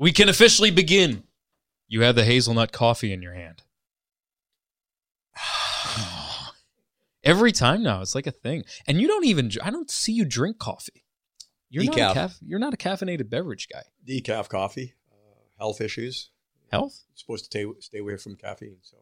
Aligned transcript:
We 0.00 0.12
can 0.12 0.30
officially 0.30 0.70
begin. 0.70 1.24
You 1.86 2.00
have 2.00 2.14
the 2.14 2.24
hazelnut 2.24 2.72
coffee 2.72 3.12
in 3.12 3.20
your 3.20 3.34
hand. 3.34 3.62
Every 7.22 7.52
time 7.52 7.82
now, 7.82 8.00
it's 8.00 8.14
like 8.14 8.26
a 8.26 8.32
thing. 8.32 8.64
And 8.86 8.98
you 8.98 9.06
don't 9.06 9.26
even, 9.26 9.50
I 9.62 9.70
don't 9.70 9.90
see 9.90 10.12
you 10.12 10.24
drink 10.24 10.58
coffee. 10.58 11.04
You're, 11.68 11.84
not 11.84 11.98
a, 11.98 12.14
caf- 12.14 12.38
you're 12.40 12.58
not 12.58 12.72
a 12.72 12.78
caffeinated 12.78 13.28
beverage 13.28 13.68
guy. 13.70 13.82
Decaf 14.08 14.48
coffee, 14.48 14.94
uh, 15.12 15.16
health 15.58 15.82
issues. 15.82 16.30
Health? 16.72 17.04
supposed 17.14 17.44
to 17.44 17.46
stay 17.50 17.66
stay 17.80 17.98
away 17.98 18.16
from 18.16 18.36
caffeine. 18.36 18.78
So 18.80 18.96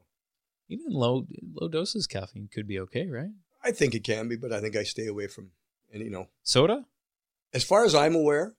Even 0.68 0.90
low 0.90 1.26
low 1.54 1.68
doses 1.68 2.08
caffeine 2.08 2.48
could 2.52 2.66
be 2.66 2.80
okay, 2.80 3.06
right? 3.06 3.30
I 3.62 3.70
think 3.70 3.94
it 3.94 4.02
can 4.02 4.26
be, 4.26 4.36
but 4.36 4.52
I 4.52 4.60
think 4.60 4.74
I 4.74 4.82
stay 4.82 5.06
away 5.06 5.28
from. 5.28 5.50
And 5.92 6.02
you 6.02 6.10
know, 6.10 6.28
Soda? 6.42 6.86
as 7.54 7.62
far 7.62 7.84
as 7.84 7.94
I'm 7.94 8.14
aware, 8.14 8.54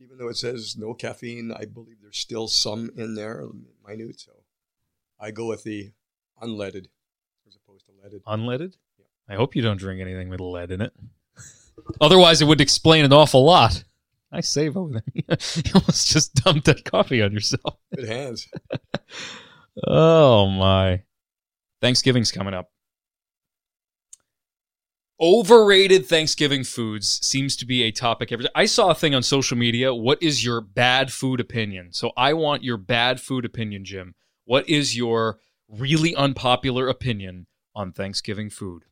even 0.00 0.18
though 0.18 0.28
it 0.28 0.36
says 0.36 0.76
no 0.76 0.94
caffeine, 0.94 1.52
I 1.52 1.64
believe 1.64 1.96
there's 2.00 2.18
still 2.18 2.48
some 2.48 2.90
in 2.96 3.14
there, 3.14 3.46
minute. 3.86 4.20
So 4.20 4.32
I 5.20 5.30
go 5.30 5.46
with 5.46 5.64
the 5.64 5.92
unleaded 6.42 6.86
as 7.46 7.56
opposed 7.56 7.86
to 7.86 7.92
leaded. 8.02 8.22
Unleaded? 8.24 8.76
I 9.28 9.34
hope 9.34 9.54
you 9.54 9.62
don't 9.62 9.78
drink 9.78 10.00
anything 10.00 10.28
with 10.28 10.40
lead 10.40 10.70
in 10.70 10.80
it. 10.80 10.92
Otherwise, 12.00 12.40
it 12.40 12.46
would 12.46 12.60
explain 12.60 13.04
an 13.04 13.12
awful 13.12 13.44
lot. 13.44 13.84
I 14.30 14.40
save 14.40 14.76
over 14.76 14.92
there. 14.92 15.02
you 15.14 15.72
almost 15.74 16.08
just 16.08 16.34
dumped 16.34 16.66
that 16.66 16.84
coffee 16.84 17.22
on 17.22 17.32
yourself. 17.32 17.76
Good 17.94 18.08
hands. 18.08 18.48
Oh 19.86 20.48
my. 20.48 21.02
Thanksgiving's 21.80 22.32
coming 22.32 22.52
up. 22.52 22.68
Overrated 25.20 26.06
Thanksgiving 26.06 26.62
foods 26.62 27.18
seems 27.22 27.56
to 27.56 27.66
be 27.66 27.82
a 27.82 27.90
topic 27.90 28.30
every 28.30 28.46
I 28.54 28.66
saw 28.66 28.90
a 28.90 28.94
thing 28.94 29.16
on 29.16 29.24
social 29.24 29.56
media. 29.56 29.92
What 29.92 30.22
is 30.22 30.44
your 30.44 30.60
bad 30.60 31.12
food 31.12 31.40
opinion? 31.40 31.92
So 31.92 32.12
I 32.16 32.34
want 32.34 32.62
your 32.62 32.76
bad 32.76 33.20
food 33.20 33.44
opinion, 33.44 33.84
Jim. 33.84 34.14
What 34.44 34.68
is 34.68 34.96
your 34.96 35.40
really 35.68 36.14
unpopular 36.14 36.86
opinion 36.86 37.48
on 37.74 37.90
Thanksgiving 37.90 38.48
food? 38.48 38.84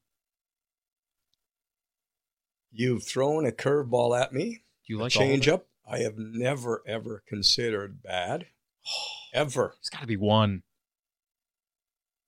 You've 2.72 3.04
thrown 3.04 3.46
a 3.46 3.52
curveball 3.52 4.20
at 4.20 4.32
me. 4.32 4.64
You 4.84 4.98
like 4.98 5.12
change 5.12 5.46
up? 5.46 5.66
I 5.88 5.98
have 5.98 6.18
never 6.18 6.82
ever 6.88 7.22
considered 7.28 8.02
bad. 8.02 8.46
Ever. 9.32 9.74
There's 9.76 9.90
got 9.90 10.00
to 10.00 10.06
be 10.06 10.16
one. 10.16 10.62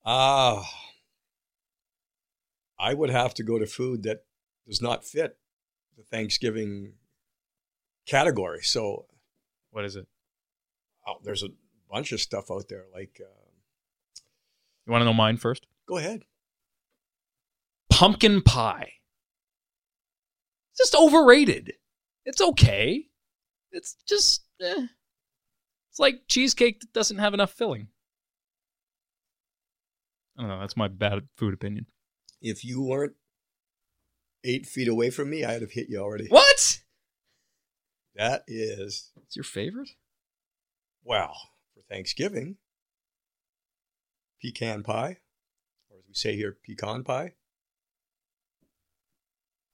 Ah, 0.04 0.69
I 2.78 2.94
would 2.94 3.10
have 3.10 3.34
to 3.34 3.42
go 3.42 3.58
to 3.58 3.66
food 3.66 4.02
that 4.04 4.24
does 4.66 4.80
not 4.80 5.04
fit 5.04 5.36
the 5.96 6.02
Thanksgiving 6.04 6.94
category. 8.06 8.62
So 8.62 9.06
What 9.70 9.84
is 9.84 9.96
it? 9.96 10.06
oh, 11.06 11.16
there's 11.24 11.42
a 11.42 11.48
bunch 11.90 12.12
of 12.12 12.20
stuff 12.20 12.50
out 12.50 12.68
there. 12.68 12.84
Like, 12.92 13.20
uh, 13.20 13.50
You 14.86 14.92
want 14.92 15.00
to 15.02 15.06
know 15.06 15.12
mine 15.14 15.36
first? 15.38 15.66
go 15.86 15.96
ahead. 15.96 16.22
Pumpkin 17.90 18.42
pie. 18.42 18.92
Just 20.76 20.94
overrated. 20.94 21.72
It's 22.24 22.40
okay. 22.40 23.06
It's 23.72 23.96
just 24.06 24.44
eh. 24.60 24.86
It's 25.90 25.98
like 25.98 26.20
cheesecake 26.28 26.80
that 26.80 26.92
doesn't 26.92 27.18
have 27.18 27.34
enough 27.34 27.50
filling. 27.52 27.88
I 30.36 30.42
don't 30.42 30.50
know. 30.50 30.60
That's 30.60 30.76
my 30.76 30.86
bad 30.88 31.26
food 31.36 31.54
opinion. 31.54 31.86
If 32.41 32.64
you 32.64 32.83
weren't 32.83 33.14
eight 34.44 34.67
feet 34.67 34.89
away 34.89 35.11
from 35.11 35.31
me, 35.31 35.44
I'd 35.44 35.61
have 35.62 35.72
hit 35.72 35.89
you 35.89 35.98
already. 35.98 36.27
What? 36.28 36.81
That 38.15 38.43
is 38.47 39.10
It's 39.25 39.37
your 39.37 39.44
favorite? 39.44 39.91
well 41.04 41.37
for 41.75 41.82
Thanksgiving. 41.88 42.56
Pecan 44.43 44.82
pie, 44.84 45.16
or 45.91 45.98
as 45.98 46.04
we 46.06 46.15
say 46.15 46.37
here, 46.37 46.56
pecan 46.65 47.03
pie. 47.03 47.32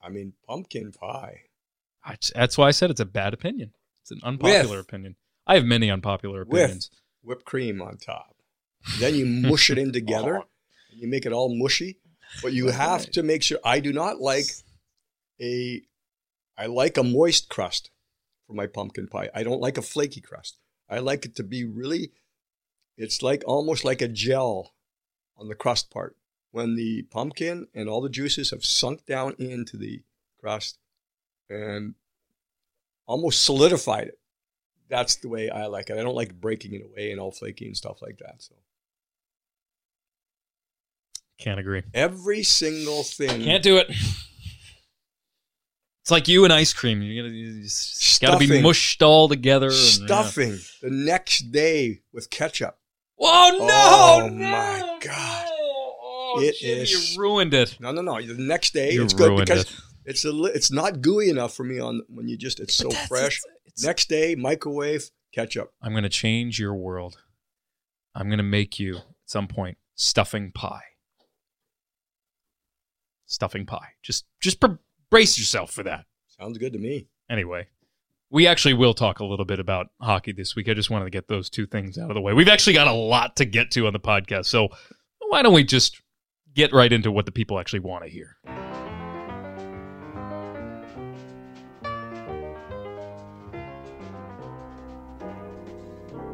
I 0.01 0.09
mean, 0.09 0.33
pumpkin 0.47 0.91
pie. 0.91 1.41
I 2.03 2.17
That's 2.33 2.57
why 2.57 2.67
I 2.67 2.71
said 2.71 2.89
it's 2.91 2.99
a 2.99 3.05
bad 3.05 3.33
opinion. 3.33 3.73
It's 4.01 4.11
an 4.11 4.19
unpopular 4.23 4.77
With- 4.77 4.85
opinion. 4.87 5.15
I 5.47 5.55
have 5.55 5.65
many 5.65 5.91
unpopular 5.91 6.41
opinions. 6.41 6.89
with 6.91 6.99
whipped 7.37 7.45
cream 7.45 7.79
on 7.81 7.97
top. 7.97 8.35
Then 8.99 9.13
you 9.15 9.25
mush 9.25 9.69
it 9.69 9.77
in 9.77 9.91
together. 9.93 10.39
Oh. 10.39 10.47
and 10.91 10.99
You 10.99 11.07
make 11.07 11.25
it 11.27 11.31
all 11.31 11.55
mushy, 11.55 11.99
but 12.41 12.53
you 12.53 12.67
have 12.67 13.01
Right. 13.01 13.13
to 13.13 13.23
make 13.23 13.43
sure. 13.43 13.59
I 13.63 13.79
do 13.79 13.93
not 13.93 14.19
like 14.19 14.45
a. 15.41 15.81
I 16.57 16.67
like 16.67 16.97
a 16.97 17.03
moist 17.03 17.49
crust 17.49 17.91
for 18.47 18.53
my 18.53 18.67
pumpkin 18.67 19.07
pie. 19.07 19.29
I 19.33 19.43
don't 19.43 19.59
like 19.61 19.77
a 19.77 19.81
flaky 19.81 20.21
crust. 20.21 20.57
I 20.89 20.99
like 20.99 21.25
it 21.25 21.35
to 21.35 21.43
be 21.43 21.65
really. 21.65 22.11
It's 22.97 23.21
like 23.21 23.43
almost 23.45 23.83
like 23.83 24.01
a 24.01 24.07
gel 24.07 24.73
on 25.37 25.49
the 25.49 25.55
crust 25.55 25.89
part. 25.91 26.15
When 26.51 26.75
the 26.75 27.01
pumpkin 27.03 27.67
and 27.73 27.89
all 27.89 27.99
the 28.01 28.07
juices 28.09 28.51
have 28.51 28.63
sunk 28.63 29.05
down 29.05 29.35
into 29.37 29.75
the 29.75 30.03
crust 30.39 30.77
and 31.49 31.95
almost 33.05 33.43
solidified 33.43 34.07
it 34.07 34.19
that's 34.87 35.15
the 35.15 35.29
way 35.29 35.49
I 35.49 35.65
like 35.65 35.89
it. 35.89 35.97
I 35.97 36.03
don't 36.03 36.15
like 36.15 36.39
breaking 36.39 36.73
it 36.75 36.83
away 36.85 37.11
and 37.11 37.19
all 37.19 37.31
flaky 37.31 37.65
and 37.65 37.75
stuff 37.75 38.01
like 38.01 38.19
that. 38.19 38.35
So 38.37 38.53
Can't 41.37 41.59
agree. 41.59 41.83
every 41.93 42.43
single 42.43 43.03
thing, 43.03 43.43
Can't 43.43 43.63
do 43.63 43.77
it. 43.77 43.87
It's 46.01 46.11
like 46.11 46.27
you 46.27 46.43
and 46.43 46.53
ice 46.53 46.71
cream. 46.71 47.01
You 47.01 47.23
gotta, 47.23 47.33
you 47.33 47.63
just 47.63 48.21
gotta 48.21 48.37
be 48.37 48.61
mushed 48.61 49.01
all 49.01 49.27
together. 49.27 49.67
And, 49.67 49.75
yeah. 49.75 50.05
stuffing 50.05 50.59
the 50.81 50.91
next 50.91 51.51
day 51.51 52.01
with 52.13 52.29
ketchup. 52.29 52.77
Oh 53.19 53.55
no! 53.57 54.25
Oh, 54.25 54.29
no, 54.29 54.35
my 54.51 54.97
God. 55.01 55.45
Oh, 55.49 56.39
It 56.43 56.55
Jim, 56.59 56.79
is- 56.79 57.15
You 57.15 57.21
ruined 57.21 57.53
it. 57.53 57.77
No, 57.79 57.91
no, 57.91 58.01
no. 58.01 58.21
The 58.21 58.35
next 58.35 58.73
day, 58.73 58.91
You 58.93 59.03
it's 59.03 59.13
good 59.13 59.35
because 59.39 59.63
it. 59.63 59.71
it's 60.05 60.25
a 60.25 60.31
li- 60.31 60.51
it's 60.53 60.69
not 60.71 61.01
gooey 61.01 61.29
enough 61.29 61.55
for 61.55 61.63
me 61.63 61.79
on 61.79 62.01
when 62.07 62.27
you 62.27 62.37
just 62.37 62.59
it's 62.59 62.75
so 62.75 62.85
But 62.85 62.91
that's- 62.91 63.07
fresh. 63.07 63.37
it's- 63.39 63.45
it's- 63.65 63.83
Next 63.83 64.07
day, 64.07 64.35
microwave 64.35 65.09
ketchup. 65.33 65.73
I'm 65.81 65.93
gonna 65.93 66.07
change 66.09 66.59
your 66.59 66.75
world. 66.75 67.17
I'm 68.13 68.29
gonna 68.29 68.43
make 68.43 68.79
you 68.79 68.97
at 68.97 69.03
some 69.25 69.47
point 69.47 69.77
stuffing 69.95 70.51
pie. 70.51 70.83
Stuffing 73.25 73.65
pie. 73.65 73.89
Just 74.01 74.25
just 74.39 74.59
pre- 74.59 74.77
brace 75.09 75.37
yourself 75.37 75.71
for 75.71 75.83
that. 75.83 76.05
Sounds 76.27 76.57
good 76.57 76.73
to 76.73 76.79
me. 76.79 77.07
Anyway, 77.29 77.67
we 78.29 78.45
actually 78.47 78.73
will 78.73 78.93
talk 78.93 79.19
a 79.19 79.25
little 79.25 79.45
bit 79.45 79.59
about 79.59 79.87
hockey 79.99 80.31
this 80.31 80.55
week. 80.55 80.69
I 80.69 80.73
just 80.73 80.89
wanted 80.89 81.05
to 81.05 81.11
get 81.11 81.27
those 81.27 81.49
two 81.49 81.65
things 81.65 81.97
out 81.97 82.09
of 82.09 82.15
the 82.15 82.21
way. 82.21 82.33
We've 82.33 82.49
actually 82.49 82.73
got 82.73 82.87
a 82.87 82.93
lot 82.93 83.35
to 83.37 83.45
get 83.45 83.71
to 83.71 83.87
on 83.87 83.93
the 83.93 83.99
podcast, 83.99 84.45
so 84.45 84.69
why 85.19 85.41
don't 85.41 85.53
we 85.53 85.63
just 85.63 86.01
get 86.53 86.71
right 86.73 86.91
into 86.91 87.11
what 87.11 87.25
the 87.25 87.31
people 87.31 87.59
actually 87.59 87.79
want 87.79 88.03
to 88.03 88.09
hear? 88.09 88.37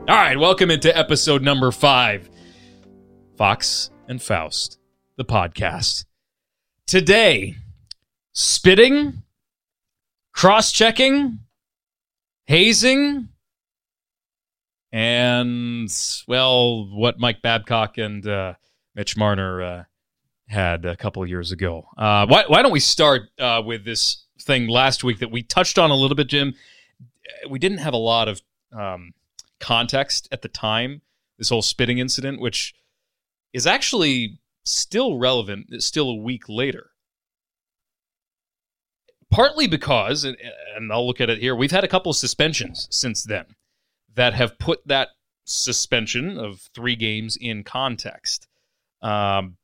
All 0.08 0.18
right, 0.18 0.38
welcome 0.38 0.70
into 0.70 0.96
episode 0.98 1.42
number 1.42 1.72
five 1.72 2.30
Fox 3.38 3.92
and 4.10 4.22
Faust, 4.22 4.78
the 5.16 5.24
podcast. 5.24 6.06
Today, 6.88 7.56
spitting, 8.34 9.24
cross 10.34 10.72
checking, 10.72 11.40
hazing, 12.48 13.30
and, 14.92 15.90
well, 16.28 16.90
what 16.94 17.18
Mike 17.18 17.42
Babcock 17.42 17.98
and 17.98 18.28
uh, 18.28 18.56
Mitch 18.94 19.16
Marner 19.16 19.62
uh, 19.62 19.84
had 20.48 20.86
a 20.86 20.98
couple 20.98 21.26
years 21.26 21.54
ago. 21.54 21.88
Uh, 21.98 22.26
why, 22.28 22.44
why 22.48 22.62
don't 22.62 22.74
we 22.74 22.82
start 22.82 23.24
uh, 23.40 23.62
with 23.66 23.86
this 23.86 24.26
thing 24.42 24.68
last 24.68 25.04
week 25.04 25.20
that 25.20 25.32
we 25.32 25.44
touched 25.44 25.80
on 25.80 25.92
a 25.92 25.96
little 25.96 26.16
bit, 26.16 26.28
Jim? 26.28 26.54
We 27.50 27.58
didn't 27.58 27.78
have 27.78 27.94
a 27.94 27.98
lot 27.98 28.28
of 28.28 28.42
um, 28.78 29.14
context 29.62 30.28
at 30.32 30.42
the 30.42 30.50
time, 30.50 31.02
this 31.38 31.48
whole 31.50 31.62
spitting 31.62 32.00
incident, 32.00 32.42
which 32.42 32.76
is 33.54 33.66
actually 33.66 34.40
still 34.66 35.18
relevant, 35.18 35.82
still 35.84 36.10
a 36.10 36.16
week 36.16 36.48
later. 36.48 36.92
Partly 39.30 39.66
because, 39.68 40.26
and, 40.26 40.38
I'll 40.92 41.08
look 41.08 41.22
at 41.22 41.30
it 41.30 41.40
here, 41.40 41.56
we've 41.56 41.72
had 41.72 41.84
a 41.84 41.88
couple 41.88 42.10
of 42.10 42.18
suspensions 42.18 42.88
since 42.92 43.24
then 43.24 43.46
that 44.16 44.34
have 44.34 44.60
put 44.60 44.86
that 44.88 45.10
suspension 45.46 46.38
of 46.38 46.60
three 46.76 46.96
games 46.96 47.38
in 47.40 47.64
context. 47.64 48.48
Um, 49.02 49.58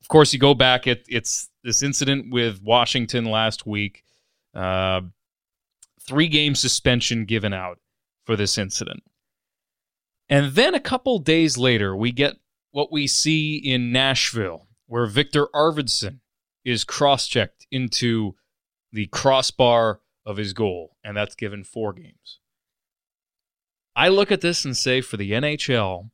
of 0.00 0.08
course, 0.08 0.32
you 0.32 0.38
go 0.38 0.54
back, 0.54 0.86
it, 0.86 1.04
it's 1.08 1.48
this 1.64 1.82
incident 1.82 2.32
with 2.32 2.62
Washington 2.62 3.24
last 3.24 3.66
week. 3.66 4.04
Uh, 4.54 5.00
three 6.00 6.28
game 6.28 6.54
suspension 6.54 7.24
given 7.24 7.52
out 7.52 7.78
for 8.24 8.36
this 8.36 8.58
incident. 8.58 9.02
And 10.28 10.52
then 10.52 10.74
a 10.74 10.80
couple 10.80 11.18
days 11.18 11.58
later, 11.58 11.96
we 11.96 12.12
get 12.12 12.36
what 12.74 12.90
we 12.90 13.06
see 13.06 13.54
in 13.54 13.92
Nashville, 13.92 14.66
where 14.88 15.06
Viktor 15.06 15.46
Arvidsson 15.54 16.18
is 16.64 16.82
cross 16.82 17.28
checked 17.28 17.68
into 17.70 18.34
the 18.90 19.06
crossbar 19.06 20.00
of 20.26 20.38
his 20.38 20.52
goal, 20.52 20.96
and 21.04 21.16
that's 21.16 21.36
given 21.36 21.62
four 21.62 21.92
games. 21.92 22.40
I 23.94 24.08
look 24.08 24.32
at 24.32 24.40
this 24.40 24.64
and 24.64 24.76
say 24.76 25.00
for 25.02 25.16
the 25.16 25.30
NHL, 25.30 26.10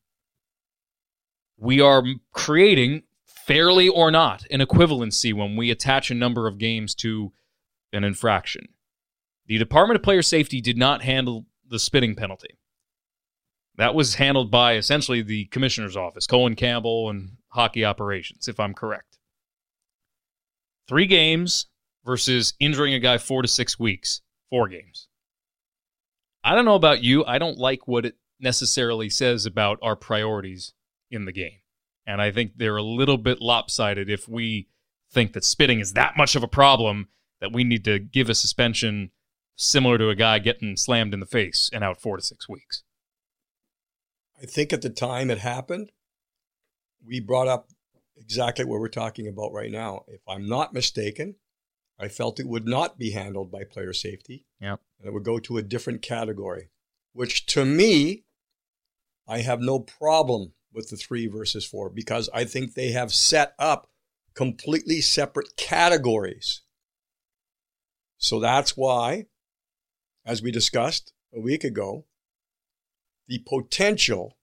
we 1.57 1.81
are 1.81 2.05
creating, 2.31 3.05
fairly 3.25 3.89
or 3.89 4.11
not, 4.11 4.45
an 4.51 4.61
equivalency 4.61 5.33
when 5.33 5.57
we 5.57 5.71
attach 5.71 6.11
a 6.11 6.15
number 6.15 6.47
of 6.47 6.59
games 6.59 6.95
to 6.97 7.33
an 7.91 8.05
infraction. 8.05 8.69
The 9.47 9.57
Department 9.57 9.97
of 9.97 10.03
Player 10.03 10.21
Safety 10.21 10.61
did 10.61 10.77
not 10.77 11.01
handle 11.01 11.47
the 11.67 11.79
spitting 11.79 12.15
penalty. 12.15 12.59
That 13.81 13.95
was 13.95 14.17
handled 14.17 14.51
by 14.51 14.77
essentially 14.77 15.23
the 15.23 15.47
commissioner's 15.47 15.97
office, 15.97 16.27
Colin 16.27 16.55
Campbell 16.55 17.09
and 17.09 17.39
hockey 17.49 17.83
operations, 17.83 18.47
if 18.47 18.61
I'm 18.61 18.75
correct. 18.75 19.17
Three 20.87 21.07
games 21.07 21.65
versus 22.05 22.53
injuring 22.61 22.93
a 22.93 22.99
guy 22.99 23.17
four 23.17 23.41
to 23.41 23.49
six 23.49 23.79
weeks, 23.79 24.21
four 24.51 24.69
games. 24.69 25.09
I 26.45 26.55
don't 26.55 26.67
know 26.67 26.75
about 26.75 27.03
you. 27.03 27.25
I 27.25 27.39
don't 27.39 27.57
like 27.57 27.89
what 27.89 28.05
it 28.05 28.17
necessarily 28.39 29.09
says 29.09 29.47
about 29.47 29.79
our 29.81 29.97
priorities 29.97 30.75
in 31.11 31.25
the 31.25 31.33
game. 31.33 31.61
And 32.07 32.21
I 32.21 32.33
think 32.33 32.53
they're 32.57 32.77
a 32.77 32.83
little 32.83 33.17
bit 33.17 33.41
lopsided 33.41 34.11
if 34.11 34.29
we 34.29 34.69
think 35.11 35.33
that 35.33 35.43
spitting 35.43 35.81
is 35.81 35.95
that 35.95 36.19
much 36.19 36.37
of 36.37 36.43
a 36.43 36.49
problem 36.49 37.09
that 37.41 37.55
we 37.55 37.65
need 37.65 37.87
to 37.87 37.99
give 37.99 38.29
a 38.29 38.35
suspension 38.35 39.11
similar 39.57 39.97
to 39.97 40.11
a 40.11 40.15
guy 40.15 40.39
getting 40.39 40.77
slammed 40.77 41.15
in 41.15 41.21
the 41.21 41.25
face 41.25 41.71
and 41.73 41.83
out 41.83 41.99
four 41.99 42.19
to 42.19 42.23
six 42.23 42.47
weeks. 42.47 42.83
I 44.43 44.47
think 44.47 44.73
at 44.73 44.83
the 44.83 44.91
time 44.91 45.31
it 45.31 45.39
happened, 45.39 45.93
we 47.05 47.21
brought 47.21 47.49
up 47.49 47.71
exactly 48.17 48.65
what 48.65 48.81
we're 48.81 48.89
talking 48.89 49.27
about 49.29 49.53
right 49.53 49.71
now. 49.71 50.05
If 50.09 50.21
I'm 50.29 50.49
not 50.49 50.73
mistaken, 50.73 51.37
I 51.99 52.09
felt 52.09 52.41
it 52.41 52.49
would 52.49 52.67
not 52.67 52.99
be 52.99 53.11
handled 53.11 53.51
by 53.51 53.65
player 53.65 53.93
safety. 53.93 54.47
Yep. 54.61 54.81
And 54.99 55.09
it 55.09 55.13
would 55.13 55.25
go 55.25 55.39
to 55.41 55.59
a 55.59 55.63
different 55.63 56.01
category, 56.01 56.71
which 57.13 57.47
to 57.47 57.65
me, 57.65 58.25
I 59.29 59.39
have 59.39 59.61
no 59.61 59.79
problem 59.79 60.53
with 60.73 60.89
the 60.89 60.97
three 60.97 61.27
versus 61.27 61.67
four 61.67 61.91
because 61.91 62.31
I 62.33 62.45
think 62.45 62.75
they 62.75 62.93
have 62.93 63.13
set 63.13 63.55
up 63.59 63.89
completely 64.35 65.01
separate 65.01 65.57
categories. 65.57 66.63
So 68.17 68.41
that's 68.41 68.77
why, 68.77 69.27
as 70.25 70.43
we 70.43 70.51
discussed 70.51 71.13
a 71.35 71.41
week 71.41 71.65
ago, 71.65 72.07
the 73.31 73.39
potential, 73.39 74.37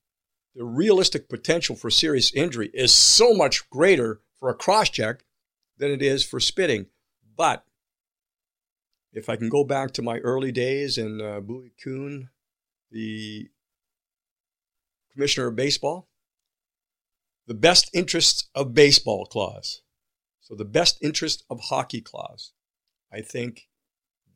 the 0.56 0.64
realistic 0.64 1.28
potential 1.28 1.76
for 1.76 1.90
serious 1.90 2.34
injury 2.34 2.72
is 2.74 2.94
so 2.94 3.34
much 3.34 3.70
greater 3.70 4.22
for 4.40 4.50
a 4.50 4.56
cross 4.56 4.90
check 4.90 5.26
than 5.78 5.92
it 5.92 6.02
is 6.02 6.24
for 6.24 6.40
spitting. 6.40 6.88
But 7.36 7.66
if 9.12 9.28
I 9.28 9.36
can 9.36 9.50
go 9.50 9.66
back 9.66 9.92
to 9.92 10.02
my 10.02 10.20
early 10.20 10.54
days 10.54 10.98
in 10.98 11.22
uh, 11.22 11.42
Bowie 11.42 11.74
Kuhn, 11.84 12.30
the 12.90 13.50
commissioner 15.12 15.48
of 15.48 15.58
baseball, 15.58 16.08
the 17.46 17.54
best 17.54 17.90
interests 17.94 18.50
of 18.56 18.74
baseball 18.74 19.26
clause. 19.26 19.82
So 20.40 20.56
the 20.56 20.64
best 20.64 20.98
interest 21.02 21.44
of 21.50 21.60
hockey 21.60 22.00
clause. 22.00 22.54
I 23.12 23.20
think 23.20 23.68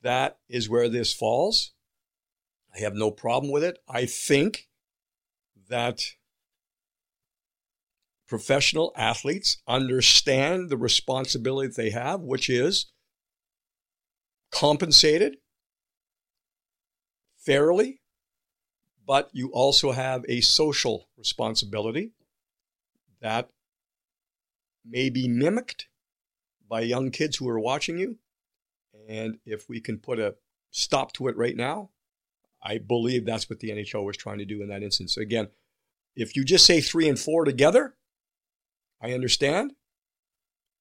that 0.01 0.39
is 0.50 0.69
where 0.69 0.89
this 0.89 1.13
falls. 1.13 1.71
I 2.74 2.80
have 2.80 2.96
no 2.96 3.12
problem 3.12 3.52
with 3.52 3.64
it. 3.64 3.80
I 3.88 4.06
think 4.06 4.68
that 5.70 6.04
professional 8.28 8.94
athletes 8.96 9.58
understand 9.68 10.70
the 10.70 10.78
responsibility 10.78 11.68
that 11.68 11.76
they 11.76 11.90
have, 11.90 12.22
which 12.22 12.50
is 12.50 12.92
compensated 14.52 15.38
fairly, 17.38 18.02
but 19.06 19.30
you 19.34 19.50
also 19.52 19.92
have 19.92 20.24
a 20.30 20.42
social 20.42 21.10
responsibility 21.18 22.12
that 23.22 23.50
may 24.86 25.10
be 25.10 25.28
mimicked 25.28 25.88
by 26.70 26.82
young 26.82 27.12
kids 27.12 27.38
who 27.38 27.50
are 27.50 27.60
watching 27.60 27.98
you. 27.98 28.18
And 29.10 29.40
if 29.46 29.68
we 29.68 29.82
can 29.82 29.98
put 29.98 30.20
a 30.20 30.36
stop 30.70 31.12
to 31.14 31.28
it 31.28 31.36
right 31.36 31.56
now, 31.56 31.90
I 32.63 32.78
believe 32.78 33.25
that's 33.25 33.50
what 33.50 33.60
the 33.60 33.69
NHL 33.69 34.06
was 34.06 34.18
trying 34.18 34.38
to 34.40 34.46
do 34.46 34.62
in 34.62 34.69
that 34.69 34.84
instance. 34.84 35.18
Again, 35.18 35.48
if 36.16 36.36
you 36.36 36.44
just 36.44 36.66
say 36.66 36.81
three 36.81 37.08
and 37.08 37.19
four 37.19 37.46
together, 37.46 37.96
I 39.02 39.13
understand, 39.13 39.74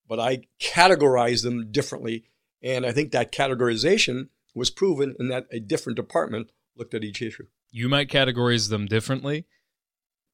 but 0.06 0.20
I 0.20 0.42
categorize 0.60 1.42
them 1.42 1.70
differently. 1.70 2.24
And 2.62 2.84
I 2.84 2.92
think 2.92 3.12
that 3.12 3.32
categorization 3.32 4.28
was 4.54 4.70
proven 4.70 5.14
in 5.18 5.28
that 5.28 5.46
a 5.50 5.60
different 5.60 5.96
department 5.96 6.50
looked 6.76 6.94
at 6.94 7.04
each 7.04 7.22
issue. 7.22 7.46
You 7.70 7.88
might 7.88 8.10
categorize 8.10 8.68
them 8.68 8.86
differently. 8.86 9.46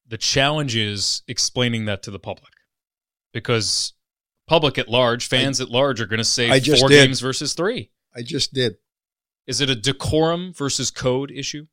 The 0.09 0.19
challenge 0.19 0.75
is 0.75 1.23
explaining 1.29 1.85
that 1.85 2.03
to 2.05 2.11
the 2.11 2.19
public 2.19 2.53
because 3.33 3.93
public 4.47 4.79
at 4.79 4.89
large, 4.89 5.29
fans 5.29 5.61
I, 5.61 5.65
at 5.65 5.71
large 5.71 6.01
are 6.01 6.07
going 6.07 6.19
to 6.19 6.25
say 6.25 6.49
four 6.49 6.89
did. 6.89 7.07
games 7.07 7.21
versus 7.21 7.55
three. 7.55 7.91
I 8.15 8.23
just 8.23 8.55
did. 8.55 8.77
Is 9.47 9.61
it 9.61 9.71
a 9.71 9.77
decorum 9.77 10.53
versus 10.53 10.91
code 10.91 11.31
issue? 11.31 11.67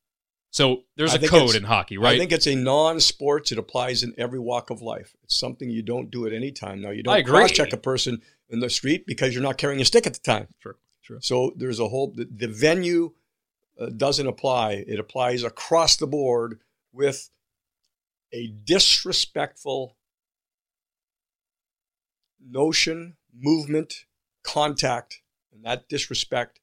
So 0.52 0.84
there's 0.96 1.16
a 1.16 1.28
code 1.28 1.56
in 1.56 1.64
hockey, 1.64 1.98
right? 1.98 2.14
I 2.14 2.18
think 2.20 2.32
it's 2.32 2.46
a 2.46 2.54
non-sports. 2.54 3.52
It 3.52 3.58
applies 3.58 4.04
in 4.04 4.14
every 4.20 4.38
walk 4.38 4.70
of 4.70 4.84
life. 4.84 5.16
It's 5.24 5.36
something 5.36 5.68
you 5.68 5.82
don't 5.82 6.12
do 6.12 6.28
at 6.28 6.34
any 6.34 6.52
time. 6.52 6.80
Now 6.80 6.92
you 6.92 7.02
don't 7.02 7.26
cross-check 7.26 7.74
a 7.74 7.78
person 7.78 8.22
in 8.50 8.60
the 8.60 8.70
street 8.70 9.08
because 9.08 9.34
you're 9.34 9.42
not 9.42 9.58
carrying 9.58 9.82
a 9.82 9.86
stick 9.86 10.06
at 10.06 10.14
the 10.14 10.20
time. 10.20 10.50
Sure, 10.60 10.76
sure. 11.02 11.18
So 11.22 11.54
there's 11.56 11.80
a 11.80 11.88
whole 11.88 12.14
the, 12.16 12.26
the 12.26 12.48
venue 12.48 13.14
uh, 13.80 13.88
doesn't 13.88 14.28
apply. 14.28 14.84
It 14.88 15.00
applies 15.00 15.44
across 15.44 15.96
the 15.96 16.06
board 16.06 16.60
with 16.92 17.32
a 18.32 18.54
disrespectful 18.64 19.98
notion, 22.40 23.16
movement, 23.36 24.06
contact, 24.44 25.22
and 25.52 25.66
that 25.66 25.90
disrespect 25.90 26.60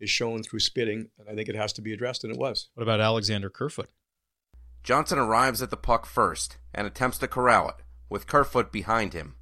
is 0.00 0.10
shown 0.10 0.42
through 0.42 0.60
spitting, 0.60 1.08
and 1.18 1.28
I 1.28 1.34
think 1.34 1.48
it 1.48 1.56
has 1.56 1.72
to 1.74 1.82
be 1.82 1.92
addressed, 1.92 2.24
and 2.24 2.32
it 2.32 2.38
was. 2.38 2.68
What 2.74 2.82
about 2.82 3.00
Alexander 3.00 3.50
Kerfoot? 3.50 3.90
Johnson 4.82 5.18
arrives 5.18 5.62
at 5.62 5.70
the 5.70 5.76
puck 5.76 6.04
first 6.04 6.58
and 6.74 6.86
attempts 6.86 7.18
to 7.18 7.28
corral 7.28 7.68
it, 7.68 7.76
with 8.08 8.26
Kerfoot 8.26 8.70
behind 8.70 9.14
him. 9.14 9.36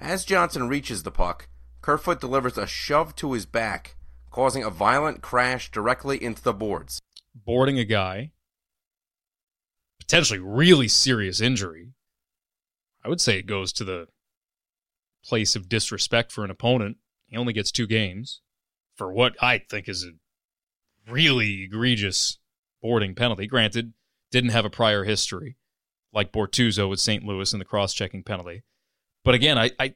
As 0.00 0.24
Johnson 0.24 0.68
reaches 0.68 1.02
the 1.02 1.10
puck, 1.10 1.48
Kerfoot 1.80 2.20
delivers 2.20 2.58
a 2.58 2.66
shove 2.66 3.16
to 3.16 3.32
his 3.32 3.46
back, 3.46 3.96
causing 4.30 4.62
a 4.62 4.70
violent 4.70 5.22
crash 5.22 5.70
directly 5.70 6.22
into 6.22 6.42
the 6.42 6.52
boards. 6.52 7.00
Boarding 7.34 7.78
a 7.78 7.84
guy, 7.84 8.32
potentially 9.98 10.38
really 10.38 10.88
serious 10.88 11.40
injury. 11.40 11.92
I 13.04 13.08
would 13.08 13.20
say 13.20 13.38
it 13.38 13.46
goes 13.46 13.72
to 13.74 13.84
the 13.84 14.08
place 15.24 15.56
of 15.56 15.68
disrespect 15.68 16.32
for 16.32 16.44
an 16.44 16.50
opponent. 16.50 16.98
He 17.26 17.36
only 17.36 17.52
gets 17.52 17.72
two 17.72 17.86
games 17.86 18.40
for 18.98 19.12
what 19.12 19.34
I 19.40 19.58
think 19.58 19.88
is 19.88 20.04
a 20.04 21.10
really 21.10 21.62
egregious 21.62 22.38
boarding 22.82 23.14
penalty. 23.14 23.46
Granted, 23.46 23.94
didn't 24.30 24.50
have 24.50 24.66
a 24.66 24.70
prior 24.70 25.04
history 25.04 25.56
like 26.12 26.32
Bortuzzo 26.32 26.90
with 26.90 27.00
St. 27.00 27.24
Louis 27.24 27.52
in 27.52 27.58
the 27.58 27.64
cross-checking 27.64 28.24
penalty. 28.24 28.64
But 29.24 29.34
again, 29.34 29.56
I, 29.56 29.70
I 29.78 29.94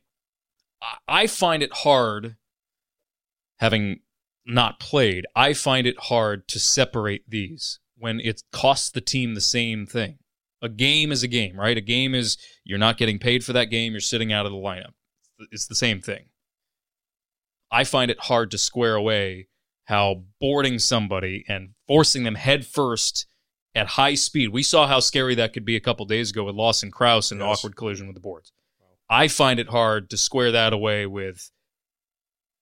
I 1.06 1.26
find 1.26 1.62
it 1.62 1.72
hard 1.72 2.36
having 3.58 4.00
not 4.44 4.80
played. 4.80 5.26
I 5.36 5.52
find 5.52 5.86
it 5.86 5.98
hard 5.98 6.48
to 6.48 6.58
separate 6.58 7.28
these 7.28 7.78
when 7.96 8.20
it 8.20 8.42
costs 8.52 8.90
the 8.90 9.00
team 9.00 9.34
the 9.34 9.40
same 9.40 9.86
thing. 9.86 10.18
A 10.60 10.68
game 10.68 11.12
is 11.12 11.22
a 11.22 11.28
game, 11.28 11.58
right? 11.58 11.76
A 11.76 11.80
game 11.80 12.14
is 12.14 12.36
you're 12.64 12.78
not 12.78 12.98
getting 12.98 13.18
paid 13.18 13.44
for 13.44 13.52
that 13.52 13.66
game, 13.66 13.92
you're 13.92 14.00
sitting 14.00 14.32
out 14.32 14.46
of 14.46 14.52
the 14.52 14.58
lineup. 14.58 14.92
It's 15.50 15.66
the 15.66 15.74
same 15.74 16.00
thing. 16.00 16.26
I 17.72 17.84
find 17.84 18.10
it 18.10 18.20
hard 18.20 18.50
to 18.50 18.58
square 18.58 18.94
away 18.94 19.48
how 19.84 20.24
boarding 20.40 20.78
somebody 20.78 21.44
and 21.48 21.70
forcing 21.88 22.22
them 22.22 22.34
headfirst 22.34 23.26
at 23.74 23.88
high 23.88 24.14
speed. 24.14 24.50
We 24.50 24.62
saw 24.62 24.86
how 24.86 25.00
scary 25.00 25.34
that 25.36 25.54
could 25.54 25.64
be 25.64 25.74
a 25.74 25.80
couple 25.80 26.04
days 26.04 26.30
ago 26.30 26.44
with 26.44 26.54
Lawson 26.54 26.90
Crouse 26.90 27.32
and 27.32 27.40
yes. 27.40 27.46
an 27.46 27.52
awkward 27.52 27.76
collision 27.76 28.06
with 28.06 28.14
the 28.14 28.20
boards. 28.20 28.52
I 29.08 29.28
find 29.28 29.58
it 29.58 29.68
hard 29.68 30.10
to 30.10 30.16
square 30.16 30.52
that 30.52 30.72
away 30.72 31.06
with 31.06 31.50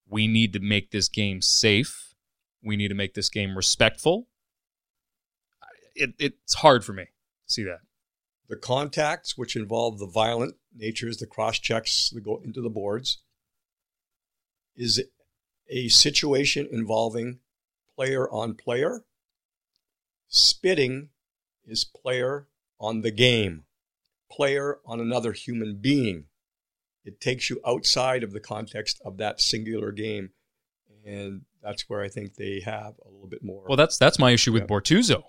we 0.08 0.26
need 0.26 0.52
to 0.52 0.60
make 0.60 0.90
this 0.90 1.08
game 1.08 1.42
safe. 1.42 2.14
We 2.62 2.76
need 2.76 2.88
to 2.88 2.94
make 2.94 3.14
this 3.14 3.28
game 3.28 3.56
respectful. 3.56 4.28
It, 5.94 6.14
it's 6.18 6.54
hard 6.54 6.84
for 6.84 6.92
me 6.92 7.04
to 7.04 7.52
see 7.52 7.64
that. 7.64 7.80
The 8.48 8.56
contacts, 8.56 9.38
which 9.38 9.54
involve 9.54 9.98
the 9.98 10.06
violent 10.06 10.56
natures, 10.74 11.18
the 11.18 11.26
cross 11.26 11.58
checks 11.58 12.10
that 12.10 12.22
go 12.22 12.40
into 12.44 12.60
the 12.60 12.68
boards, 12.68 13.18
is 14.76 15.02
a 15.68 15.88
situation 15.88 16.68
involving 16.70 17.38
player 17.96 18.30
on 18.30 18.54
player. 18.54 19.04
Spitting 20.28 21.10
is 21.66 21.84
player 21.84 22.46
on 22.78 23.02
the 23.02 23.10
game, 23.10 23.64
player 24.30 24.78
on 24.86 25.00
another 25.00 25.32
human 25.32 25.76
being. 25.76 26.24
It 27.04 27.20
takes 27.20 27.50
you 27.50 27.60
outside 27.66 28.22
of 28.22 28.32
the 28.32 28.40
context 28.40 29.00
of 29.04 29.16
that 29.18 29.40
singular 29.40 29.92
game. 29.92 30.30
And 31.04 31.42
that's 31.62 31.88
where 31.88 32.02
I 32.02 32.08
think 32.08 32.34
they 32.34 32.60
have 32.64 32.94
a 33.04 33.10
little 33.10 33.28
bit 33.28 33.42
more. 33.42 33.64
Well, 33.66 33.76
that's 33.76 33.98
that's 33.98 34.18
my 34.18 34.30
issue 34.30 34.52
with 34.52 34.62
yeah. 34.62 34.68
Bortuzzo. 34.68 35.22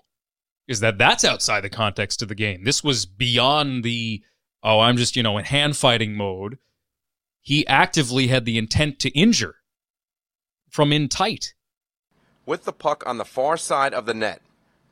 is 0.68 0.80
that 0.80 0.98
that's 0.98 1.24
outside 1.24 1.62
the 1.62 1.70
context 1.70 2.22
of 2.22 2.28
the 2.28 2.34
game. 2.34 2.64
This 2.64 2.84
was 2.84 3.06
beyond 3.06 3.82
the 3.82 4.22
oh, 4.62 4.80
I'm 4.80 4.96
just, 4.96 5.16
you 5.16 5.22
know, 5.22 5.38
in 5.38 5.44
hand 5.44 5.76
fighting 5.76 6.14
mode. 6.14 6.58
He 7.42 7.66
actively 7.66 8.28
had 8.28 8.44
the 8.44 8.56
intent 8.56 9.00
to 9.00 9.10
injure 9.10 9.56
from 10.70 10.92
in 10.92 11.08
tight. 11.08 11.54
With 12.46 12.64
the 12.64 12.72
puck 12.72 13.02
on 13.04 13.18
the 13.18 13.24
far 13.24 13.56
side 13.56 13.92
of 13.92 14.06
the 14.06 14.14
net, 14.14 14.40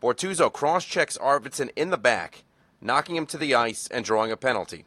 Bortuzzo 0.03 0.53
cross 0.53 0.85
checks 0.85 1.17
Arvidsson 1.19 1.71
in 1.77 1.91
the 1.91 1.97
back, 1.97 2.43
knocking 2.81 3.17
him 3.17 3.27
to 3.27 3.39
the 3.39 3.55
ice 3.55 3.87
and 3.89 4.05
drawing 4.05 4.33
a 4.33 4.37
penalty. 4.37 4.85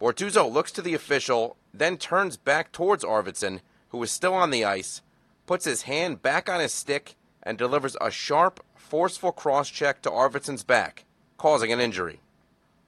Bortuzzo 0.00 0.50
looks 0.50 0.72
to 0.72 0.82
the 0.82 0.94
official, 0.94 1.56
then 1.72 1.98
turns 1.98 2.36
back 2.36 2.72
towards 2.72 3.04
Arvidsson, 3.04 3.60
who 3.88 4.02
is 4.02 4.10
still 4.10 4.34
on 4.34 4.50
the 4.50 4.64
ice, 4.64 5.02
puts 5.46 5.66
his 5.66 5.82
hand 5.82 6.22
back 6.22 6.48
on 6.48 6.60
his 6.60 6.72
stick, 6.72 7.16
and 7.42 7.58
delivers 7.58 7.96
a 8.00 8.10
sharp, 8.10 8.64
forceful 8.74 9.32
cross 9.32 9.68
check 9.68 10.00
to 10.02 10.10
Arvidsson's 10.10 10.64
back, 10.64 11.04
causing 11.36 11.70
an 11.70 11.80
injury. 11.80 12.20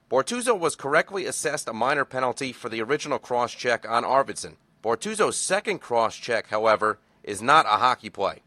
Bortuzzo 0.09 0.57
was 0.57 0.75
correctly 0.75 1.25
assessed 1.25 1.67
a 1.67 1.73
minor 1.73 2.05
penalty 2.05 2.53
for 2.53 2.69
the 2.69 2.81
original 2.81 3.19
cross 3.19 3.53
check 3.53 3.85
on 3.87 4.03
Arvidsson. 4.03 4.55
Bortuzzo's 4.81 5.35
second 5.35 5.79
cross 5.79 6.15
check, 6.15 6.47
however, 6.47 6.99
is 7.23 7.41
not 7.41 7.65
a 7.65 7.79
hockey 7.79 8.09
play. 8.09 8.41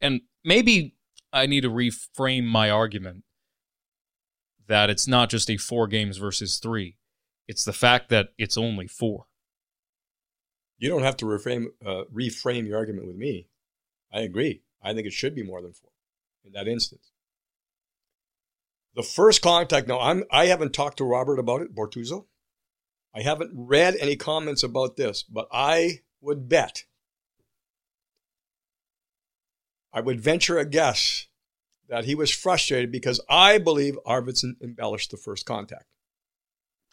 And 0.00 0.22
maybe 0.44 0.96
I 1.32 1.46
need 1.46 1.60
to 1.60 1.70
reframe 1.70 2.44
my 2.44 2.68
argument 2.68 3.22
that 4.66 4.90
it's 4.90 5.06
not 5.06 5.30
just 5.30 5.48
a 5.50 5.56
four 5.56 5.86
games 5.86 6.16
versus 6.16 6.58
three. 6.58 6.96
It's 7.46 7.64
the 7.64 7.72
fact 7.72 8.08
that 8.08 8.30
it's 8.36 8.56
only 8.56 8.88
four. 8.88 9.26
You 10.78 10.88
don't 10.88 11.04
have 11.04 11.16
to 11.18 11.26
reframe 11.26 11.66
uh, 11.84 12.04
reframe 12.12 12.66
your 12.66 12.78
argument 12.78 13.06
with 13.06 13.16
me. 13.16 13.46
I 14.12 14.22
agree. 14.22 14.62
I 14.82 14.94
think 14.94 15.06
it 15.06 15.12
should 15.12 15.34
be 15.34 15.44
more 15.44 15.62
than 15.62 15.72
four 15.72 15.90
in 16.44 16.52
that 16.52 16.66
instance. 16.66 17.11
The 18.94 19.02
first 19.02 19.42
contact. 19.42 19.88
Now, 19.88 20.00
I'm 20.00 20.24
I 20.30 20.46
haven't 20.46 20.74
talked 20.74 20.98
to 20.98 21.04
Robert 21.04 21.38
about 21.38 21.62
it, 21.62 21.74
Bortuzzo. 21.74 22.26
I 23.14 23.22
haven't 23.22 23.52
read 23.54 23.96
any 24.00 24.16
comments 24.16 24.62
about 24.62 24.96
this, 24.96 25.22
but 25.22 25.46
I 25.52 26.00
would 26.20 26.48
bet. 26.48 26.84
I 29.92 30.00
would 30.00 30.20
venture 30.20 30.58
a 30.58 30.64
guess 30.64 31.26
that 31.88 32.06
he 32.06 32.14
was 32.14 32.30
frustrated 32.30 32.90
because 32.90 33.20
I 33.28 33.58
believe 33.58 33.98
Arvidsson 34.06 34.54
embellished 34.62 35.10
the 35.10 35.18
first 35.18 35.44
contact. 35.44 35.84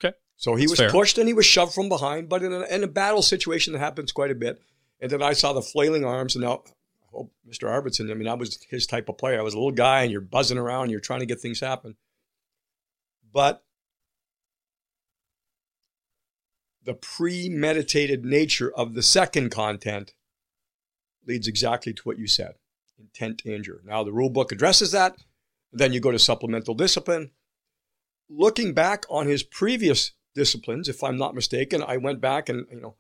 Okay. 0.04 0.16
So 0.36 0.56
he 0.56 0.64
That's 0.64 0.72
was 0.72 0.80
fair. 0.80 0.90
pushed 0.90 1.18
and 1.18 1.28
he 1.28 1.34
was 1.34 1.46
shoved 1.46 1.74
from 1.74 1.88
behind, 1.88 2.28
but 2.28 2.44
in 2.44 2.52
a, 2.52 2.62
in 2.64 2.84
a 2.84 2.88
battle 2.88 3.22
situation 3.22 3.72
that 3.74 3.80
happens 3.80 4.12
quite 4.12 4.32
a 4.32 4.36
bit. 4.36 4.60
And 5.00 5.10
then 5.10 5.24
I 5.24 5.32
saw 5.32 5.54
the 5.54 5.62
flailing 5.62 6.04
arms, 6.04 6.36
and 6.36 6.44
now, 6.44 6.64
oh, 7.14 7.30
Mr. 7.48 7.68
Arvidsson, 7.68 8.12
I 8.12 8.14
mean, 8.14 8.28
I 8.28 8.34
was 8.34 8.58
his 8.70 8.86
type 8.86 9.10
of 9.10 9.18
player. 9.18 9.40
I 9.40 9.44
was 9.44 9.54
a 9.54 9.58
little 9.58 9.72
guy, 9.72 10.04
and 10.04 10.12
you're 10.12 10.22
buzzing 10.22 10.58
around, 10.58 10.90
you're 10.90 11.00
trying 11.00 11.22
to 11.22 11.26
get 11.26 11.40
things 11.40 11.60
happen. 11.60 11.96
But 13.32 13.64
the 16.84 16.94
premeditated 16.94 18.26
nature 18.26 18.72
of 18.76 18.94
the 18.94 19.04
second 19.04 19.52
content 19.52 20.14
leads 21.26 21.48
exactly 21.48 21.94
to 21.94 22.02
what 22.04 22.18
you 22.18 22.28
said 22.28 22.56
intent 23.00 23.38
to 23.40 23.54
injure. 23.54 23.82
Now, 23.86 24.04
the 24.04 24.12
rule 24.12 24.30
book 24.30 24.52
addresses 24.52 24.92
that. 24.92 25.16
Then 25.72 25.94
you 25.94 26.00
go 26.00 26.12
to 26.12 26.20
supplemental 26.20 26.74
discipline. 26.74 27.32
Looking 28.30 28.74
back 28.74 29.06
on 29.10 29.28
his 29.28 29.44
previous 29.44 30.12
disciplines, 30.36 30.90
if 30.90 31.04
I'm 31.04 31.18
not 31.18 31.36
mistaken, 31.36 31.84
I 31.86 31.98
went 31.98 32.22
back 32.22 32.50
and, 32.50 32.66
you 32.72 32.82
know, 32.82 32.96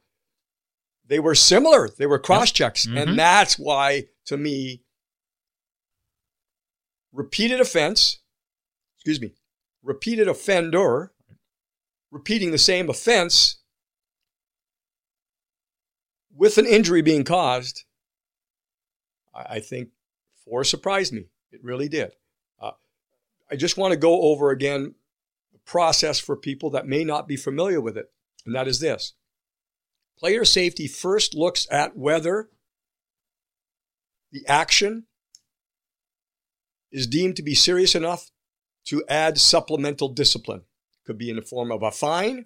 they 1.09 1.19
were 1.19 1.35
similar. 1.35 1.89
They 1.89 2.05
were 2.05 2.19
cross 2.19 2.51
checks. 2.51 2.85
Mhm. 2.85 3.01
And 3.01 3.19
that's 3.19 3.57
why, 3.59 4.05
to 4.25 4.37
me, 4.37 4.83
repeated 7.11 7.59
offense, 7.59 8.19
excuse 8.97 9.19
me, 9.19 9.33
repeated 9.81 10.27
offender, 10.27 11.11
repeating 12.11 12.51
the 12.51 12.57
same 12.59 12.89
offense 12.89 13.57
with 16.33 16.57
an 16.57 16.65
injury 16.65 17.01
being 17.01 17.23
caused, 17.23 17.83
I 19.33 19.55
I 19.55 19.59
think 19.59 19.89
four 20.45 20.63
surprised 20.63 21.11
me. 21.11 21.25
It 21.51 21.63
really 21.63 21.89
did. 21.89 22.13
Uh, 22.59 22.71
I 23.51 23.55
just 23.55 23.77
want 23.77 23.91
to 23.93 23.97
go 23.97 24.21
over 24.21 24.51
again 24.51 24.93
the 25.51 25.59
process 25.59 26.19
for 26.19 26.37
people 26.37 26.69
that 26.71 26.87
may 26.87 27.03
not 27.03 27.27
be 27.27 27.35
familiar 27.35 27.81
with 27.81 27.97
it, 27.97 28.11
and 28.45 28.53
that 28.55 28.67
is 28.67 28.79
this. 28.79 29.13
Player 30.19 30.43
safety 30.43 30.87
first 30.87 31.33
looks 31.33 31.65
at 31.71 31.95
whether 31.95 32.49
the 34.31 34.45
action 34.47 35.05
is 36.91 37.07
deemed 37.07 37.35
to 37.37 37.43
be 37.43 37.55
serious 37.55 37.95
enough 37.95 38.31
to 38.85 39.03
add 39.07 39.37
supplemental 39.37 40.09
discipline. 40.09 40.61
It 40.61 41.05
Could 41.05 41.17
be 41.17 41.29
in 41.29 41.37
the 41.37 41.41
form 41.41 41.71
of 41.71 41.83
a 41.83 41.91
fine 41.91 42.45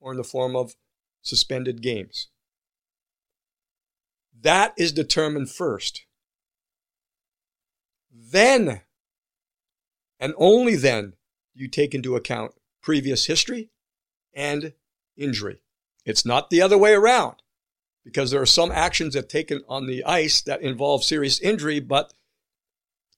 or 0.00 0.10
in 0.10 0.16
the 0.16 0.24
form 0.24 0.56
of 0.56 0.74
suspended 1.22 1.80
games. 1.80 2.28
That 4.40 4.74
is 4.76 4.92
determined 4.92 5.50
first. 5.50 6.04
Then, 8.10 8.80
and 10.18 10.34
only 10.36 10.74
then, 10.74 11.14
you 11.54 11.68
take 11.68 11.94
into 11.94 12.16
account 12.16 12.52
previous 12.82 13.26
history 13.26 13.70
and 14.34 14.72
injury. 15.16 15.60
It's 16.04 16.26
not 16.26 16.50
the 16.50 16.62
other 16.62 16.78
way 16.78 16.92
around 16.92 17.36
because 18.04 18.30
there 18.30 18.42
are 18.42 18.46
some 18.46 18.72
actions 18.72 19.14
that 19.14 19.28
taken 19.28 19.62
on 19.68 19.86
the 19.86 20.04
ice 20.04 20.42
that 20.42 20.62
involve 20.62 21.04
serious 21.04 21.40
injury, 21.40 21.80
but 21.80 22.12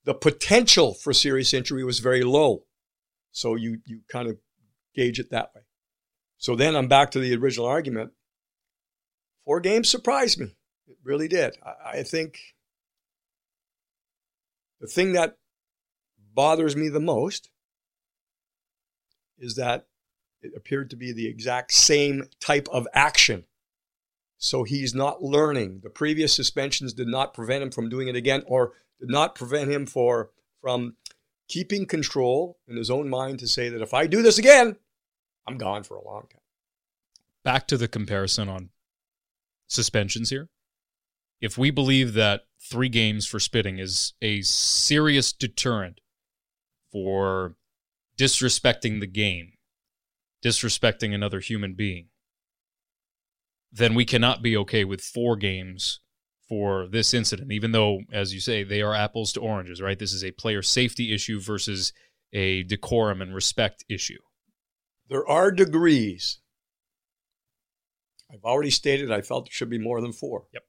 the 0.05 0.15
potential 0.15 0.93
for 0.93 1.13
serious 1.13 1.55
injury 1.55 1.85
was 1.85 1.99
very 1.99 2.23
low. 2.23 2.65
So 3.33 3.55
you, 3.55 3.79
you 3.87 4.01
kind 4.11 4.29
of 4.29 4.37
gauge 4.95 5.19
it 5.19 5.31
that 5.31 5.51
way. 5.55 5.63
So 6.37 6.55
then 6.55 6.77
I'm 6.77 6.89
back 6.89 7.11
to 7.13 7.21
the 7.21 7.35
original 7.35 7.67
argument. 7.67 8.13
Four 9.45 9.61
games 9.61 9.89
surprised 9.89 10.39
me. 10.39 10.55
It 10.87 10.97
really 11.03 11.29
did. 11.29 11.57
I, 11.65 11.99
I 11.99 12.03
think 12.03 12.39
the 14.81 14.87
thing 14.87 15.13
that 15.15 15.39
bothers 16.35 16.77
me 16.77 16.89
the 16.89 17.01
most 17.01 17.49
is 19.39 19.57
that 19.57 19.87
it 20.45 20.53
appeared 20.57 20.91
to 20.91 20.97
be 20.97 21.13
the 21.13 21.27
exact 21.27 21.73
same 21.73 22.29
type 22.41 22.69
of 22.71 22.87
action. 22.93 23.45
So 24.39 24.63
he's 24.63 24.95
not 24.95 25.23
learning. 25.23 25.81
The 25.83 25.91
previous 25.91 26.35
suspensions 26.35 26.93
did 26.93 27.09
not 27.09 27.35
prevent 27.35 27.63
him 27.63 27.71
from 27.71 27.89
doing 27.89 28.09
it 28.09 28.17
again 28.17 28.43
or 28.47 28.73
did 29.01 29.09
not 29.09 29.35
prevent 29.35 29.71
him 29.71 29.87
for 29.87 30.31
from 30.61 30.97
keeping 31.49 31.87
control 31.87 32.59
in 32.69 32.77
his 32.77 32.91
own 32.91 33.09
mind 33.09 33.39
to 33.39 33.49
say 33.49 33.69
that 33.69 33.83
if 33.83 33.95
I 33.95 34.07
do 34.07 34.23
this 34.23 34.39
again, 34.39 34.77
I'm 35.47 35.59
gone 35.59 35.83
for 35.83 35.97
a 35.97 36.05
long 36.05 36.27
time. 36.31 36.41
Back 37.43 37.67
to 37.69 37.77
the 37.77 37.89
comparison 37.89 38.49
on 38.49 38.71
suspensions 39.67 40.31
here. 40.31 40.49
If 41.41 41.59
we 41.59 41.71
believe 41.71 42.15
that 42.15 42.47
three 42.61 42.89
games 42.89 43.27
for 43.27 43.39
spitting 43.39 43.79
is 43.79 44.15
a 44.23 44.41
serious 44.43 45.33
deterrent 45.33 46.01
for 46.91 47.57
disrespecting 48.17 49.01
the 49.01 49.07
game, 49.07 49.53
disrespecting 50.45 51.15
another 51.15 51.41
human 51.41 51.75
being, 51.75 52.09
then 53.73 53.95
we 53.95 54.05
cannot 54.05 54.43
be 54.43 54.57
okay 54.57 54.85
with 54.85 55.01
four 55.01 55.37
games 55.37 56.01
for 56.49 56.87
this 56.87 57.15
incident, 57.15 57.51
even 57.51 57.73
though, 57.73 58.01
as 58.13 58.35
you 58.35 58.41
say, 58.41 58.63
they 58.63 58.83
are 58.83 58.95
apples 58.95 59.33
to 59.33 59.41
oranges, 59.41 59.81
right? 59.81 59.99
This 59.99 60.13
is 60.13 60.23
a 60.23 60.31
player 60.31 60.63
safety 60.63 61.15
issue 61.15 61.41
versus 61.41 61.93
a 62.33 62.63
decorum 62.65 63.23
and 63.23 63.35
respect 63.35 63.85
issue. 63.89 64.19
There 65.09 65.27
are 65.27 65.51
degrees. 65.51 66.41
I've 68.31 68.45
already 68.45 68.71
stated 68.71 69.11
I 69.11 69.23
felt 69.23 69.47
it 69.47 69.53
should 69.53 69.71
be 69.71 69.79
more 69.79 70.01
than 70.01 70.13
four. 70.13 70.45
Yep. 70.53 70.63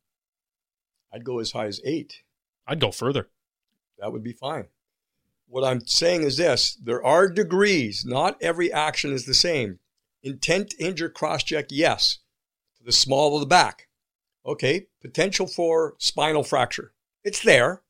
I'd 1.14 1.26
go 1.26 1.40
as 1.40 1.52
high 1.52 1.66
as 1.66 1.82
eight. 1.86 2.22
I'd 2.68 2.80
go 2.80 2.92
further. 2.92 3.30
That 4.00 4.12
would 4.12 4.24
be 4.24 4.34
fine. 4.34 4.66
What 5.48 5.64
I'm 5.64 5.86
saying 5.86 6.24
is 6.24 6.38
this 6.38 6.76
there 6.76 7.04
are 7.04 7.30
degrees. 7.30 8.04
Not 8.06 8.42
every 8.42 8.72
action 8.72 9.14
is 9.14 9.26
the 9.26 9.34
same. 9.34 9.80
Intent 10.24 10.72
to 10.72 10.84
injure 10.84 11.10
cross 11.10 11.44
check, 11.44 11.68
yes. 11.70 12.20
To 12.78 12.84
the 12.84 12.92
small 12.92 13.36
of 13.36 13.42
the 13.42 13.46
back. 13.46 13.88
Okay. 14.46 14.88
Potential 15.02 15.48
for 15.48 15.96
spinal 16.00 16.44
fracture. 16.44 16.94
It's 17.24 17.42
there. 17.42 17.84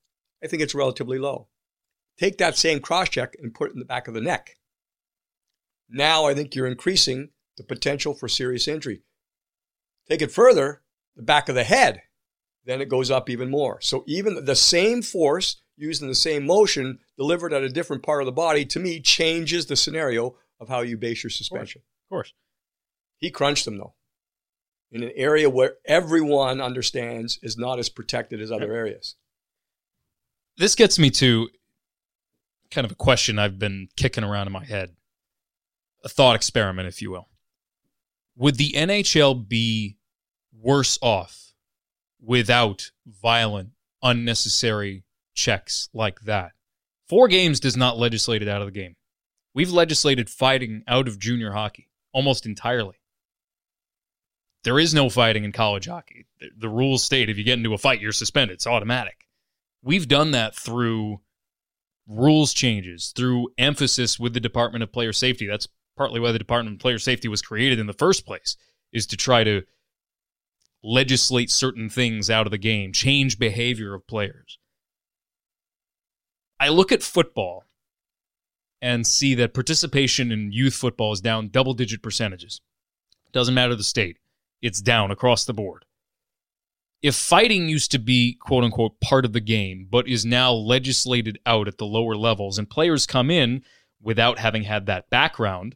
I 0.44 0.48
think 0.48 0.62
it's 0.62 0.76
relatively 0.76 1.18
low. 1.18 1.48
Take 2.18 2.38
that 2.38 2.58
same 2.58 2.80
cross 2.80 3.10
check 3.10 3.36
and 3.42 3.54
put 3.54 3.70
it 3.70 3.74
in 3.74 3.80
the 3.80 3.86
back 3.86 4.08
of 4.08 4.14
the 4.14 4.22
neck. 4.22 4.58
Now 5.90 6.26
I 6.26 6.34
think 6.34 6.56
you're 6.56 6.68
increasing 6.68 7.30
the 7.58 7.64
potential 7.64 8.14
for 8.14 8.28
serious 8.28 8.68
injury. 8.68 9.02
Take 10.08 10.22
it 10.22 10.32
further, 10.32 10.82
the 11.16 11.24
back 11.24 11.50
of 11.50 11.56
the 11.56 11.64
head, 11.64 12.04
then 12.66 12.82
it 12.82 12.90
goes 12.90 13.12
up 13.12 13.30
even 13.30 13.50
more. 13.50 13.80
So 13.82 14.04
even 14.08 14.44
the 14.44 14.56
same 14.56 15.02
force 15.02 15.62
used 15.78 16.02
in 16.02 16.08
the 16.08 16.16
same 16.16 16.46
motion 16.46 17.00
delivered 17.18 17.54
at 17.54 17.64
a 17.64 17.70
different 17.70 18.04
part 18.04 18.22
of 18.22 18.26
the 18.26 18.32
body 18.32 18.66
to 18.66 18.80
me 18.80 19.00
changes 19.00 19.66
the 19.66 19.76
scenario 19.76 20.36
of 20.60 20.70
how 20.70 20.82
you 20.82 20.98
base 20.98 21.24
your 21.24 21.30
suspension. 21.30 21.82
Of 22.06 22.10
course. 22.10 22.34
He 23.18 23.32
crunched 23.32 23.66
them 23.66 23.78
though. 23.78 23.94
In 24.92 25.04
an 25.04 25.12
area 25.16 25.50
where 25.50 25.76
everyone 25.86 26.62
understands 26.62 27.40
is 27.42 27.58
not 27.58 27.80
as 27.80 27.90
protected 27.90 28.40
as 28.40 28.52
other 28.52 28.72
areas. 28.72 29.16
This 30.58 30.76
gets 30.76 30.98
me 30.98 31.10
to 31.12 31.50
kind 32.72 32.86
of 32.86 32.92
a 32.92 32.96
question 32.96 33.40
I've 33.40 33.60
been 33.60 33.90
kicking 33.96 34.24
around 34.24 34.48
in 34.48 34.54
my 34.54 34.66
head, 34.66 34.96
a 36.04 36.10
thought 36.10 36.36
experiment, 36.36 36.88
if 36.88 37.02
you 37.02 37.12
will. 37.12 37.28
Would 38.38 38.56
the 38.56 38.74
NHL 38.74 39.48
be 39.48 39.98
worse 40.58 40.98
off 41.02 41.54
without 42.22 42.92
violent, 43.06 43.70
unnecessary 44.02 45.05
checks 45.36 45.90
like 45.94 46.22
that? 46.22 46.54
Four 47.08 47.28
games 47.28 47.60
does 47.60 47.78
not 47.78 47.98
legislate 47.98 48.42
it 48.42 48.48
out 48.48 48.62
of 48.62 48.68
the 48.68 48.80
game. 48.80 48.96
We've 49.54 49.72
legislated 49.72 50.30
fighting 50.30 50.84
out 50.88 51.08
of 51.08 51.20
junior 51.20 51.52
hockey 51.52 51.90
almost 52.12 52.46
entirely. 52.46 52.96
There 54.64 54.80
is 54.80 54.94
no 54.94 55.10
fighting 55.10 55.44
in 55.44 55.52
college 55.52 55.86
hockey. 55.86 56.26
The, 56.40 56.50
the 56.58 56.70
rules 56.70 57.04
state 57.04 57.30
if 57.30 57.38
you 57.38 57.44
get 57.44 57.60
into 57.60 57.74
a 57.74 57.78
fight, 57.78 58.02
you're 58.02 58.12
suspended. 58.12 58.56
It's 58.56 58.66
automatic. 58.66 59.28
We've 59.84 60.08
done 60.08 60.32
that 60.32 60.56
through 60.56 61.22
rules 62.08 62.54
changes, 62.54 63.14
through 63.16 63.50
emphasis 63.58 64.20
with 64.20 64.34
the 64.34 64.40
Department 64.40 64.84
of 64.84 64.92
Player 64.92 65.14
Safety. 65.14 65.46
That's 65.46 65.68
partly 65.96 66.20
why 66.20 66.32
the 66.32 66.40
Department 66.40 66.78
of 66.78 66.82
Player 66.82 67.00
Safety 67.00 67.28
was 67.28 67.42
created 67.42 67.80
in 67.80 67.88
the 67.88 67.94
first 67.94 68.26
place, 68.26 68.58
is 68.92 69.06
to 69.08 69.18
try 69.18 69.44
to 69.44 69.64
legislate 70.84 71.52
certain 71.52 71.90
things 71.90 72.30
out 72.30 72.48
of 72.48 72.52
the 72.52 72.58
game, 72.58 72.92
change 72.92 73.38
behavior 73.40 73.94
of 73.94 74.08
players. 74.08 74.60
I 76.60 76.70
look 76.70 76.92
at 76.92 77.04
football 77.04 77.66
and 78.82 79.06
see 79.06 79.36
that 79.36 79.54
participation 79.54 80.32
in 80.32 80.52
youth 80.52 80.76
football 80.76 81.12
is 81.12 81.22
down 81.22 81.50
double 81.50 81.74
digit 81.74 82.02
percentages. 82.02 82.62
Doesn't 83.32 83.56
matter 83.56 83.76
the 83.76 83.84
state, 83.84 84.20
it's 84.62 84.82
down 84.82 85.12
across 85.12 85.46
the 85.46 85.54
board. 85.54 85.86
If 87.02 87.16
fighting 87.16 87.68
used 87.68 87.92
to 87.92 88.00
be 88.00 88.38
quote 88.40 88.64
unquote 88.64 89.00
part 89.00 89.26
of 89.26 89.34
the 89.34 89.42
game, 89.42 89.88
but 89.90 90.08
is 90.08 90.26
now 90.26 90.54
legislated 90.54 91.40
out 91.46 91.68
at 91.68 91.78
the 91.78 91.86
lower 91.86 92.16
levels, 92.16 92.58
and 92.58 92.70
players 92.70 93.06
come 93.06 93.30
in 93.30 93.64
without 94.02 94.40
having 94.40 94.64
had 94.64 94.86
that 94.86 95.10
background, 95.10 95.76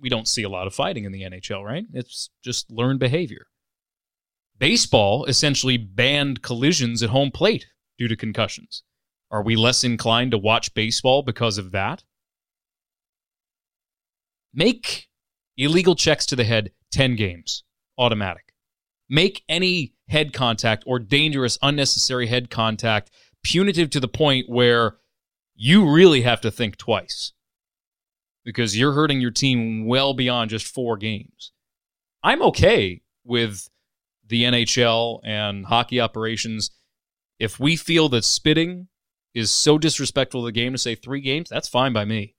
we 0.00 0.08
don't 0.08 0.28
see 0.28 0.42
a 0.42 0.48
lot 0.48 0.66
of 0.66 0.74
fighting 0.74 1.04
in 1.04 1.12
the 1.12 1.22
NHL, 1.22 1.64
right? 1.64 1.84
It's 1.92 2.30
just 2.42 2.70
learned 2.70 3.00
behavior. 3.00 3.46
Baseball 4.58 5.24
essentially 5.26 5.76
banned 5.76 6.42
collisions 6.42 7.02
at 7.02 7.10
home 7.10 7.30
plate 7.30 7.66
due 7.96 8.08
to 8.08 8.16
concussions. 8.16 8.82
Are 9.30 9.42
we 9.42 9.56
less 9.56 9.84
inclined 9.84 10.30
to 10.30 10.38
watch 10.38 10.74
baseball 10.74 11.22
because 11.22 11.58
of 11.58 11.72
that? 11.72 12.04
Make 14.54 15.08
illegal 15.56 15.94
checks 15.94 16.24
to 16.26 16.36
the 16.36 16.44
head 16.44 16.72
10 16.92 17.16
games, 17.16 17.64
automatic. 17.98 18.54
Make 19.08 19.42
any 19.48 19.94
head 20.08 20.32
contact 20.32 20.84
or 20.86 20.98
dangerous, 20.98 21.58
unnecessary 21.62 22.26
head 22.26 22.50
contact 22.50 23.10
punitive 23.42 23.90
to 23.90 24.00
the 24.00 24.08
point 24.08 24.48
where 24.48 24.96
you 25.54 25.90
really 25.90 26.22
have 26.22 26.40
to 26.40 26.50
think 26.50 26.76
twice 26.76 27.32
because 28.44 28.78
you're 28.78 28.92
hurting 28.92 29.20
your 29.20 29.30
team 29.30 29.86
well 29.86 30.14
beyond 30.14 30.50
just 30.50 30.66
four 30.66 30.96
games. 30.96 31.52
I'm 32.22 32.42
okay 32.42 33.02
with 33.24 33.68
the 34.26 34.44
NHL 34.44 35.20
and 35.24 35.66
hockey 35.66 36.00
operations 36.00 36.70
if 37.38 37.60
we 37.60 37.76
feel 37.76 38.08
that 38.10 38.24
spitting 38.24 38.88
is 39.34 39.50
so 39.50 39.78
disrespectful 39.78 40.42
to 40.42 40.46
the 40.46 40.52
game 40.52 40.72
to 40.72 40.78
say 40.78 40.94
three 40.94 41.20
games, 41.20 41.48
that's 41.48 41.68
fine 41.68 41.92
by 41.92 42.04
me. 42.04 42.34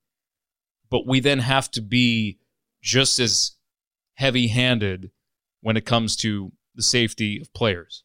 But 0.90 1.06
we 1.06 1.20
then 1.20 1.40
have 1.40 1.70
to 1.72 1.82
be 1.82 2.40
just 2.82 3.20
as 3.20 3.54
heavy 4.16 4.48
handed 4.48 5.12
when 5.62 5.78
it 5.78 5.86
comes 5.86 6.16
to 6.18 6.52
the 6.76 6.82
safety 6.82 7.40
of 7.40 7.54
players. 7.54 8.04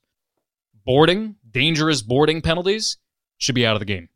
Boarding, 0.85 1.37
dangerous 1.51 2.03
boarding 2.03 2.43
penalties 2.43 2.99
should 3.39 3.55
be 3.55 3.67
out 3.67 3.75
of 3.75 3.81
the 3.81 3.87
game. 3.87 4.09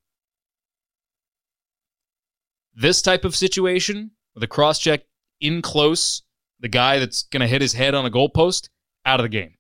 This 2.75 3.03
type 3.03 3.25
of 3.25 3.35
situation 3.35 4.13
with 4.35 4.43
a 4.43 4.49
cross 4.49 4.79
check 4.79 5.03
in 5.41 5.63
close, 5.63 6.23
the 6.61 6.69
guy 6.69 6.99
that's 6.99 7.23
going 7.23 7.41
to 7.41 7.47
hit 7.47 7.63
his 7.63 7.73
head 7.73 7.95
on 7.95 8.07
a 8.07 8.11
goalpost, 8.11 8.69
out 9.05 9.19
of 9.19 9.25
the 9.25 9.29
game. 9.29 9.55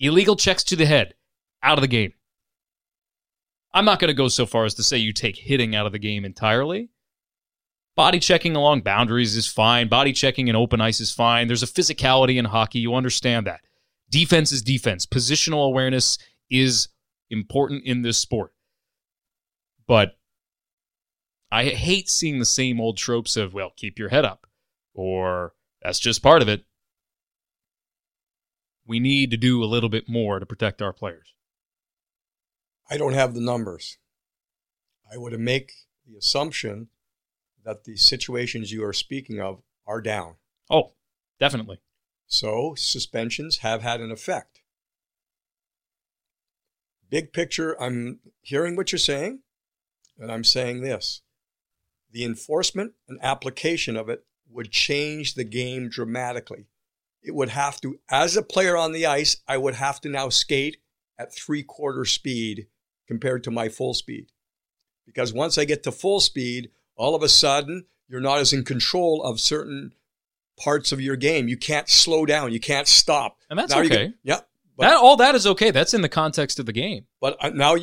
Illegal 0.00 0.36
checks 0.36 0.64
to 0.64 0.76
the 0.76 0.86
head, 0.86 1.14
out 1.62 1.78
of 1.78 1.82
the 1.82 1.88
game. 1.88 2.12
I'm 3.76 3.84
not 3.84 4.00
going 4.00 4.08
to 4.08 4.14
go 4.14 4.28
so 4.28 4.46
far 4.46 4.64
as 4.64 4.72
to 4.76 4.82
say 4.82 4.96
you 4.96 5.12
take 5.12 5.36
hitting 5.36 5.76
out 5.76 5.84
of 5.84 5.92
the 5.92 5.98
game 5.98 6.24
entirely. 6.24 6.88
Body 7.94 8.18
checking 8.18 8.56
along 8.56 8.80
boundaries 8.80 9.36
is 9.36 9.46
fine. 9.46 9.90
Body 9.90 10.14
checking 10.14 10.48
in 10.48 10.56
open 10.56 10.80
ice 10.80 10.98
is 10.98 11.12
fine. 11.12 11.46
There's 11.46 11.62
a 11.62 11.66
physicality 11.66 12.38
in 12.38 12.46
hockey. 12.46 12.78
You 12.78 12.94
understand 12.94 13.46
that. 13.46 13.60
Defense 14.08 14.50
is 14.50 14.62
defense. 14.62 15.04
Positional 15.04 15.66
awareness 15.66 16.16
is 16.48 16.88
important 17.28 17.84
in 17.84 18.00
this 18.00 18.16
sport. 18.16 18.54
But 19.86 20.16
I 21.52 21.64
hate 21.64 22.08
seeing 22.08 22.38
the 22.38 22.46
same 22.46 22.80
old 22.80 22.96
tropes 22.96 23.36
of, 23.36 23.52
well, 23.52 23.74
keep 23.76 23.98
your 23.98 24.08
head 24.08 24.24
up, 24.24 24.46
or 24.94 25.52
that's 25.82 25.98
just 25.98 26.22
part 26.22 26.40
of 26.40 26.48
it. 26.48 26.64
We 28.86 29.00
need 29.00 29.32
to 29.32 29.36
do 29.36 29.62
a 29.62 29.66
little 29.66 29.90
bit 29.90 30.08
more 30.08 30.38
to 30.38 30.46
protect 30.46 30.80
our 30.80 30.94
players. 30.94 31.35
I 32.88 32.96
don't 32.96 33.14
have 33.14 33.34
the 33.34 33.40
numbers. 33.40 33.98
I 35.12 35.16
would 35.16 35.38
make 35.38 35.72
the 36.06 36.16
assumption 36.16 36.88
that 37.64 37.84
the 37.84 37.96
situations 37.96 38.72
you 38.72 38.84
are 38.84 38.92
speaking 38.92 39.40
of 39.40 39.62
are 39.86 40.00
down. 40.00 40.36
Oh, 40.70 40.92
definitely. 41.40 41.80
So 42.26 42.74
suspensions 42.76 43.58
have 43.58 43.82
had 43.82 44.00
an 44.00 44.10
effect. 44.10 44.60
Big 47.08 47.32
picture, 47.32 47.80
I'm 47.80 48.20
hearing 48.40 48.76
what 48.76 48.90
you're 48.90 48.98
saying, 48.98 49.40
and 50.18 50.30
I'm 50.30 50.44
saying 50.44 50.80
this. 50.80 51.22
The 52.10 52.24
enforcement 52.24 52.94
and 53.08 53.18
application 53.22 53.96
of 53.96 54.08
it 54.08 54.24
would 54.48 54.70
change 54.70 55.34
the 55.34 55.44
game 55.44 55.88
dramatically. 55.88 56.66
It 57.22 57.34
would 57.34 57.50
have 57.50 57.80
to, 57.80 57.98
as 58.10 58.36
a 58.36 58.42
player 58.42 58.76
on 58.76 58.92
the 58.92 59.06
ice, 59.06 59.38
I 59.46 59.56
would 59.56 59.74
have 59.74 60.00
to 60.02 60.08
now 60.08 60.28
skate 60.28 60.78
at 61.18 61.34
three 61.34 61.62
quarter 61.62 62.04
speed 62.04 62.68
compared 63.06 63.44
to 63.44 63.50
my 63.50 63.68
full 63.68 63.94
speed. 63.94 64.26
Because 65.06 65.32
once 65.32 65.56
I 65.58 65.64
get 65.64 65.82
to 65.84 65.92
full 65.92 66.20
speed, 66.20 66.70
all 66.96 67.14
of 67.14 67.22
a 67.22 67.28
sudden 67.28 67.86
you're 68.08 68.20
not 68.20 68.38
as 68.38 68.52
in 68.52 68.64
control 68.64 69.22
of 69.22 69.40
certain 69.40 69.92
parts 70.58 70.92
of 70.92 71.00
your 71.00 71.16
game. 71.16 71.48
You 71.48 71.56
can't 71.56 71.88
slow 71.88 72.24
down. 72.26 72.52
You 72.52 72.60
can't 72.60 72.88
stop. 72.88 73.38
And 73.50 73.58
that's 73.58 73.72
Now 73.72 73.80
okay. 73.80 73.88
get- 73.88 74.14
yeah. 74.22 74.40
But, 74.76 74.88
that 74.88 74.96
all 74.96 75.16
that 75.16 75.34
is 75.34 75.46
okay. 75.46 75.70
That's 75.70 75.94
in 75.94 76.02
the 76.02 76.08
context 76.08 76.58
of 76.58 76.66
the 76.66 76.72
game. 76.72 77.06
but 77.20 77.36
uh, 77.42 77.48
now, 77.48 77.76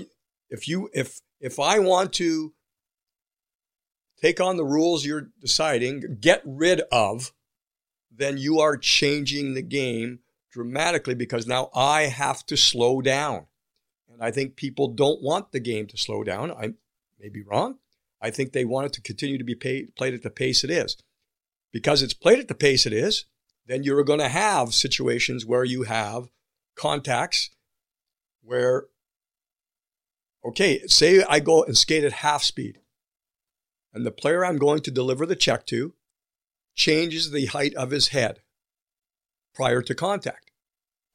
if 0.50 0.68
you 0.68 0.90
if 0.94 1.22
if 1.40 1.60
I 1.60 1.80
want 1.80 2.14
to 2.14 2.54
take 4.22 4.40
on 4.40 4.58
the 4.58 4.64
rules 4.64 5.04
you're 5.04 5.30
deciding, 5.42 6.18
get 6.22 6.42
rid 6.46 6.82
of, 6.92 7.34
then 8.16 8.38
you 8.38 8.60
are 8.60 8.78
changing 8.78 9.56
the 9.56 9.64
game 9.64 10.20
dramatically 10.52 11.16
because 11.16 11.48
now 11.48 11.72
I 11.74 12.04
have 12.04 12.46
to 12.46 12.56
slow 12.56 13.02
down. 13.02 13.48
And 14.14 14.24
I 14.24 14.32
think 14.32 14.56
people 14.56 14.88
don't 14.90 15.22
want 15.22 15.52
the 15.52 15.60
game 15.60 15.88
to 15.88 15.98
slow 15.98 16.24
down. 16.24 16.52
I 16.52 16.74
may 17.20 17.30
be 17.30 17.42
wrong. 17.42 17.80
I 18.22 18.30
think 18.30 18.54
they 18.54 18.64
want 18.64 18.86
it 18.88 18.94
to 18.94 19.02
continue 19.02 19.38
to 19.38 19.44
be 19.44 19.56
paid, 19.56 19.96
played 19.96 20.14
at 20.14 20.22
the 20.22 20.30
pace 20.30 20.64
it 20.64 20.70
is. 20.70 20.98
Because 21.72 22.02
it's 22.02 22.14
played 22.14 22.40
at 22.40 22.48
the 22.48 22.56
pace 22.56 22.86
it 22.86 22.94
is, 22.94 23.26
then 23.66 23.84
you're 23.84 24.04
going 24.04 24.20
to 24.20 24.30
have 24.30 24.74
situations 24.74 25.46
where 25.46 25.64
you 25.64 25.84
have 25.84 26.30
contacts 26.76 27.50
where, 28.44 28.86
okay, 30.46 30.86
say 30.88 31.24
I 31.24 31.40
go 31.40 31.64
and 31.64 31.78
skate 31.78 32.04
at 32.04 32.14
half 32.14 32.44
speed, 32.44 32.80
and 33.94 34.06
the 34.06 34.12
player 34.12 34.46
I'm 34.46 34.58
going 34.58 34.82
to 34.82 34.92
deliver 34.92 35.26
the 35.26 35.36
check 35.36 35.66
to 35.68 35.94
changes 36.76 37.32
the 37.32 37.48
height 37.48 37.74
of 37.76 37.92
his 37.92 38.10
head 38.10 38.42
prior 39.54 39.82
to 39.82 39.96
contact. 39.96 40.52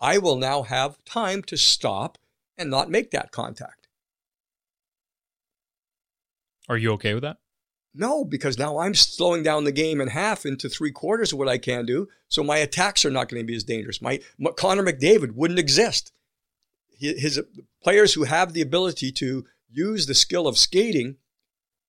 I 0.01 0.19
will 0.19 0.37
now 0.37 0.63
have 0.63 1.05
time 1.05 1.43
to 1.45 1.57
stop 1.57 2.19
and 2.59 2.71
not 2.71 2.91
make 2.91 3.11
that 3.13 3.31
contact. 3.31 3.89
Are 6.69 6.77
you 6.77 6.93
okay 6.93 7.15
with 7.15 7.23
that? 7.23 7.39
No, 7.95 8.25
because 8.25 8.59
now 8.59 8.79
I'm 8.79 8.95
slowing 8.95 9.43
down 9.43 9.65
the 9.65 9.73
game 9.73 10.01
in 10.01 10.09
half 10.09 10.45
into 10.45 10.69
three 10.69 10.93
quarters 10.93 11.33
of 11.33 11.39
what 11.39 11.49
I 11.49 11.59
can 11.59 11.87
do. 11.87 12.09
So 12.29 12.43
my 12.43 12.59
attacks 12.59 13.05
are 13.05 13.11
not 13.11 13.29
going 13.29 13.43
to 13.43 13.47
be 13.47 13.57
as 13.57 13.65
dangerous. 13.65 14.03
My, 14.03 14.21
my 14.39 14.51
Connor 14.51 14.85
McDavid 14.85 15.33
wouldn't 15.33 15.59
exist. 15.59 16.13
His, 16.99 17.21
his 17.21 17.41
players 17.83 18.15
who 18.15 18.25
have 18.25 18.53
the 18.53 18.61
ability 18.61 19.11
to 19.13 19.47
use 19.71 20.07
the 20.07 20.15
skill 20.15 20.47
of 20.47 20.59
skating 20.59 21.17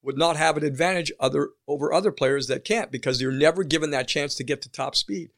would 0.01 0.17
not 0.17 0.37
have 0.37 0.55
an 0.55 0.63
advantage 0.63 1.11
other 1.19 1.49
over 1.67 1.93
other 1.93 2.11
players 2.11 2.47
that 2.47 2.63
can't 2.63 2.91
because 2.91 3.19
they're 3.19 3.31
never 3.31 3.63
given 3.63 3.91
that 3.91 4.07
chance 4.07 4.33
to 4.35 4.43
get 4.43 4.61
to 4.61 4.71
top 4.71 4.95
speed. 4.95 5.31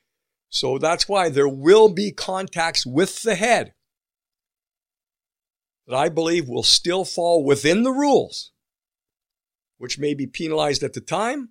So 0.50 0.78
that's 0.78 1.10
why 1.10 1.30
there 1.30 1.50
will 1.50 1.90
be 1.90 2.12
contacts 2.12 2.86
with 2.86 3.24
the 3.24 3.36
head 3.36 3.74
that 5.92 5.98
I 5.98 6.08
believe 6.08 6.48
will 6.48 6.64
still 6.64 7.04
fall 7.04 7.44
within 7.44 7.84
the 7.84 7.92
rules 7.92 8.52
which 9.78 9.98
may 9.98 10.14
be 10.14 10.28
penalized 10.28 10.84
at 10.84 10.94
the 10.94 11.02
time, 11.02 11.50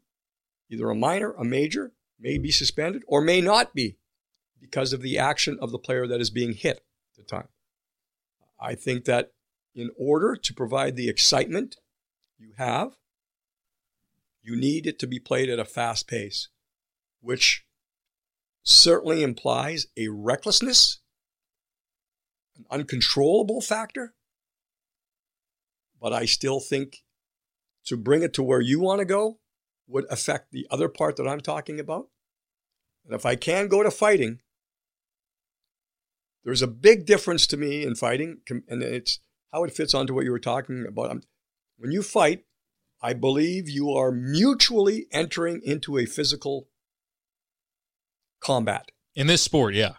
either 0.71 0.89
a 0.89 0.95
minor, 0.95 1.33
a 1.33 1.45
major, 1.45 1.93
may 2.17 2.39
be 2.39 2.53
suspended, 2.53 3.03
or 3.09 3.21
may 3.21 3.41
not 3.41 3.75
be 3.75 3.99
because 4.61 4.93
of 4.93 5.03
the 5.03 5.19
action 5.19 5.59
of 5.61 5.73
the 5.73 5.79
player 5.81 6.07
that 6.07 6.21
is 6.21 6.31
being 6.31 6.53
hit 6.53 6.77
at 6.77 7.17
the 7.17 7.25
time. 7.25 7.49
I 8.61 8.77
think 8.77 9.05
that 9.07 9.33
in 9.75 9.91
order 9.99 10.37
to 10.37 10.55
provide 10.55 10.95
the 10.95 11.09
excitement 11.09 11.77
you 12.39 12.53
have 12.57 12.97
You 14.43 14.57
need 14.57 14.87
it 14.87 14.99
to 15.01 15.07
be 15.07 15.19
played 15.19 15.51
at 15.51 15.59
a 15.59 15.65
fast 15.65 16.09
pace, 16.09 16.49
which 17.21 17.67
certainly 18.63 19.23
implies 19.23 19.89
a 19.97 20.09
recklessness, 20.09 21.01
an 22.57 22.65
uncontrollable 22.71 23.61
factor. 23.61 24.15
But 26.01 26.13
I 26.13 26.25
still 26.25 26.61
think 26.61 26.99
to 27.87 27.97
bring 27.97 28.23
it 28.23 28.33
to 28.35 28.43
where 28.43 28.61
you 28.61 28.81
want 28.81 29.01
to 29.01 29.05
go 29.05 29.39
would 29.87 30.07
affect 30.11 30.53
the 30.53 30.67
other 30.71 30.89
part 30.89 31.17
that 31.17 31.29
I'm 31.29 31.41
talking 31.41 31.81
about. 31.81 32.09
And 33.05 33.15
if 33.15 33.27
I 33.27 33.37
can 33.37 33.69
go 33.69 33.83
to 33.83 33.91
fighting, 33.91 34.41
there's 36.45 36.63
a 36.63 36.67
big 36.67 37.07
difference 37.07 37.47
to 37.49 37.57
me 37.57 37.85
in 37.85 37.95
fighting, 37.95 38.39
and 38.49 38.83
it's 38.83 39.19
how 39.53 39.65
it 39.65 39.73
fits 39.73 39.95
onto 39.95 40.15
what 40.15 40.25
you 40.25 40.31
were 40.31 40.39
talking 40.39 40.87
about. 40.89 41.25
When 41.77 41.93
you 41.93 42.03
fight, 42.03 42.45
I 43.03 43.13
believe 43.15 43.69
you 43.69 43.91
are 43.91 44.13
mutually 44.13 45.07
entering 45.11 45.61
into 45.65 45.99
a 45.99 46.07
physical 46.07 46.69
combat. 48.41 48.91
In 49.15 49.27
this 49.27 49.43
sport, 49.43 49.75
yeah. 49.75 49.95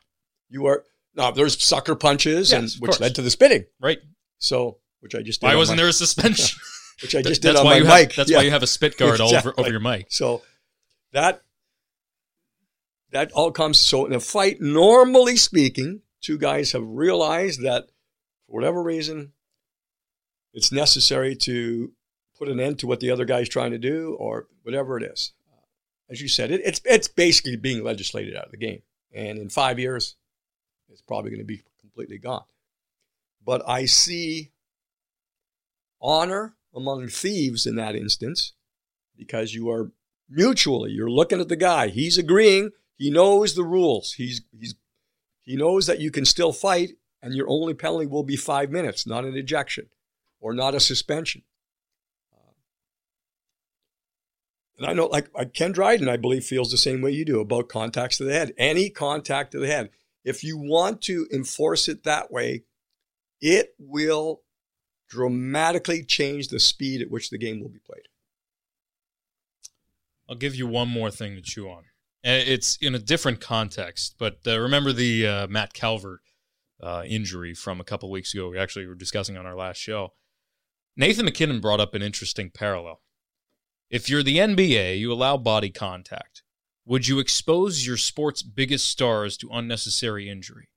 You 0.49 0.65
are 0.67 0.85
now 1.15 1.31
there's 1.31 1.61
sucker 1.61 1.95
punches 1.95 2.51
Yes, 2.51 2.59
and 2.59 2.81
which 2.81 2.89
course. 2.91 2.99
led 2.99 3.15
to 3.15 3.21
the 3.21 3.29
spitting. 3.29 3.65
Right. 3.79 3.99
So 4.37 4.77
which 5.01 5.13
I 5.15 5.21
just 5.21 5.41
did 5.41 5.47
Why 5.47 5.55
wasn't 5.55 5.77
my- 5.77 5.81
there 5.83 5.89
a 5.89 5.93
suspension? 5.93 6.57
which 7.01 7.15
I 7.15 7.21
just 7.21 7.41
did 7.41 7.49
that's 7.49 7.59
on 7.59 7.65
why 7.65 7.71
my 7.73 7.77
you 7.77 7.83
mic. 7.83 7.91
have 8.09 8.15
that's 8.15 8.31
Yeah. 8.31 8.37
why 8.37 8.43
you 8.43 8.51
have 8.51 8.63
a 8.63 8.67
spit 8.67 8.97
guard 8.97 9.19
all 9.19 9.35
over, 9.35 9.53
over 9.57 9.69
your 9.69 9.79
mic. 9.79 10.05
So 10.09 10.41
that 11.11 11.41
that 13.11 13.31
all 13.33 13.51
comes 13.51 13.77
so 13.77 14.05
in 14.05 14.13
a 14.13 14.19
fight, 14.19 14.61
normally 14.61 15.35
speaking, 15.35 16.01
two 16.21 16.37
guys 16.37 16.71
have 16.71 16.85
realized 16.87 17.61
that 17.63 17.87
for 18.47 18.53
whatever 18.55 18.81
reason, 18.81 19.33
it's 20.53 20.71
necessary 20.71 21.35
to 21.35 21.91
put 22.37 22.47
an 22.49 22.59
end 22.59 22.79
to 22.79 22.87
what 22.87 22.99
the 22.99 23.11
other 23.11 23.25
guy's 23.25 23.49
trying 23.49 23.71
to 23.71 23.77
do 23.77 24.15
or 24.19 24.47
whatever 24.63 24.97
it 24.97 25.03
is. 25.03 25.33
As 26.09 26.21
you 26.21 26.27
said, 26.27 26.51
it, 26.51 26.61
it's 26.63 26.81
it's 26.85 27.07
basically 27.07 27.55
being 27.55 27.83
legislated 27.83 28.35
out 28.35 28.45
of 28.45 28.51
the 28.51 28.57
game. 28.57 28.81
And 29.13 29.37
in 29.39 29.49
five 29.49 29.79
years, 29.79 30.15
it's 30.89 31.01
probably 31.01 31.31
going 31.31 31.39
to 31.39 31.45
be 31.45 31.63
completely 31.79 32.17
gone. 32.17 32.43
But 33.45 33.67
I 33.67 33.85
see 33.85 34.51
honor 36.01 36.55
among 36.75 37.07
thieves 37.07 37.65
in 37.65 37.75
that 37.75 37.95
instance 37.95 38.53
because 39.17 39.53
you 39.53 39.69
are 39.69 39.91
mutually 40.29 40.91
you're 40.91 41.11
looking 41.11 41.39
at 41.39 41.49
the 41.49 41.55
guy. 41.55 41.89
He's 41.89 42.17
agreeing. 42.17 42.71
He 42.95 43.11
knows 43.11 43.55
the 43.55 43.63
rules. 43.63 44.13
He's 44.13 44.41
he's 44.57 44.75
he 45.41 45.55
knows 45.55 45.87
that 45.87 45.99
you 45.99 46.11
can 46.11 46.25
still 46.25 46.53
fight 46.53 46.91
and 47.21 47.33
your 47.33 47.49
only 47.49 47.73
penalty 47.73 48.05
will 48.05 48.23
be 48.23 48.35
five 48.35 48.71
minutes 48.71 49.05
not 49.05 49.25
an 49.25 49.35
ejection 49.35 49.87
or 50.39 50.53
not 50.53 50.75
a 50.75 50.79
suspension. 50.79 51.43
And 54.77 54.89
i 54.89 54.93
know 54.93 55.05
like, 55.05 55.27
like 55.35 55.53
ken 55.53 55.71
dryden 55.71 56.09
i 56.09 56.17
believe 56.17 56.43
feels 56.43 56.71
the 56.71 56.77
same 56.77 57.01
way 57.01 57.11
you 57.11 57.23
do 57.23 57.39
about 57.39 57.69
contacts 57.69 58.17
to 58.17 58.23
the 58.23 58.33
head 58.33 58.53
any 58.57 58.89
contact 58.89 59.51
to 59.51 59.59
the 59.59 59.67
head. 59.67 59.89
If 60.23 60.43
you 60.43 60.57
want 60.57 61.01
to 61.03 61.27
enforce 61.31 61.87
it 61.87 62.03
that 62.03 62.31
way 62.31 62.63
it 63.41 63.75
will 63.79 64.41
dramatically 65.11 66.03
change 66.03 66.47
the 66.47 66.59
speed 66.59 67.01
at 67.01 67.11
which 67.11 67.29
the 67.29 67.37
game 67.37 67.61
will 67.61 67.69
be 67.69 67.79
played 67.85 68.07
I'll 70.31 70.37
give 70.37 70.55
you 70.55 70.65
one 70.65 70.87
more 70.87 71.11
thing 71.11 71.35
to 71.35 71.41
chew 71.41 71.69
on. 71.69 71.83
It's 72.23 72.77
in 72.77 72.95
a 72.95 72.99
different 72.99 73.41
context, 73.41 74.15
but 74.17 74.39
uh, 74.47 74.57
remember 74.61 74.93
the 74.93 75.27
uh, 75.27 75.47
Matt 75.47 75.73
Calvert 75.73 76.21
uh, 76.81 77.03
injury 77.05 77.53
from 77.53 77.81
a 77.81 77.83
couple 77.83 78.09
weeks 78.09 78.33
ago. 78.33 78.49
We 78.49 78.57
actually 78.57 78.87
were 78.87 78.95
discussing 78.95 79.35
on 79.35 79.45
our 79.45 79.55
last 79.55 79.77
show. 79.77 80.13
Nathan 80.95 81.25
MacKinnon 81.25 81.59
brought 81.59 81.81
up 81.81 81.93
an 81.95 82.01
interesting 82.01 82.49
parallel. 82.49 83.01
If 83.89 84.09
you're 84.09 84.23
the 84.23 84.37
NBA, 84.37 84.97
you 84.99 85.11
allow 85.11 85.35
body 85.35 85.69
contact. 85.69 86.43
Would 86.85 87.09
you 87.09 87.19
expose 87.19 87.85
your 87.85 87.97
sport's 87.97 88.41
biggest 88.41 88.87
stars 88.87 89.35
to 89.37 89.49
unnecessary 89.51 90.29
injury 90.29 90.69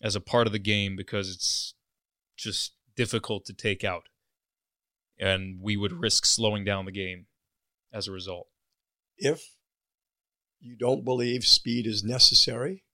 as 0.00 0.14
a 0.14 0.20
part 0.20 0.46
of 0.46 0.52
the 0.52 0.60
game 0.60 0.94
because 0.94 1.30
it's 1.30 1.71
just 2.42 2.74
difficult 2.96 3.44
to 3.46 3.54
take 3.54 3.84
out? 3.84 4.08
And 5.18 5.60
we 5.60 5.76
would 5.76 5.92
risk 5.92 6.24
slowing 6.26 6.64
down 6.64 6.84
the 6.84 6.92
game 6.92 7.26
as 7.92 8.08
a 8.08 8.12
result. 8.12 8.48
if 9.18 9.56
you 10.60 10.76
don't 10.76 11.04
believe 11.04 11.44
speed 11.44 11.86
is 11.86 12.04
necessary 12.04 12.84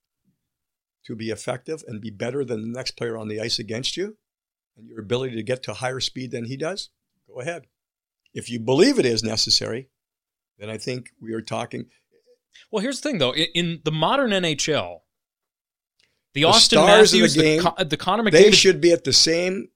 to 1.05 1.15
be 1.15 1.29
effective 1.29 1.83
and 1.87 2.01
be 2.01 2.09
better 2.09 2.43
than 2.43 2.61
the 2.61 2.77
next 2.77 2.91
player 2.91 3.17
on 3.17 3.27
the 3.27 3.39
ice 3.39 3.59
against 3.59 3.95
you 3.95 4.17
and 4.75 4.87
your 4.87 4.99
ability 4.99 5.35
to 5.35 5.43
get 5.43 5.63
to 5.63 5.73
higher 5.73 5.99
speed 5.99 6.31
than 6.31 6.45
he 6.45 6.57
does, 6.57 6.89
go 7.27 7.39
ahead. 7.39 7.67
If 8.33 8.49
you 8.49 8.59
believe 8.59 8.99
it 8.99 9.05
is 9.05 9.23
necessary, 9.23 9.89
then 10.57 10.69
I 10.69 10.77
think 10.77 11.11
we 11.21 11.33
are 11.33 11.41
talking 11.41 11.85
Well, 12.71 12.81
here's 12.81 13.01
the 13.01 13.09
thing, 13.09 13.19
though. 13.19 13.33
In, 13.33 13.81
the 13.83 13.91
modern 13.91 14.31
NHL, 14.31 14.99
the, 16.33 16.41
The 16.41 16.47
Austin 16.47 16.79
the 16.79 16.85
Matthews, 16.85 17.33
the, 17.35 17.41
game, 17.41 17.61
Con- 17.61 17.87
the 17.87 17.97
Connor 17.97 18.29
they 18.31 18.51
should 18.51 18.81
be 18.81 18.91
at 18.91 19.03
the 19.03 19.13
same 19.13 19.69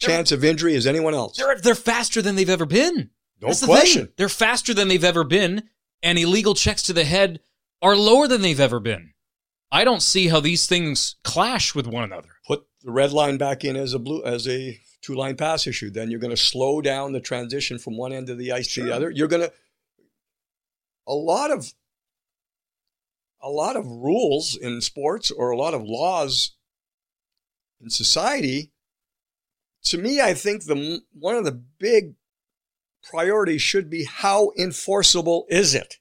chance 0.00 0.32
of 0.32 0.44
injury 0.44 0.74
as 0.74 0.86
anyone 0.86 1.14
else. 1.14 1.36
they're, 1.38 1.58
they're 1.60 1.74
faster 1.74 2.20
than 2.20 2.36
they've 2.36 2.50
ever 2.50 2.66
been. 2.66 3.10
No 3.40 3.48
That's 3.48 3.60
the 3.60 3.66
question. 3.66 4.06
thing. 4.06 4.12
They're 4.16 4.28
faster 4.28 4.74
than 4.74 4.88
they've 4.88 5.04
ever 5.04 5.24
been, 5.24 5.64
and 6.02 6.18
illegal 6.18 6.54
checks 6.54 6.82
to 6.84 6.92
the 6.92 7.04
head 7.04 7.40
are 7.82 7.96
lower 7.96 8.26
than 8.28 8.42
they've 8.42 8.60
ever 8.60 8.80
been. 8.80 9.12
I 9.70 9.84
don't 9.84 10.02
see 10.02 10.28
how 10.28 10.40
these 10.40 10.66
things 10.66 11.16
clash 11.24 11.74
with 11.74 11.86
one 11.86 12.04
another. 12.04 12.28
Put 12.46 12.66
the 12.82 12.92
red 12.92 13.12
line 13.12 13.36
back 13.36 13.64
in 13.64 13.76
as 13.76 13.94
a 13.94 13.98
blue 13.98 14.24
as 14.24 14.46
a 14.48 14.78
two 15.02 15.14
line 15.14 15.36
pass 15.36 15.66
issue. 15.66 15.90
Then 15.90 16.10
you're 16.10 16.20
going 16.20 16.30
to 16.30 16.36
slow 16.36 16.80
down 16.80 17.12
the 17.12 17.20
transition 17.20 17.78
from 17.78 17.96
one 17.96 18.12
end 18.12 18.30
of 18.30 18.38
the 18.38 18.52
ice 18.52 18.72
to 18.74 18.84
the 18.84 18.94
other. 18.94 19.10
You're 19.10 19.28
going 19.28 19.42
to 19.42 19.52
a 21.06 21.14
lot 21.14 21.50
of 21.50 21.72
a 23.46 23.50
lot 23.50 23.76
of 23.76 23.86
rules 23.86 24.56
in 24.56 24.80
sports 24.80 25.30
or 25.30 25.50
a 25.50 25.56
lot 25.56 25.72
of 25.72 25.82
laws 25.84 26.56
in 27.80 27.88
society. 27.90 28.72
To 29.84 29.98
me, 29.98 30.20
I 30.20 30.34
think 30.34 30.64
the 30.64 31.00
one 31.12 31.36
of 31.36 31.44
the 31.44 31.52
big 31.78 32.14
priorities 33.08 33.62
should 33.62 33.88
be 33.88 34.04
how 34.04 34.50
enforceable 34.58 35.46
is 35.48 35.74
it? 35.76 35.98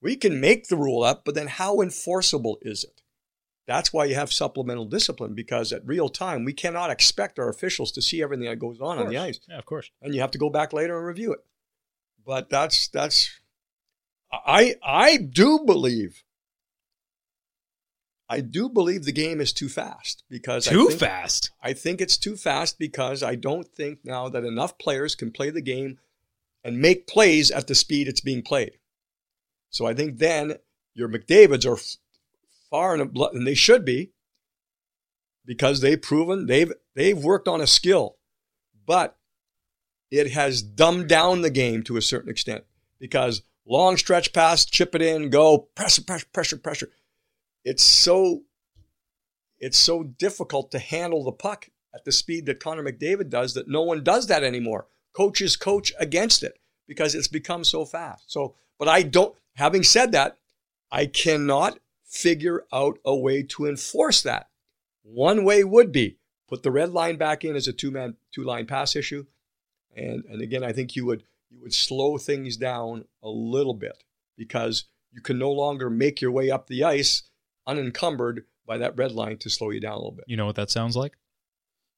We 0.00 0.16
can 0.16 0.40
make 0.40 0.68
the 0.68 0.76
rule 0.76 1.02
up, 1.02 1.24
but 1.26 1.34
then 1.34 1.48
how 1.48 1.80
enforceable 1.82 2.58
is 2.62 2.84
it? 2.84 3.02
That's 3.66 3.92
why 3.92 4.06
you 4.06 4.14
have 4.14 4.32
supplemental 4.32 4.86
discipline 4.86 5.34
because 5.34 5.72
at 5.72 5.84
real 5.86 6.08
time 6.08 6.44
we 6.44 6.52
cannot 6.54 6.90
expect 6.90 7.38
our 7.38 7.50
officials 7.50 7.92
to 7.92 8.00
see 8.02 8.22
everything 8.22 8.46
that 8.46 8.60
goes 8.60 8.80
on 8.80 8.98
on 8.98 9.08
the 9.08 9.18
ice, 9.18 9.40
Yeah, 9.48 9.58
of 9.58 9.66
course. 9.66 9.90
and 10.00 10.14
you 10.14 10.20
have 10.22 10.30
to 10.30 10.38
go 10.38 10.48
back 10.48 10.72
later 10.72 10.96
and 10.96 11.06
review 11.06 11.32
it. 11.34 11.40
But 12.24 12.48
that's 12.48 12.88
that's 12.88 13.28
I 14.32 14.76
I 14.82 15.16
do 15.18 15.60
believe 15.66 16.22
I 18.28 18.40
do 18.40 18.68
believe 18.68 19.04
the 19.04 19.12
game 19.12 19.40
is 19.40 19.52
too 19.52 19.68
fast 19.68 20.24
because 20.28 20.66
I 20.66 20.72
Too 20.72 20.88
think- 20.88 21.00
fast. 21.00 21.50
I 21.62 21.72
think 21.72 22.00
it's 22.00 22.16
too 22.16 22.36
fast 22.36 22.78
because 22.78 23.22
I 23.22 23.36
don't 23.36 23.66
think 23.68 24.04
now 24.04 24.28
that 24.28 24.44
enough 24.44 24.78
players 24.78 25.14
can 25.14 25.30
play 25.30 25.50
the 25.50 25.60
game 25.60 25.98
and 26.64 26.80
make 26.80 27.06
plays 27.06 27.50
at 27.52 27.68
the 27.68 27.74
speed 27.76 28.08
it's 28.08 28.20
being 28.20 28.42
played. 28.42 28.78
So 29.70 29.86
I 29.86 29.94
think 29.94 30.18
then 30.18 30.54
your 30.94 31.08
McDavids 31.08 31.64
are 31.70 31.80
far 32.70 32.94
and 32.94 33.12
ablo- 33.14 33.32
and 33.32 33.46
they 33.46 33.54
should 33.54 33.84
be 33.84 34.10
because 35.44 35.80
they've 35.80 36.00
proven 36.00 36.46
they've 36.46 36.72
they've 36.94 37.16
worked 37.16 37.46
on 37.46 37.60
a 37.60 37.66
skill, 37.66 38.16
but 38.86 39.16
it 40.10 40.32
has 40.32 40.62
dumbed 40.62 41.08
down 41.08 41.42
the 41.42 41.50
game 41.50 41.82
to 41.84 41.96
a 41.96 42.02
certain 42.02 42.30
extent 42.30 42.64
because 42.98 43.42
long 43.64 43.96
stretch 43.96 44.32
pass, 44.32 44.64
chip 44.64 44.94
it 44.96 45.02
in, 45.02 45.30
go 45.30 45.58
pressure, 45.58 46.02
pressure, 46.02 46.26
pressure, 46.32 46.56
pressure. 46.56 46.90
It's 47.66 47.82
so 47.82 48.44
it's 49.58 49.76
so 49.76 50.04
difficult 50.04 50.70
to 50.70 50.78
handle 50.78 51.24
the 51.24 51.32
puck 51.32 51.68
at 51.92 52.04
the 52.04 52.12
speed 52.12 52.46
that 52.46 52.60
Connor 52.60 52.84
McDavid 52.84 53.28
does 53.28 53.54
that 53.54 53.66
no 53.66 53.82
one 53.82 54.04
does 54.04 54.28
that 54.28 54.44
anymore. 54.44 54.86
Coaches 55.12 55.56
coach 55.56 55.92
against 55.98 56.44
it 56.44 56.60
because 56.86 57.16
it's 57.16 57.26
become 57.26 57.64
so 57.64 57.84
fast. 57.84 58.30
So, 58.30 58.54
but 58.78 58.86
I 58.86 59.02
don't, 59.02 59.34
having 59.56 59.82
said 59.82 60.12
that, 60.12 60.38
I 60.92 61.06
cannot 61.06 61.80
figure 62.04 62.64
out 62.72 63.00
a 63.04 63.16
way 63.16 63.42
to 63.42 63.66
enforce 63.66 64.22
that. 64.22 64.48
One 65.02 65.42
way 65.42 65.64
would 65.64 65.90
be 65.90 66.18
put 66.48 66.62
the 66.62 66.70
red 66.70 66.90
line 66.90 67.16
back 67.16 67.44
in 67.44 67.56
as 67.56 67.66
a 67.66 67.72
two 67.72 67.90
man, 67.90 68.14
two 68.32 68.44
line 68.44 68.66
pass 68.66 68.94
issue. 68.94 69.26
And, 69.96 70.24
and 70.26 70.40
again, 70.40 70.62
I 70.62 70.72
think 70.72 70.94
you 70.94 71.04
would, 71.06 71.24
you 71.50 71.60
would 71.62 71.74
slow 71.74 72.16
things 72.16 72.56
down 72.56 73.06
a 73.24 73.28
little 73.28 73.74
bit 73.74 74.04
because 74.36 74.84
you 75.10 75.20
can 75.20 75.36
no 75.36 75.50
longer 75.50 75.90
make 75.90 76.20
your 76.20 76.30
way 76.30 76.48
up 76.48 76.68
the 76.68 76.84
ice 76.84 77.24
unencumbered 77.66 78.44
by 78.66 78.78
that 78.78 78.96
red 78.96 79.12
line 79.12 79.38
to 79.38 79.50
slow 79.50 79.70
you 79.70 79.80
down 79.80 79.92
a 79.92 79.96
little 79.96 80.12
bit. 80.12 80.24
You 80.28 80.36
know 80.36 80.46
what 80.46 80.56
that 80.56 80.70
sounds 80.70 80.96
like? 80.96 81.14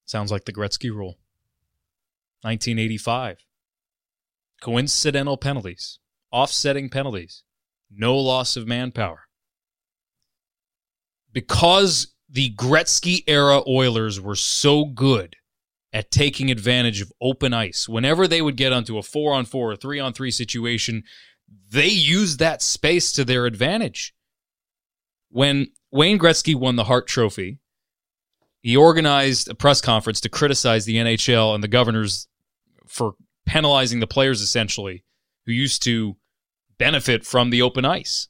Sounds 0.05 0.31
like 0.31 0.45
the 0.45 0.53
Gretzky 0.53 0.91
rule. 0.91 1.19
1985. 2.43 3.45
Coincidental 4.61 5.37
penalties, 5.37 5.99
offsetting 6.33 6.89
penalties, 6.89 7.43
no 7.91 8.17
loss 8.17 8.57
of 8.57 8.67
manpower. 8.67 9.29
Because 11.33 12.15
the 12.29 12.55
Gretzky 12.55 13.23
era 13.27 13.63
Oilers 13.67 14.21
were 14.21 14.35
so 14.35 14.85
good 14.85 15.37
at 15.93 16.11
taking 16.11 16.51
advantage 16.51 17.01
of 17.01 17.13
open 17.21 17.55
ice. 17.55 17.89
Whenever 17.89 18.27
they 18.27 18.43
would 18.43 18.57
get 18.57 18.73
onto 18.73 18.99
a 18.99 19.03
four 19.03 19.33
on 19.33 19.45
four 19.45 19.71
or 19.71 19.77
three 19.77 19.99
on 19.99 20.13
three 20.13 20.31
situation, 20.31 21.05
they 21.71 21.89
used 21.89 22.39
that 22.39 22.63
space 22.63 23.13
to 23.13 23.25
their 23.25 23.47
advantage. 23.47 24.15
When 25.31 25.69
Wayne 25.91 26.19
Gretzky 26.19 26.55
won 26.55 26.77
the 26.77 26.85
Hart 26.85 27.07
Trophy, 27.07 27.59
he 28.63 28.77
organized 28.77 29.49
a 29.49 29.55
press 29.55 29.81
conference 29.81 30.21
to 30.23 30.29
criticize 30.29 30.85
the 30.85 30.97
NHL 30.97 31.55
and 31.55 31.63
the 31.63 31.69
governors 31.69 32.29
for 32.87 33.15
penalizing 33.47 34.01
the 34.01 34.07
players 34.07 34.41
essentially 34.41 35.05
who 35.47 35.53
used 35.53 35.83
to 35.85 36.17
benefit 36.79 37.25
from 37.25 37.51
the 37.51 37.63
open 37.63 37.85
ice. 37.85 38.29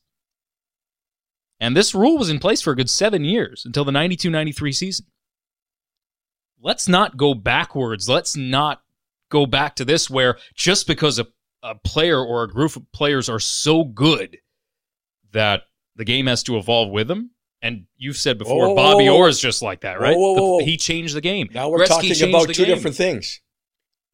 And 1.61 1.77
this 1.77 1.95
rule 1.95 2.19
was 2.19 2.31
in 2.31 2.39
place 2.39 2.61
for 2.61 2.73
a 2.73 2.77
good 2.77 2.91
seven 2.91 3.25
years 3.25 3.65
until 3.65 3.85
the 3.85 3.93
92 3.93 4.31
93 4.31 4.73
season. 4.73 5.07
Let's 6.61 6.89
not 6.89 7.17
go 7.17 7.35
backwards. 7.35 8.09
Let's 8.09 8.37
not 8.37 8.83
go 9.31 9.47
back 9.47 9.77
to 9.77 9.85
this 9.85 10.09
where 10.09 10.39
just 10.55 10.87
because 10.87 11.19
a, 11.19 11.27
a 11.63 11.75
player 11.75 12.21
or 12.21 12.43
a 12.43 12.49
group 12.49 12.77
of 12.77 12.91
players 12.93 13.29
are 13.29 13.41
so 13.41 13.85
good 13.85 14.39
that 15.33 15.63
the 15.99 16.05
game 16.05 16.27
has 16.27 16.43
to 16.45 16.57
evolve 16.57 16.91
with 16.91 17.09
them. 17.09 17.33
And 17.61 17.87
you've 17.97 18.17
said 18.17 18.39
before, 18.39 18.69
Whoa, 18.69 18.75
Bobby 18.77 19.05
whoa, 19.09 19.15
whoa. 19.15 19.19
Orr 19.19 19.29
is 19.29 19.41
just 19.41 19.63
like 19.63 19.81
that, 19.81 20.01
right? 20.01 20.15
The- 20.15 20.63
he 20.65 20.77
changed 20.77 21.15
the 21.15 21.21
game. 21.21 21.49
Now 21.53 21.69
we're 21.69 21.81
Gretzky 21.81 21.89
talking 21.89 22.29
about 22.31 22.47
two 22.55 22.65
game. 22.65 22.75
different 22.75 22.97
things. 22.97 23.41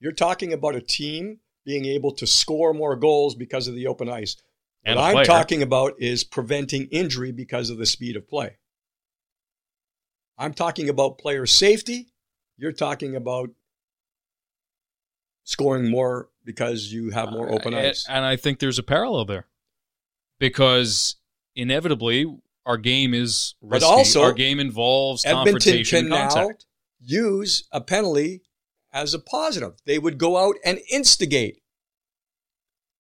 You're 0.01 0.13
talking 0.13 0.53
about 0.53 0.75
a 0.75 0.81
team 0.81 1.39
being 1.65 1.85
able 1.85 2.13
to 2.13 2.27
score 2.27 2.73
more 2.75 2.97
goals 2.97 3.35
because 3.35 3.69
of 3.69 3.75
the 3.75 3.87
open 3.87 4.09
ice. 4.09 4.37
And 4.85 4.99
what 4.99 5.17
I'm 5.17 5.25
talking 5.25 5.63
about 5.63 5.95
is 5.99 6.25
preventing 6.25 6.89
injury 6.91 7.33
because 7.33 7.71
of 7.71 7.79
the 7.79 7.87
speed 7.87 8.17
of 8.17 8.29
play. 8.29 8.57
I'm 10.37 10.53
talking 10.53 10.89
about 10.89 11.19
player 11.19 11.47
safety. 11.47 12.09
You're 12.57 12.73
talking 12.73 13.15
about 13.17 13.51
scoring 15.45 15.91
more 15.91 16.29
because 16.45 16.93
you 16.93 17.11
have 17.11 17.31
more 17.31 17.51
open 17.51 17.75
Uh, 17.75 17.79
ice. 17.79 18.07
And 18.09 18.25
I 18.25 18.37
think 18.37 18.59
there's 18.59 18.79
a 18.79 18.83
parallel 18.83 19.25
there 19.27 19.47
because 20.39 21.17
inevitably 21.57 22.27
our 22.67 22.77
game 22.77 23.15
is 23.15 23.55
But 23.63 23.83
also, 23.83 24.23
our 24.23 24.33
game 24.33 24.59
involves 24.59 25.25
Edmonton 25.25 25.55
confrontation 25.55 26.09
can 26.09 26.13
and 26.13 26.35
now 26.35 26.51
use 27.01 27.69
a 27.73 27.81
penalty 27.81 28.43
as 28.93 29.13
a 29.13 29.19
positive. 29.19 29.75
They 29.85 29.99
would 29.99 30.19
go 30.19 30.37
out 30.39 30.57
and 30.65 30.81
instigate 30.91 31.61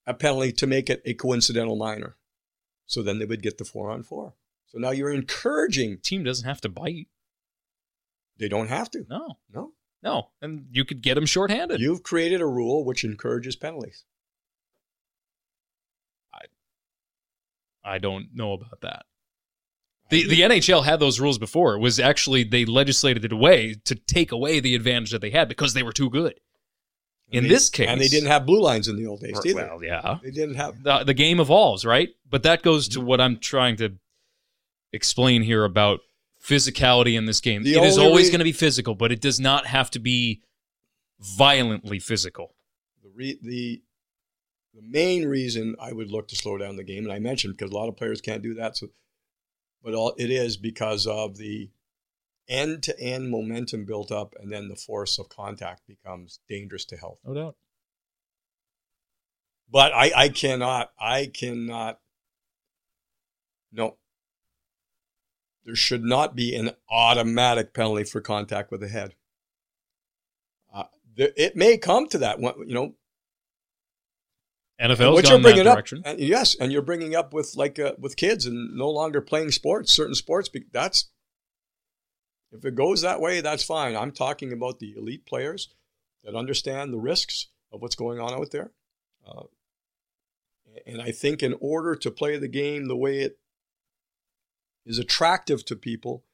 a 0.06 0.12
penalty 0.14 0.52
to 0.52 0.66
make 0.66 0.90
it 0.90 1.00
a 1.04 1.14
coincidental 1.14 1.76
minor. 1.76 2.16
So 2.86 3.02
then 3.02 3.18
they 3.18 3.24
would 3.24 3.42
get 3.42 3.56
the 3.56 3.64
four 3.64 3.90
on 3.90 4.02
four. 4.02 4.34
So 4.66 4.78
now 4.78 4.90
you're 4.90 5.12
encouraging. 5.12 5.98
Team 5.98 6.24
doesn't 6.24 6.46
have 6.46 6.60
to 6.62 6.68
bite. 6.68 7.08
They 8.36 8.48
don't 8.48 8.68
have 8.68 8.90
to. 8.90 9.06
No, 9.08 9.38
No. 9.50 9.72
no, 10.02 10.30
and 10.42 10.66
you 10.70 10.84
could 10.84 11.00
get 11.00 11.14
them 11.14 11.24
shorthanded. 11.24 11.80
You've 11.80 12.02
created 12.02 12.40
a 12.40 12.46
rule 12.46 12.84
which 12.84 13.04
encourages 13.04 13.56
penalties. 13.56 14.04
I 17.84 17.98
don't 17.98 18.28
know 18.34 18.52
about 18.54 18.80
that. 18.82 19.04
The 20.10 20.26
the 20.28 20.40
NHL 20.42 20.84
had 20.84 21.00
those 21.00 21.18
rules 21.20 21.38
before. 21.38 21.74
It 21.74 21.80
was 21.80 21.98
actually 21.98 22.44
they 22.44 22.64
legislated 22.64 23.24
it 23.24 23.32
away 23.32 23.74
to 23.84 23.94
take 23.94 24.32
away 24.32 24.60
the 24.60 24.74
advantage 24.74 25.10
that 25.12 25.20
they 25.22 25.30
had 25.30 25.48
because 25.48 25.74
they 25.74 25.82
were 25.82 25.92
too 25.92 26.10
good. 26.10 26.38
In 27.30 27.44
they- 27.44 27.48
this 27.50 27.68
case, 27.70 27.88
And 27.88 28.00
they 28.00 28.08
didn't 28.08 28.28
have 28.28 28.44
blue 28.46 28.60
lines 28.60 28.86
in 28.86 28.96
the 28.96 29.06
old 29.06 29.20
days 29.20 29.40
either. 29.44 29.66
Well, 29.70 29.82
yeah, 29.82 30.18
They 30.22 30.30
didn't 30.30 30.56
have. 30.56 30.82
the, 30.82 31.04
the 31.04 31.14
game 31.14 31.40
evolves, 31.40 31.84
right? 31.84 32.10
But 32.28 32.42
that 32.42 32.62
goes 32.62 32.86
to 32.88 33.00
what 33.00 33.20
I'm 33.20 33.38
trying 33.38 33.76
to 33.78 33.94
explain 34.92 35.42
here 35.42 35.64
about 35.64 36.00
physicality 36.40 37.16
in 37.16 37.24
this 37.24 37.40
game. 37.40 37.62
The 37.62 37.74
it 37.76 37.82
is 37.84 37.96
always 37.98 38.26
rea- 38.26 38.32
going 38.32 38.38
to 38.40 38.44
be 38.44 38.52
physical, 38.52 38.94
but 38.94 39.10
it 39.10 39.20
does 39.22 39.40
not 39.40 39.66
have 39.66 39.90
to 39.92 39.98
be 39.98 40.42
violently 41.18 41.98
physical. 41.98 42.54
the 43.02 43.08
re- 43.14 43.38
the 43.42 43.82
the 44.74 44.82
main 44.82 45.26
reason 45.26 45.76
I 45.80 45.92
would 45.92 46.10
look 46.10 46.28
to 46.28 46.36
slow 46.36 46.58
down 46.58 46.76
the 46.76 46.84
game, 46.84 47.04
and 47.04 47.12
I 47.12 47.20
mentioned 47.20 47.56
because 47.56 47.70
a 47.70 47.74
lot 47.74 47.88
of 47.88 47.96
players 47.96 48.20
can't 48.20 48.42
do 48.42 48.54
that. 48.54 48.76
So, 48.76 48.88
but 49.82 49.94
all 49.94 50.14
it 50.18 50.30
is 50.30 50.56
because 50.56 51.06
of 51.06 51.36
the 51.36 51.70
end 52.48 52.82
to 52.84 53.00
end 53.00 53.30
momentum 53.30 53.84
built 53.84 54.10
up, 54.10 54.34
and 54.40 54.50
then 54.52 54.68
the 54.68 54.76
force 54.76 55.18
of 55.18 55.28
contact 55.28 55.86
becomes 55.86 56.40
dangerous 56.48 56.84
to 56.86 56.96
health. 56.96 57.18
No 57.24 57.34
doubt. 57.34 57.56
But 59.70 59.92
I, 59.92 60.12
I 60.14 60.28
cannot, 60.28 60.92
I 60.98 61.26
cannot. 61.26 62.00
No, 63.72 63.96
there 65.64 65.74
should 65.74 66.04
not 66.04 66.36
be 66.36 66.54
an 66.54 66.72
automatic 66.90 67.74
penalty 67.74 68.04
for 68.04 68.20
contact 68.20 68.70
with 68.70 68.80
the 68.80 68.88
head. 68.88 69.14
Uh, 70.72 70.84
there, 71.16 71.30
it 71.36 71.56
may 71.56 71.78
come 71.78 72.08
to 72.08 72.18
that. 72.18 72.40
You 72.40 72.74
know, 72.74 72.94
NFL's 74.84 75.14
what 75.14 75.28
you're 75.30 75.38
bringing 75.38 75.66
up, 75.66 75.86
and 76.04 76.20
yes, 76.20 76.54
and 76.54 76.70
you're 76.70 76.82
bringing 76.82 77.16
up 77.16 77.32
with 77.32 77.56
like 77.56 77.78
uh, 77.78 77.94
with 77.98 78.16
kids 78.16 78.44
and 78.44 78.76
no 78.76 78.90
longer 78.90 79.22
playing 79.22 79.50
sports, 79.50 79.90
certain 79.90 80.14
sports. 80.14 80.50
That's 80.72 81.10
if 82.52 82.64
it 82.66 82.74
goes 82.74 83.00
that 83.00 83.20
way, 83.20 83.40
that's 83.40 83.64
fine. 83.64 83.96
I'm 83.96 84.12
talking 84.12 84.52
about 84.52 84.80
the 84.80 84.94
elite 84.94 85.24
players 85.24 85.70
that 86.22 86.34
understand 86.34 86.92
the 86.92 86.98
risks 86.98 87.48
of 87.72 87.80
what's 87.80 87.96
going 87.96 88.20
on 88.20 88.34
out 88.34 88.50
there, 88.50 88.72
uh, 89.26 89.44
and 90.86 91.00
I 91.00 91.12
think 91.12 91.42
in 91.42 91.56
order 91.60 91.96
to 91.96 92.10
play 92.10 92.36
the 92.36 92.48
game 92.48 92.86
the 92.86 92.96
way 92.96 93.20
it 93.20 93.38
is 94.84 94.98
attractive 94.98 95.64
to 95.64 95.76
people, 95.76 96.24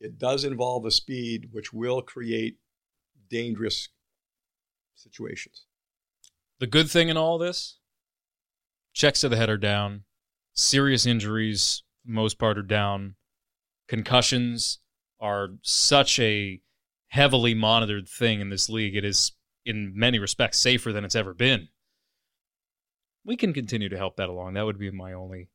it 0.00 0.18
does 0.18 0.42
involve 0.42 0.86
a 0.86 0.90
speed 0.90 1.50
which 1.52 1.70
will 1.70 2.00
create 2.00 2.56
dangerous 3.28 3.90
situations. 4.94 5.66
The 6.62 6.68
good 6.68 6.88
thing 6.88 7.08
in 7.08 7.16
all 7.16 7.38
this, 7.38 7.80
checks 8.94 9.22
to 9.22 9.28
the 9.28 9.36
head 9.36 9.50
are 9.50 9.58
down, 9.58 10.04
serious 10.54 11.06
injuries, 11.06 11.82
most 12.06 12.38
part 12.38 12.56
are 12.56 12.62
down, 12.62 13.16
concussions 13.88 14.78
are 15.18 15.48
such 15.62 16.20
a 16.20 16.60
heavily 17.08 17.52
monitored 17.52 18.08
thing 18.08 18.40
in 18.40 18.50
this 18.50 18.68
league. 18.68 18.94
It 18.94 19.04
is, 19.04 19.32
in 19.66 19.92
many 19.96 20.20
respects, 20.20 20.58
safer 20.58 20.92
than 20.92 21.04
it's 21.04 21.16
ever 21.16 21.34
been. 21.34 21.66
We 23.24 23.36
can 23.36 23.52
continue 23.52 23.88
to 23.88 23.98
help 23.98 24.14
that 24.18 24.28
along. 24.28 24.54
That 24.54 24.64
would 24.64 24.78
be 24.78 24.92
my 24.92 25.14
only 25.14 25.48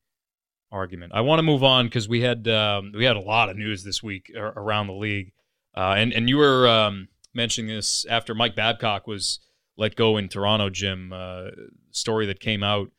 argument. 0.74 1.14
I 1.16 1.22
want 1.22 1.40
to 1.40 1.44
move 1.44 1.64
on 1.64 1.86
because 1.86 2.10
we 2.10 2.20
had 2.20 2.50
um, 2.50 2.92
we 2.94 3.06
had 3.06 3.16
a 3.16 3.22
lot 3.22 3.48
of 3.48 3.56
news 3.56 3.86
this 3.86 4.04
week 4.04 4.30
around 4.36 4.88
the 4.88 4.94
league, 4.94 5.32
uh, 5.74 5.96
and 5.96 6.12
and 6.12 6.28
you 6.28 6.36
were 6.36 6.68
um, 6.68 7.08
mentioning 7.34 7.74
this 7.74 8.06
after 8.10 8.36
Mike 8.36 8.58
Babcock 8.58 9.08
was 9.08 9.40
let 9.78 9.96
go 9.96 10.18
in 10.18 10.28
Toronto, 10.28 10.70
Jim. 10.70 11.14
Uh, 11.14 11.50
story 11.92 12.26
that 12.28 12.40
came 12.40 12.64
out 12.64 12.92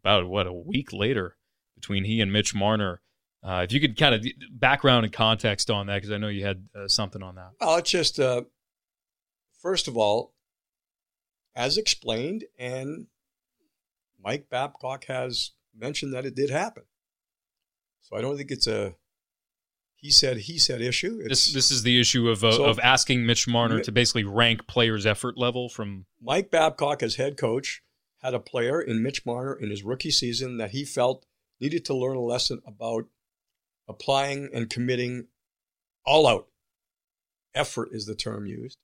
about 0.00 0.28
what 0.28 0.46
a 0.46 0.52
week 0.52 0.92
later 0.92 1.36
between 1.74 2.04
he 2.04 2.20
and 2.20 2.32
Mitch 2.32 2.54
Marner. 2.54 3.00
Uh, 3.42 3.62
if 3.62 3.72
you 3.72 3.80
could 3.80 3.96
kind 3.96 4.14
of 4.14 4.26
background 4.50 5.04
and 5.04 5.12
context 5.12 5.70
on 5.70 5.86
that, 5.86 5.96
because 5.96 6.10
I 6.10 6.18
know 6.18 6.28
you 6.28 6.44
had 6.44 6.66
uh, 6.74 6.88
something 6.88 7.22
on 7.22 7.36
that. 7.36 7.50
Well, 7.60 7.76
it's 7.76 7.90
just, 7.90 8.18
uh, 8.18 8.42
first 9.60 9.86
of 9.86 9.96
all, 9.96 10.34
as 11.54 11.78
explained, 11.78 12.44
and 12.58 13.06
Mike 14.22 14.48
Babcock 14.50 15.04
has 15.04 15.52
mentioned 15.76 16.12
that 16.12 16.26
it 16.26 16.34
did 16.34 16.50
happen. 16.50 16.84
So 18.00 18.16
I 18.16 18.20
don't 18.20 18.36
think 18.36 18.50
it's 18.50 18.66
a 18.66 18.94
he 19.96 20.10
said 20.10 20.36
he 20.36 20.58
said 20.58 20.80
issue. 20.80 21.18
It's, 21.20 21.46
This 21.46 21.52
this 21.54 21.70
is 21.70 21.82
the 21.82 21.98
issue 21.98 22.28
of 22.28 22.44
uh, 22.44 22.52
So- 22.52 22.64
of 22.64 22.78
asking 22.80 23.26
Mitch 23.26 23.48
Marner 23.48 23.80
to 23.80 23.92
basically 23.92 24.24
rank 24.24 24.66
players' 24.66 25.06
effort 25.06 25.36
level 25.36 25.68
from 25.68 26.06
Mike 26.20 26.50
Babcock, 26.50 27.02
as 27.02 27.16
head 27.16 27.36
coach, 27.36 27.82
had 28.22 28.34
a 28.34 28.40
player 28.40 28.80
in 28.80 29.02
Mitch 29.02 29.24
Marner 29.26 29.54
in 29.54 29.70
his 29.70 29.82
rookie 29.82 30.10
season 30.10 30.58
that 30.58 30.70
he 30.70 30.84
felt 30.84 31.26
needed 31.60 31.84
to 31.86 31.94
learn 31.94 32.16
a 32.16 32.20
lesson 32.20 32.60
about 32.66 33.04
applying 33.88 34.50
and 34.52 34.68
committing 34.68 35.28
all 36.04 36.26
out. 36.26 36.48
Effort 37.54 37.88
is 37.92 38.04
the 38.06 38.14
term 38.14 38.46
used. 38.46 38.76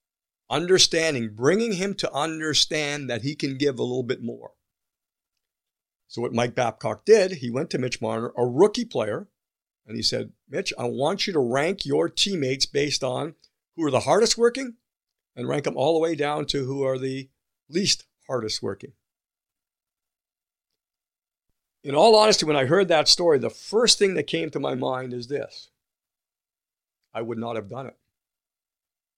Understanding, 0.49 1.35
bringing 1.35 1.73
him 1.73 1.95
to 1.95 2.13
understand 2.13 3.09
that 3.11 3.23
he 3.23 3.35
can 3.35 3.57
give 3.59 3.79
a 3.79 3.83
little 3.83 4.03
bit 4.03 4.23
more. 4.23 4.53
So, 6.09 6.21
what 6.21 6.33
Mike 6.35 6.55
Babcock 6.55 7.05
did, 7.05 7.33
he 7.33 7.51
went 7.51 7.71
to 7.71 7.79
Mitch 7.79 8.01
Marner, 8.03 8.33
a 8.37 8.45
rookie 8.47 8.85
player, 8.85 9.29
and 9.87 9.97
he 9.97 10.03
said, 10.03 10.33
Mitch, 10.49 10.73
I 10.79 10.85
want 10.85 11.27
you 11.27 11.33
to 11.33 11.41
rank 11.41 11.85
your 11.85 12.09
teammates 12.09 12.67
based 12.67 13.03
on 13.03 13.35
who 13.77 13.85
are 13.85 13.91
the 13.91 14.01
hardest 14.01 14.39
working 14.39 14.77
and 15.35 15.49
rank 15.49 15.65
them 15.65 15.77
all 15.77 15.95
the 15.95 16.01
way 16.01 16.15
down 16.15 16.47
to 16.47 16.65
who 16.65 16.85
are 16.85 16.99
the 16.99 17.29
least 17.69 18.05
hardest 18.29 18.63
working. 18.63 18.93
In 21.83 21.97
all 21.97 22.15
honesty, 22.15 22.47
when 22.47 22.57
I 22.57 22.67
heard 22.67 22.89
that 22.89 23.09
story, 23.09 23.39
the 23.39 23.51
first 23.51 23.99
thing 23.99 24.15
that 24.15 24.29
came 24.29 24.51
to 24.51 24.61
my 24.61 24.75
mind 24.75 25.13
is 25.13 25.27
this 25.27 25.71
I 27.13 27.23
would 27.23 27.39
not 27.39 27.57
have 27.57 27.69
done 27.69 27.87
it. 27.87 27.97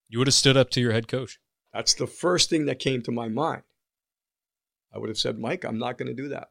you 0.08 0.18
would 0.18 0.28
have 0.28 0.34
stood 0.34 0.56
up 0.56 0.70
to 0.70 0.80
your 0.80 0.92
head 0.92 1.08
coach. 1.08 1.38
That's 1.72 1.94
the 1.94 2.06
first 2.06 2.48
thing 2.48 2.66
that 2.66 2.78
came 2.78 3.02
to 3.02 3.12
my 3.12 3.28
mind. 3.28 3.62
I 4.94 4.98
would 4.98 5.08
have 5.08 5.18
said, 5.18 5.38
Mike, 5.38 5.64
I'm 5.64 5.78
not 5.78 5.98
going 5.98 6.08
to 6.08 6.14
do 6.14 6.28
that. 6.28 6.50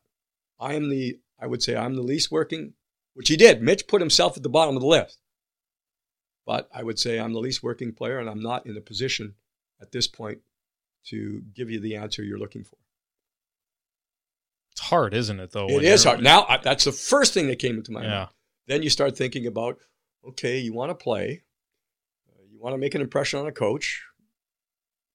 I 0.60 0.74
am 0.74 0.90
the, 0.90 1.20
I 1.40 1.48
would 1.48 1.64
say, 1.64 1.76
I'm 1.76 1.96
the 1.96 2.02
least 2.02 2.30
working, 2.30 2.74
which 3.14 3.30
he 3.30 3.36
did. 3.38 3.62
Mitch 3.62 3.88
put 3.88 4.02
himself 4.02 4.38
at 4.38 4.44
the 4.44 4.50
bottom 4.50 4.76
of 4.76 4.82
the 4.82 4.88
list. 4.88 5.20
But 6.46 6.70
I 6.74 6.84
would 6.84 7.00
say 7.00 7.20
I'm 7.20 7.34
the 7.34 7.40
least 7.40 7.64
working 7.64 7.94
player, 7.94 8.20
and 8.20 8.30
I'm 8.30 8.42
not 8.42 8.66
in 8.66 8.76
a 8.78 8.82
position 8.82 9.36
at 9.82 9.92
this 9.92 10.08
point 10.08 10.40
to 11.08 11.42
give 11.54 11.70
you 11.70 11.80
the 11.80 11.96
answer 11.96 12.24
you're 12.24 12.38
looking 12.40 12.64
for. 12.64 12.78
It's 14.72 14.82
hard, 14.82 15.14
isn't 15.14 15.40
it? 15.40 15.52
Though 15.52 15.70
It 15.70 15.84
is 15.84 16.04
hard. 16.04 16.24
Now 16.24 16.46
I, 16.50 16.58
that's 16.58 16.84
the 16.86 16.92
first 16.92 17.34
thing 17.34 17.48
that 17.48 17.60
came 17.60 17.76
into 17.78 17.92
my 17.92 18.04
Yeah. 18.04 18.10
mind. 18.10 18.30
Then 18.68 18.84
you 18.84 18.90
start 18.90 19.16
thinking 19.18 19.46
about, 19.46 19.78
okay, 20.28 20.58
you 20.60 20.74
want 20.74 20.90
to 20.90 20.96
play, 20.96 21.44
uh, 22.30 22.42
you 22.50 22.60
want 22.60 22.74
to 22.74 22.78
make 22.78 22.96
an 22.96 23.02
impression 23.02 23.40
on 23.40 23.48
a 23.48 23.52
coach. 23.52 24.04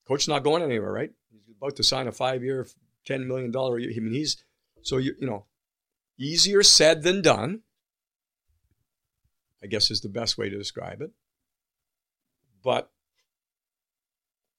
Coach's 0.06 0.28
not 0.28 0.44
going 0.44 0.62
anywhere, 0.62 0.92
right? 0.92 1.10
He's 1.30 1.56
about 1.56 1.76
to 1.76 1.82
sign 1.82 2.06
a 2.06 2.12
five-year, 2.12 2.66
ten 3.04 3.26
million 3.26 3.50
dollar. 3.50 3.76
I 3.78 3.86
mean, 4.00 4.12
he's 4.12 4.42
so 4.82 4.96
you 4.98 5.14
you 5.18 5.26
know, 5.26 5.46
easier 6.18 6.62
said 6.62 7.02
than 7.02 7.20
done. 7.20 7.62
I 9.62 9.66
guess 9.66 9.90
is 9.90 10.00
the 10.00 10.08
best 10.08 10.38
way 10.38 10.48
to 10.48 10.56
describe 10.56 11.00
it. 11.00 11.10
But 12.62 12.90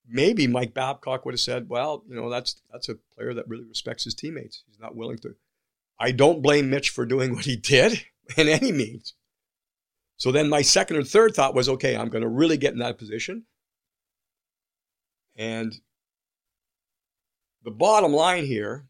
maybe 0.08 0.48
Mike 0.48 0.74
Babcock 0.74 1.26
would 1.26 1.34
have 1.34 1.40
said, 1.40 1.70
"Well, 1.70 2.04
you 2.08 2.16
know, 2.16 2.30
that's 2.30 2.62
that's 2.72 2.90
a 2.90 2.96
player 3.16 3.34
that 3.34 3.48
really 3.48 3.66
respects 3.66 4.04
his 4.04 4.16
teammates. 4.16 4.64
He's 4.68 4.80
not 4.80 4.96
willing 4.96 5.18
to." 5.20 5.36
I 6.00 6.12
don't 6.12 6.42
blame 6.42 6.70
Mitch 6.70 6.90
for 6.90 7.06
doing 7.06 7.36
what 7.36 7.46
he 7.46 7.58
did 7.58 8.06
in 8.38 8.48
any 8.48 8.72
means. 8.72 9.14
So 10.18 10.32
then 10.32 10.50
my 10.50 10.62
second 10.62 10.98
or 10.98 11.04
third 11.04 11.34
thought 11.34 11.56
was, 11.56 11.70
okay, 11.70 11.96
I'm 11.96 12.10
going 12.10 12.24
to 12.24 12.30
really 12.30 12.58
get 12.58 12.74
in 12.74 12.80
that 12.80 12.98
position. 12.98 13.46
And 15.38 15.74
the 17.64 17.72
bottom 17.72 18.12
line 18.12 18.46
here 18.46 18.86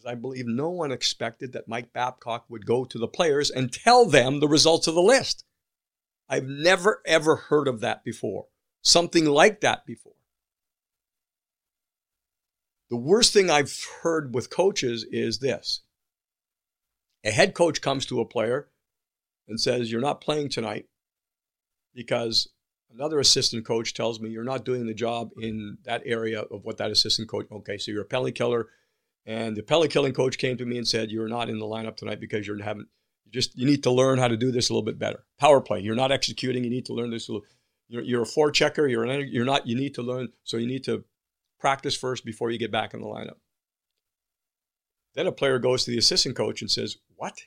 is 0.00 0.06
I 0.06 0.14
believe 0.14 0.46
no 0.46 0.70
one 0.70 0.90
expected 0.90 1.52
that 1.52 1.68
Mike 1.68 1.92
Babcock 1.92 2.46
would 2.48 2.66
go 2.66 2.84
to 2.84 2.98
the 2.98 3.08
players 3.08 3.50
and 3.50 3.72
tell 3.72 4.06
them 4.06 4.40
the 4.40 4.48
results 4.48 4.86
of 4.86 4.94
the 4.94 5.02
list. 5.02 5.44
I've 6.28 6.46
never, 6.46 7.02
ever 7.06 7.36
heard 7.36 7.68
of 7.68 7.80
that 7.80 8.04
before. 8.04 8.46
Something 8.82 9.26
like 9.26 9.60
that 9.60 9.84
before. 9.84 10.14
The 12.88 12.96
worst 12.96 13.32
thing 13.32 13.50
I've 13.50 13.76
heard 14.02 14.34
with 14.34 14.50
coaches 14.50 15.06
is 15.10 15.38
this 15.38 15.82
a 17.24 17.30
head 17.30 17.54
coach 17.54 17.80
comes 17.80 18.06
to 18.06 18.20
a 18.20 18.24
player 18.24 18.68
and 19.46 19.60
says, 19.60 19.92
You're 19.92 20.00
not 20.00 20.20
playing 20.20 20.48
tonight 20.48 20.86
because 21.94 22.48
another 22.92 23.20
assistant 23.20 23.64
coach 23.66 23.94
tells 23.94 24.20
me 24.20 24.30
you're 24.30 24.44
not 24.44 24.64
doing 24.64 24.86
the 24.86 24.94
job 24.94 25.30
in 25.40 25.78
that 25.84 26.02
area 26.04 26.40
of 26.40 26.64
what 26.64 26.78
that 26.78 26.90
assistant 26.90 27.28
coach. 27.28 27.46
Okay, 27.50 27.78
so 27.78 27.90
you're 27.90 28.02
a 28.02 28.06
penalty 28.06 28.32
killer. 28.32 28.68
And 29.26 29.56
the 29.56 29.62
penalty 29.62 29.88
killing 29.88 30.12
coach 30.12 30.38
came 30.38 30.56
to 30.56 30.66
me 30.66 30.78
and 30.78 30.88
said, 30.88 31.10
You're 31.10 31.28
not 31.28 31.50
in 31.50 31.58
the 31.58 31.66
lineup 31.66 31.96
tonight 31.96 32.20
because 32.20 32.46
you're 32.46 32.62
haven't 32.62 32.88
you 33.24 33.32
just 33.32 33.56
you 33.56 33.66
need 33.66 33.82
to 33.82 33.90
learn 33.90 34.18
how 34.18 34.28
to 34.28 34.36
do 34.36 34.50
this 34.50 34.70
a 34.70 34.72
little 34.72 34.84
bit 34.84 34.98
better. 34.98 35.24
Power 35.38 35.60
play. 35.60 35.80
You're 35.80 35.94
not 35.94 36.12
executing, 36.12 36.64
you 36.64 36.70
need 36.70 36.86
to 36.86 36.94
learn 36.94 37.10
this 37.10 37.28
little 37.28 37.44
you're, 37.88 38.02
you're 38.02 38.22
a 38.22 38.26
forechecker, 38.26 38.90
you're 38.90 39.04
an 39.04 39.28
you're 39.30 39.44
not 39.44 39.66
you 39.66 39.76
need 39.76 39.94
to 39.94 40.02
learn, 40.02 40.28
so 40.44 40.56
you 40.56 40.66
need 40.66 40.84
to 40.84 41.04
practice 41.58 41.96
first 41.96 42.24
before 42.24 42.50
you 42.50 42.58
get 42.58 42.72
back 42.72 42.94
in 42.94 43.00
the 43.00 43.06
lineup. 43.06 43.38
Then 45.14 45.26
a 45.26 45.32
player 45.32 45.58
goes 45.58 45.84
to 45.84 45.90
the 45.90 45.98
assistant 45.98 46.36
coach 46.36 46.62
and 46.62 46.70
says, 46.70 46.96
What? 47.16 47.42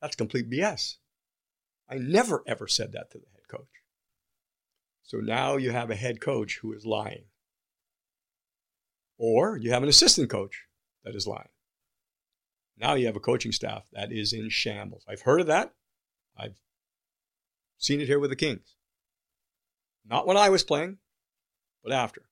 That's 0.00 0.16
complete 0.16 0.50
BS. 0.50 0.96
I 1.88 1.96
never 1.96 2.42
ever 2.46 2.66
said 2.66 2.92
that 2.92 3.10
to 3.10 3.18
the 3.18 3.26
head 3.34 3.48
coach. 3.48 3.68
So 5.02 5.18
now 5.18 5.56
you 5.56 5.70
have 5.72 5.90
a 5.90 5.94
head 5.94 6.20
coach 6.20 6.58
who 6.62 6.72
is 6.72 6.86
lying. 6.86 7.24
Or 9.24 9.56
you 9.56 9.70
have 9.70 9.84
an 9.84 9.88
assistant 9.88 10.30
coach 10.30 10.64
that 11.04 11.14
is 11.14 11.28
lying. 11.28 11.48
Now 12.76 12.94
you 12.94 13.06
have 13.06 13.14
a 13.14 13.20
coaching 13.20 13.52
staff 13.52 13.84
that 13.92 14.10
is 14.10 14.32
in 14.32 14.48
shambles. 14.48 15.04
I've 15.08 15.20
heard 15.20 15.40
of 15.40 15.46
that. 15.46 15.72
I've 16.36 16.58
seen 17.78 18.00
it 18.00 18.08
here 18.08 18.18
with 18.18 18.30
the 18.30 18.36
Kings. 18.36 18.74
Not 20.04 20.26
when 20.26 20.36
I 20.36 20.48
was 20.48 20.64
playing, 20.64 20.98
but 21.84 21.92
after. 21.92 22.22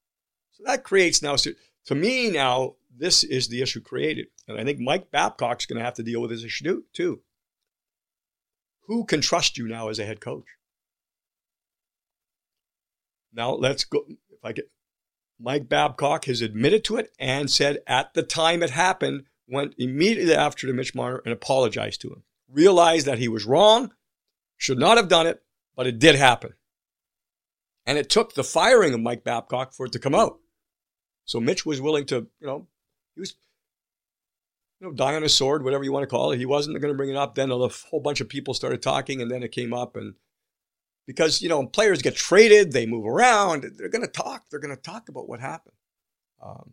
So 0.50 0.64
that 0.66 0.82
creates 0.82 1.22
now, 1.22 1.36
to 1.36 1.94
me 1.94 2.28
now, 2.28 2.74
this 2.92 3.22
is 3.22 3.46
the 3.46 3.62
issue 3.62 3.80
created. 3.80 4.26
And 4.48 4.58
I 4.58 4.64
think 4.64 4.80
Mike 4.80 5.12
Babcock's 5.12 5.66
going 5.66 5.78
to 5.78 5.84
have 5.84 5.94
to 5.94 6.02
deal 6.02 6.20
with 6.20 6.32
this 6.32 6.42
issue 6.42 6.82
too. 6.92 7.20
Who 8.88 9.04
can 9.04 9.20
trust 9.20 9.56
you 9.56 9.68
now 9.68 9.90
as 9.90 10.00
a 10.00 10.04
head 10.04 10.20
coach? 10.20 10.46
Now 13.32 13.52
let's 13.52 13.84
go. 13.84 14.04
If 14.08 14.44
I 14.44 14.50
get 14.50 14.68
Mike 15.40 15.68
Babcock 15.68 16.26
has 16.26 16.42
admitted 16.42 16.84
to 16.84 16.96
it 16.96 17.10
and 17.18 17.50
said 17.50 17.78
at 17.86 18.12
the 18.14 18.22
time 18.22 18.62
it 18.62 18.70
happened, 18.70 19.24
went 19.48 19.74
immediately 19.78 20.34
after 20.34 20.66
to 20.66 20.72
Mitch 20.72 20.94
Marner 20.94 21.22
and 21.24 21.32
apologized 21.32 22.02
to 22.02 22.08
him. 22.08 22.22
Realized 22.48 23.06
that 23.06 23.18
he 23.18 23.28
was 23.28 23.46
wrong, 23.46 23.92
should 24.56 24.78
not 24.78 24.96
have 24.96 25.08
done 25.08 25.26
it, 25.26 25.42
but 25.74 25.86
it 25.86 25.98
did 25.98 26.14
happen. 26.14 26.52
And 27.86 27.96
it 27.96 28.10
took 28.10 28.34
the 28.34 28.44
firing 28.44 28.92
of 28.92 29.00
Mike 29.00 29.24
Babcock 29.24 29.72
for 29.72 29.86
it 29.86 29.92
to 29.92 29.98
come 29.98 30.14
out. 30.14 30.38
So 31.24 31.40
Mitch 31.40 31.64
was 31.64 31.80
willing 31.80 32.06
to, 32.06 32.26
you 32.38 32.46
know, 32.46 32.66
he 33.14 33.20
was, 33.20 33.34
you 34.80 34.88
know, 34.88 34.92
die 34.92 35.14
on 35.14 35.24
a 35.24 35.28
sword, 35.28 35.64
whatever 35.64 35.84
you 35.84 35.92
want 35.92 36.02
to 36.02 36.14
call 36.14 36.32
it. 36.32 36.38
He 36.38 36.46
wasn't 36.46 36.78
going 36.80 36.92
to 36.92 36.96
bring 36.96 37.10
it 37.10 37.16
up. 37.16 37.34
Then 37.34 37.50
a 37.50 37.56
whole 37.56 38.00
bunch 38.00 38.20
of 38.20 38.28
people 38.28 38.52
started 38.52 38.82
talking, 38.82 39.22
and 39.22 39.30
then 39.30 39.42
it 39.42 39.52
came 39.52 39.72
up. 39.72 39.96
And 39.96 40.14
because, 41.06 41.42
you 41.42 41.48
know, 41.48 41.66
players 41.66 42.02
get 42.02 42.16
traded, 42.16 42.72
they 42.72 42.86
move 42.86 43.06
around, 43.06 43.64
they're 43.76 43.88
going 43.88 44.04
to 44.04 44.10
talk. 44.10 44.44
They're 44.50 44.60
going 44.60 44.74
to 44.74 44.80
talk 44.80 45.08
about 45.08 45.28
what 45.28 45.40
happened. 45.40 45.74
Um, 46.42 46.72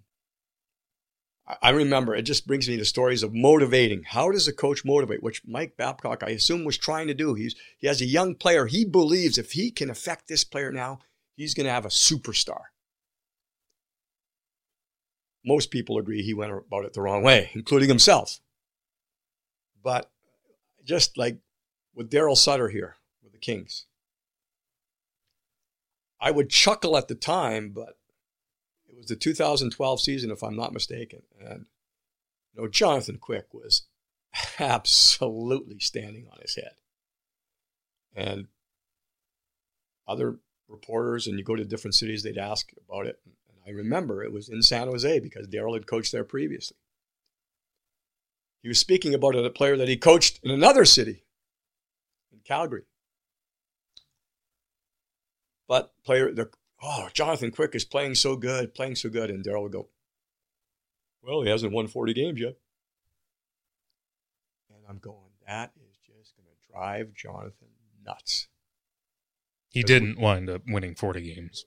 I, 1.47 1.55
I 1.61 1.69
remember 1.71 2.15
it 2.15 2.23
just 2.23 2.47
brings 2.47 2.67
me 2.67 2.77
to 2.77 2.85
stories 2.85 3.23
of 3.23 3.33
motivating. 3.33 4.03
How 4.03 4.31
does 4.31 4.47
a 4.47 4.53
coach 4.53 4.85
motivate? 4.85 5.23
Which 5.23 5.41
Mike 5.45 5.77
Babcock, 5.77 6.23
I 6.23 6.29
assume, 6.29 6.65
was 6.65 6.77
trying 6.77 7.07
to 7.07 7.13
do. 7.13 7.33
He's 7.33 7.55
he 7.77 7.87
has 7.87 8.01
a 8.01 8.05
young 8.05 8.35
player. 8.35 8.65
He 8.67 8.85
believes 8.85 9.37
if 9.37 9.53
he 9.53 9.71
can 9.71 9.89
affect 9.89 10.27
this 10.27 10.43
player 10.43 10.71
now, 10.71 10.99
he's 11.35 11.53
going 11.53 11.65
to 11.65 11.73
have 11.73 11.85
a 11.85 11.89
superstar 11.89 12.65
most 15.47 15.71
people 15.71 15.97
agree 15.97 16.21
he 16.21 16.33
went 16.33 16.51
about 16.51 16.83
it 16.83 16.93
the 16.93 17.01
wrong 17.01 17.23
way, 17.23 17.49
including 17.53 17.87
himself. 17.87 18.41
But 19.81 20.11
just 20.83 21.17
like 21.17 21.37
with 21.95 22.11
Darryl 22.11 22.35
Sutter 22.35 22.67
here 22.67 22.97
with 23.23 23.31
the 23.31 23.39
Kings, 23.39 23.85
I 26.19 26.31
would 26.31 26.49
chuckle 26.49 26.97
at 26.97 27.07
the 27.07 27.15
time, 27.15 27.69
but 27.69 27.97
it 28.87 28.95
was 28.97 29.07
the 29.07 29.15
2012 29.15 30.01
season, 30.01 30.31
if 30.31 30.43
I'm 30.43 30.55
not 30.55 30.73
mistaken. 30.73 31.21
And 31.39 31.65
you 32.53 32.61
know, 32.61 32.67
Jonathan 32.67 33.17
Quick 33.17 33.53
was 33.53 33.83
absolutely 34.59 35.79
standing 35.79 36.27
on 36.31 36.39
his 36.41 36.55
head. 36.55 36.73
And 38.15 38.47
other 40.07 40.39
reporters, 40.67 41.27
and 41.27 41.37
you 41.37 41.43
go 41.43 41.55
to 41.55 41.65
different 41.65 41.95
cities, 41.95 42.23
they'd 42.23 42.37
ask 42.37 42.71
about 42.87 43.05
it. 43.05 43.19
And 43.25 43.57
I 43.67 43.71
remember 43.71 44.23
it 44.23 44.31
was 44.31 44.49
in 44.49 44.61
San 44.61 44.87
Jose 44.87 45.19
because 45.19 45.47
Darryl 45.47 45.73
had 45.73 45.87
coached 45.87 46.11
there 46.11 46.23
previously. 46.23 46.77
He 48.63 48.67
was 48.67 48.79
speaking 48.79 49.13
about 49.13 49.35
a 49.35 49.49
player 49.49 49.77
that 49.77 49.87
he 49.87 49.97
coached 49.97 50.39
in 50.43 50.51
another 50.51 50.83
city, 50.83 51.23
in 52.31 52.39
Calgary. 52.43 52.83
But 55.67 55.91
player, 56.03 56.33
the 56.33 56.49
oh, 56.81 57.09
Jonathan 57.13 57.51
Quick 57.51 57.75
is 57.75 57.85
playing 57.85 58.15
so 58.15 58.35
good, 58.35 58.73
playing 58.73 58.95
so 58.95 59.09
good, 59.09 59.29
and 59.29 59.43
Darryl 59.43 59.63
would 59.63 59.71
go, 59.71 59.89
"Well, 61.21 61.41
he 61.41 61.49
hasn't 61.49 61.73
won 61.73 61.87
40 61.87 62.13
games 62.13 62.39
yet." 62.39 62.55
And 64.69 64.79
I'm 64.87 64.99
going, 64.99 65.17
that 65.47 65.71
is 65.77 65.97
just 66.05 66.35
going 66.35 66.47
to 66.47 66.71
drive 66.71 67.13
Jonathan 67.13 67.69
nuts. 68.05 68.47
He 69.69 69.83
didn't 69.83 70.19
wind 70.19 70.49
up 70.49 70.63
winning 70.67 70.95
40 70.95 71.21
games, 71.33 71.65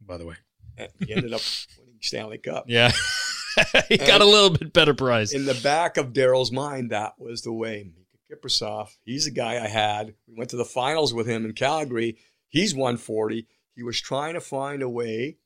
by 0.00 0.16
the 0.16 0.26
way. 0.26 0.36
And 0.76 0.88
he 0.98 1.12
ended 1.12 1.32
up 1.32 1.40
winning 1.78 1.98
Stanley 2.00 2.38
Cup. 2.38 2.64
Yeah. 2.66 2.92
he 3.88 3.98
got 3.98 4.20
a 4.20 4.24
little 4.24 4.50
bit 4.50 4.72
better 4.72 4.94
prize. 4.94 5.32
In 5.32 5.44
the 5.44 5.58
back 5.62 5.96
of 5.96 6.12
Darryl's 6.12 6.50
mind, 6.50 6.90
that 6.90 7.14
was 7.18 7.42
the 7.42 7.52
way. 7.52 7.84
Miikka 7.86 8.36
Kiprusoff, 8.40 8.96
he's 9.04 9.26
the 9.26 9.30
guy 9.30 9.62
I 9.62 9.68
had. 9.68 10.14
We 10.26 10.34
went 10.36 10.50
to 10.50 10.56
the 10.56 10.64
finals 10.64 11.12
with 11.12 11.26
him 11.26 11.44
in 11.44 11.52
Calgary. 11.52 12.16
He's 12.52 12.74
140. 12.74 13.46
He 13.74 13.82
was 13.82 13.98
trying 13.98 14.34
to 14.34 14.40
find 14.40 14.82
a 14.82 14.88
way 14.88 15.38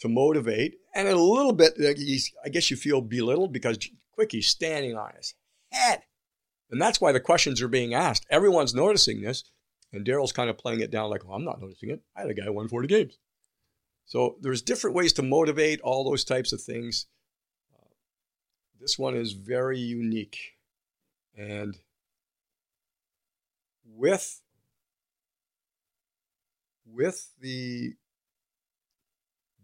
to 0.00 0.08
motivate, 0.08 0.74
and 0.92 1.06
a 1.06 1.14
little 1.14 1.52
bit, 1.52 1.74
I 2.44 2.48
guess 2.48 2.70
you 2.70 2.76
feel 2.76 3.00
belittled 3.00 3.52
because 3.52 3.78
Quickie's 4.12 4.48
standing 4.48 4.96
on 4.96 5.12
his 5.16 5.34
head. 5.70 6.02
And 6.70 6.82
that's 6.82 7.00
why 7.00 7.12
the 7.12 7.20
questions 7.20 7.62
are 7.62 7.68
being 7.68 7.94
asked. 7.94 8.26
Everyone's 8.28 8.74
noticing 8.74 9.22
this, 9.22 9.44
and 9.92 10.04
Darryl's 10.04 10.32
kind 10.32 10.50
of 10.50 10.58
playing 10.58 10.80
it 10.80 10.90
down 10.90 11.08
like, 11.08 11.24
well, 11.24 11.36
I'm 11.36 11.44
not 11.44 11.60
noticing 11.60 11.90
it. 11.90 12.02
I 12.16 12.22
had 12.22 12.30
a 12.30 12.34
guy 12.34 12.50
won 12.50 12.66
40 12.66 12.88
games. 12.88 13.16
So 14.04 14.36
there's 14.40 14.60
different 14.60 14.96
ways 14.96 15.12
to 15.14 15.22
motivate 15.22 15.80
all 15.82 16.02
those 16.02 16.24
types 16.24 16.52
of 16.52 16.60
things. 16.60 17.06
Uh, 17.72 17.86
this 18.80 18.98
one 18.98 19.14
is 19.14 19.32
very 19.32 19.78
unique. 19.78 20.38
And 21.38 21.78
with 23.86 24.42
with 26.86 27.30
the 27.40 27.94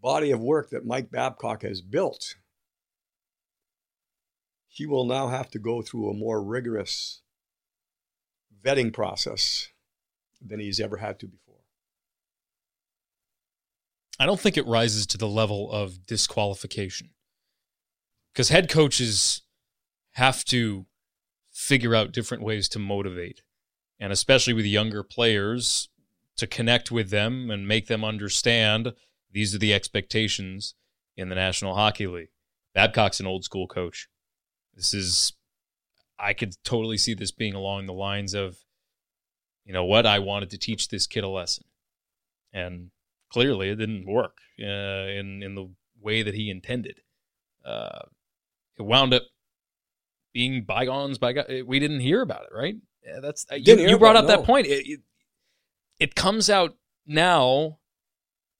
body 0.02 0.30
of 0.30 0.40
work 0.40 0.70
that 0.70 0.86
Mike 0.86 1.10
Babcock 1.10 1.62
has 1.62 1.80
built, 1.82 2.36
he 4.66 4.86
will 4.86 5.04
now 5.04 5.28
have 5.28 5.50
to 5.50 5.58
go 5.58 5.82
through 5.82 6.10
a 6.10 6.14
more 6.14 6.42
rigorous 6.42 7.20
vetting 8.64 8.92
process 8.92 9.68
than 10.40 10.60
he's 10.60 10.80
ever 10.80 10.96
had 10.96 11.18
to 11.20 11.26
before. 11.26 11.56
I 14.18 14.26
don't 14.26 14.40
think 14.40 14.56
it 14.56 14.66
rises 14.66 15.06
to 15.08 15.18
the 15.18 15.28
level 15.28 15.70
of 15.70 16.06
disqualification 16.06 17.10
because 18.32 18.48
head 18.48 18.68
coaches 18.70 19.42
have 20.12 20.44
to 20.46 20.86
figure 21.52 21.94
out 21.94 22.12
different 22.12 22.42
ways 22.42 22.68
to 22.70 22.78
motivate, 22.78 23.42
and 23.98 24.12
especially 24.12 24.52
with 24.52 24.64
younger 24.64 25.02
players, 25.02 25.89
to 26.40 26.46
connect 26.46 26.90
with 26.90 27.10
them 27.10 27.50
and 27.50 27.68
make 27.68 27.86
them 27.86 28.04
understand 28.04 28.92
these 29.30 29.54
are 29.54 29.58
the 29.58 29.74
expectations 29.74 30.74
in 31.16 31.28
the 31.28 31.34
National 31.34 31.74
Hockey 31.74 32.06
League. 32.06 32.30
Babcock's 32.74 33.20
an 33.20 33.26
old 33.26 33.44
school 33.44 33.66
coach. 33.66 34.08
This 34.74 34.94
is, 34.94 35.34
I 36.18 36.32
could 36.32 36.56
totally 36.64 36.96
see 36.96 37.14
this 37.14 37.30
being 37.30 37.54
along 37.54 37.86
the 37.86 37.92
lines 37.92 38.34
of, 38.34 38.58
you 39.64 39.72
know 39.72 39.84
what, 39.84 40.06
I 40.06 40.18
wanted 40.18 40.50
to 40.50 40.58
teach 40.58 40.88
this 40.88 41.06
kid 41.06 41.24
a 41.24 41.28
lesson. 41.28 41.64
And 42.52 42.90
clearly 43.30 43.68
it 43.68 43.76
didn't 43.76 44.06
work 44.06 44.38
uh, 44.60 44.64
in, 44.64 45.42
in 45.42 45.54
the 45.54 45.70
way 46.00 46.22
that 46.22 46.34
he 46.34 46.50
intended. 46.50 47.00
Uh, 47.64 48.00
it 48.78 48.82
wound 48.82 49.12
up 49.12 49.24
being 50.32 50.64
bygones 50.64 51.18
by 51.18 51.34
we 51.66 51.78
didn't 51.78 52.00
hear 52.00 52.22
about 52.22 52.44
it, 52.44 52.54
right? 52.54 52.76
Yeah, 53.04 53.20
that's 53.20 53.46
you, 53.52 53.76
you, 53.76 53.98
brought 53.98 54.16
up 54.16 54.26
that 54.26 54.44
point. 54.44 54.66
It, 54.66 54.86
it, 54.88 55.00
it 56.00 56.14
comes 56.14 56.48
out 56.50 56.76
now 57.06 57.78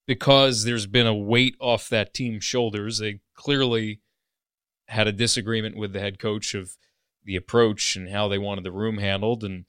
because 0.07 0.65
there's 0.65 0.87
been 0.87 1.07
a 1.07 1.15
weight 1.15 1.57
off 1.59 1.89
that 1.89 2.13
team's 2.15 2.45
shoulders. 2.45 2.99
They 2.99 3.21
clearly 3.35 4.01
had 4.87 5.09
a 5.09 5.13
disagreement 5.13 5.77
with 5.77 5.93
the 5.93 6.01
head 6.01 6.19
coach 6.19 6.55
of 6.55 6.77
the 7.25 7.37
approach 7.37 7.97
and 7.97 8.11
how 8.11 8.29
they 8.29 8.39
wanted 8.39 8.65
the 8.65 8.73
room 8.73 8.99
handled, 8.99 9.43
and 9.43 9.65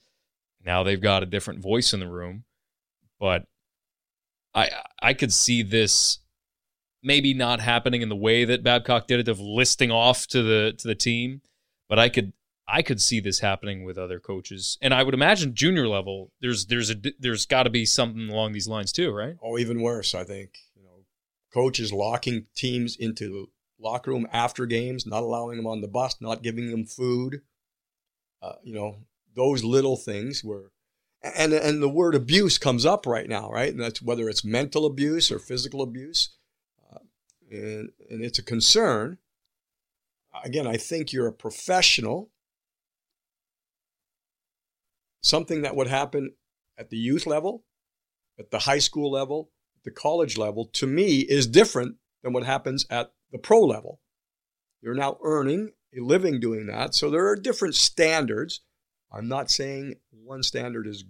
now 0.64 0.84
they've 0.84 1.02
got 1.02 1.24
a 1.24 1.28
different 1.28 1.62
voice 1.62 1.94
in 1.94 2.00
the 2.00 2.10
room. 2.10 2.44
But 3.20 3.46
I 4.54 4.70
I 5.02 5.14
could 5.14 5.32
see 5.32 5.64
this 5.64 6.20
maybe 7.04 7.34
not 7.34 7.62
happening 7.62 8.02
in 8.02 8.10
the 8.10 8.16
way 8.16 8.46
that 8.46 8.64
Babcock 8.64 9.08
did 9.08 9.20
it 9.20 9.28
of 9.28 9.40
listing 9.40 9.92
off 9.92 10.28
to 10.28 10.44
the 10.44 10.74
to 10.78 10.88
the 10.88 10.96
team, 10.96 11.42
but 11.88 12.00
I 12.00 12.10
could 12.10 12.34
I 12.72 12.82
could 12.82 13.02
see 13.02 13.20
this 13.20 13.40
happening 13.40 13.84
with 13.84 13.98
other 13.98 14.20
coaches, 14.20 14.78
and 14.82 14.94
I 14.94 15.04
would 15.04 15.14
imagine 15.14 15.54
junior 15.54 15.90
level. 15.90 16.32
There's 16.40 16.68
there's 16.68 16.90
a 16.90 16.96
there's 17.20 17.46
got 17.46 17.64
to 17.64 17.70
be 17.70 17.86
something 17.86 18.30
along 18.30 18.54
these 18.54 18.68
lines 18.68 18.94
too, 18.94 19.12
right? 19.12 19.36
Oh, 19.44 19.58
even 19.58 19.82
worse, 19.82 20.16
I 20.16 20.24
think. 20.24 20.52
You 20.76 20.84
know, 20.84 21.04
coaches 21.54 21.92
locking 21.92 22.46
teams 22.56 22.96
into 22.96 23.30
the 23.30 23.46
locker 23.78 24.12
room 24.12 24.26
after 24.32 24.66
games, 24.66 25.06
not 25.06 25.22
allowing 25.22 25.58
them 25.58 25.68
on 25.68 25.82
the 25.82 25.90
bus, 25.90 26.16
not 26.22 26.44
giving 26.44 26.72
them 26.72 26.86
food. 26.86 27.42
Uh, 28.42 28.54
you 28.64 28.74
know, 28.74 29.00
those 29.36 29.66
little 29.66 29.98
things 29.98 30.42
were, 30.42 30.72
and 31.22 31.52
and 31.52 31.84
the 31.84 31.90
word 31.90 32.16
abuse 32.16 32.58
comes 32.58 32.86
up 32.86 33.06
right 33.06 33.28
now, 33.28 33.52
right? 33.52 33.72
And 33.72 33.82
that's 33.82 34.02
whether 34.02 34.30
it's 34.30 34.46
mental 34.46 34.86
abuse 34.86 35.30
or 35.30 35.40
physical 35.40 35.82
abuse, 35.82 36.38
uh, 36.90 37.00
and 37.52 37.90
and 38.10 38.24
it's 38.24 38.40
a 38.40 38.44
concern. 38.44 39.18
Again, 40.46 40.66
I 40.66 40.78
think 40.78 41.12
you're 41.12 41.28
a 41.28 41.34
professional 41.34 42.31
something 45.22 45.62
that 45.62 45.76
would 45.76 45.88
happen 45.88 46.34
at 46.78 46.90
the 46.90 46.98
youth 46.98 47.26
level, 47.26 47.64
at 48.40 48.52
the 48.52 48.60
high 48.60 48.80
school 48.80 49.12
level, 49.12 49.52
the 49.84 49.92
college 49.92 50.38
level, 50.38 50.66
to 50.66 50.88
me 50.88 51.20
is 51.20 51.48
different 51.48 51.96
than 52.24 52.34
what 52.34 52.44
happens 52.44 52.86
at 52.90 53.12
the 53.32 53.38
pro 53.38 53.62
level. 53.62 54.00
You're 54.82 54.96
now 54.96 55.18
earning 55.24 55.72
a 55.96 56.02
living 56.02 56.40
doing 56.40 56.68
that. 56.68 56.96
So 56.96 57.10
there 57.10 57.28
are 57.28 57.36
different 57.36 57.76
standards. 57.76 58.62
I'm 59.12 59.28
not 59.28 59.52
saying 59.52 59.96
one 60.12 60.44
standard 60.44 60.88
is 60.88 61.04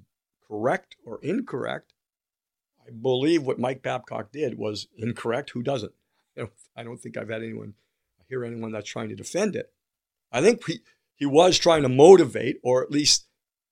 correct 0.48 0.96
or 1.06 1.20
incorrect. 1.22 1.94
I 2.86 2.92
believe 2.92 3.44
what 3.44 3.60
Mike 3.60 3.82
Babcock 3.82 4.32
did 4.32 4.58
was 4.58 4.88
incorrect. 4.98 5.52
Who 5.52 5.62
doesn't? 5.62 5.94
I 6.76 6.84
don't 6.84 6.98
think 6.98 7.18
I've 7.18 7.30
had 7.30 7.44
anyone 7.44 7.76
hear 8.32 8.46
anyone 8.46 8.72
that's 8.72 8.90
trying 8.90 9.10
to 9.10 9.16
defend 9.16 9.58
it. 9.58 9.72
I 10.32 10.42
think 10.42 10.66
he, 10.66 10.80
he 11.16 11.26
was 11.26 11.60
trying 11.60 11.84
to 11.84 11.90
motivate 11.90 12.60
or 12.64 12.82
at 12.82 12.90
least 12.90 13.28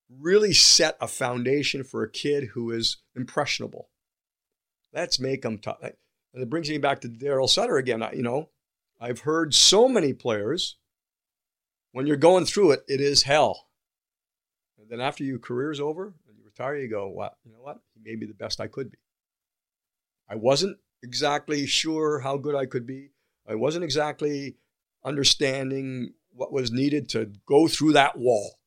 really 0.10 0.54
set 0.54 0.98
a 1.00 1.08
foundation 1.08 1.84
for 1.84 2.04
a 2.04 2.10
kid 2.10 2.50
who 2.54 2.72
is 2.72 2.98
impressionable. 3.16 3.90
Let's 4.94 5.20
make 5.20 5.44
them 5.44 5.60
tough. 5.60 5.78
And 5.82 6.44
it 6.44 6.50
brings 6.50 6.70
me 6.70 6.78
back 6.78 7.02
to 7.02 7.10
Darryl 7.10 7.50
Sutter 7.50 7.78
again. 7.78 8.02
I, 8.02 8.14
You 8.14 8.24
know, 8.24 8.50
I've 9.00 9.22
heard 9.22 9.54
so 9.54 9.88
many 9.88 10.14
players, 10.14 10.78
when 11.92 12.06
you're 12.08 12.18
going 12.18 12.46
through 12.46 12.72
it, 12.72 12.84
it 12.88 13.02
is 13.02 13.24
hell. 13.24 13.68
And 14.80 14.90
then 14.90 15.00
after 15.00 15.24
your 15.24 15.40
career's 15.40 15.80
over 15.80 16.14
and 16.28 16.38
you 16.38 16.46
retire, 16.46 16.76
you 16.76 16.88
go, 16.88 17.08
"What? 17.08 17.38
You 17.44 17.52
know 17.52 17.62
what? 17.62 17.80
He 17.94 18.02
made 18.04 18.20
me 18.20 18.26
the 18.26 18.34
best 18.34 18.60
I 18.60 18.68
could 18.68 18.92
be." 18.92 18.98
I 20.28 20.36
wasn't 20.36 20.78
exactly 21.02 21.66
sure 21.66 22.20
how 22.20 22.38
good 22.38 22.56
I 22.56 22.66
could 22.66 22.86
be. 22.86 23.12
I 23.48 23.56
wasn't 23.56 23.84
exactly 23.84 24.58
understanding 25.04 26.14
what 26.32 26.52
was 26.52 26.72
needed 26.72 27.10
to 27.10 27.32
go 27.46 27.68
through 27.68 27.94
that 27.94 28.18
wall. 28.18 28.59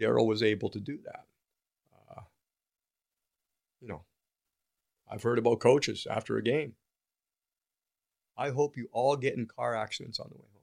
Darryl 0.00 0.26
was 0.26 0.42
able 0.42 0.70
to 0.70 0.80
do 0.80 0.98
that. 1.04 1.26
Uh, 2.10 2.22
you 3.80 3.88
know, 3.88 4.02
I've 5.10 5.22
heard 5.22 5.38
about 5.38 5.60
coaches 5.60 6.06
after 6.08 6.36
a 6.36 6.42
game. 6.42 6.74
I 8.36 8.50
hope 8.50 8.76
you 8.76 8.88
all 8.92 9.16
get 9.16 9.36
in 9.36 9.46
car 9.46 9.74
accidents 9.74 10.18
on 10.18 10.28
the 10.30 10.36
way 10.36 10.48
home. 10.54 10.60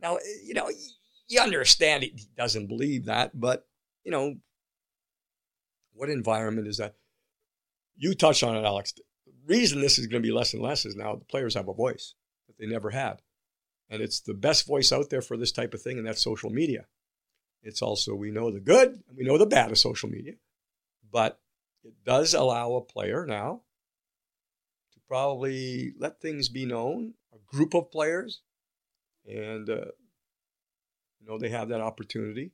Now, 0.00 0.16
eh, 0.16 0.42
you 0.44 0.54
know, 0.54 0.70
you 1.28 1.40
understand 1.40 2.02
he 2.02 2.26
doesn't 2.36 2.66
believe 2.66 3.04
that, 3.06 3.38
but, 3.38 3.66
you 4.02 4.10
know, 4.10 4.34
what 5.92 6.10
environment 6.10 6.66
is 6.66 6.78
that? 6.78 6.96
You 7.96 8.14
touched 8.14 8.42
on 8.42 8.56
it, 8.56 8.64
Alex. 8.64 8.92
The 8.92 9.32
reason 9.46 9.80
this 9.80 9.98
is 9.98 10.08
going 10.08 10.22
to 10.22 10.26
be 10.26 10.34
less 10.34 10.52
and 10.52 10.62
less 10.62 10.84
is 10.84 10.96
now 10.96 11.14
the 11.14 11.24
players 11.24 11.54
have 11.54 11.68
a 11.68 11.74
voice 11.74 12.14
that 12.48 12.58
they 12.58 12.66
never 12.66 12.90
had. 12.90 13.22
And 13.88 14.02
it's 14.02 14.20
the 14.20 14.34
best 14.34 14.66
voice 14.66 14.90
out 14.90 15.10
there 15.10 15.22
for 15.22 15.36
this 15.36 15.52
type 15.52 15.74
of 15.74 15.82
thing, 15.82 15.98
and 15.98 16.06
that's 16.06 16.22
social 16.22 16.50
media. 16.50 16.86
It's 17.64 17.80
also, 17.80 18.14
we 18.14 18.30
know 18.30 18.50
the 18.50 18.60
good 18.60 18.90
and 19.08 19.16
we 19.16 19.24
know 19.24 19.38
the 19.38 19.46
bad 19.46 19.70
of 19.70 19.78
social 19.78 20.08
media, 20.08 20.34
but 21.10 21.40
it 21.82 21.94
does 22.04 22.34
allow 22.34 22.74
a 22.74 22.82
player 22.82 23.24
now 23.26 23.62
to 24.92 25.00
probably 25.08 25.94
let 25.98 26.20
things 26.20 26.48
be 26.48 26.66
known, 26.66 27.14
a 27.32 27.38
group 27.46 27.74
of 27.74 27.90
players, 27.90 28.42
and, 29.26 29.68
uh, 29.70 29.86
you 31.18 31.26
know, 31.26 31.38
they 31.38 31.48
have 31.48 31.68
that 31.70 31.80
opportunity 31.80 32.52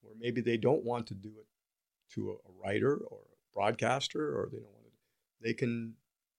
where 0.00 0.14
maybe 0.18 0.40
they 0.40 0.56
don't 0.56 0.84
want 0.84 1.06
to 1.08 1.14
do 1.14 1.28
it 1.38 1.46
to 2.14 2.30
a, 2.30 2.32
a 2.32 2.52
writer 2.62 2.96
or 2.96 3.18
a 3.18 3.54
broadcaster 3.54 4.38
or 4.38 4.48
they 4.50 4.58
don't 4.58 4.72
want 4.72 4.86
to, 4.86 5.46
they 5.46 5.52
can 5.52 5.94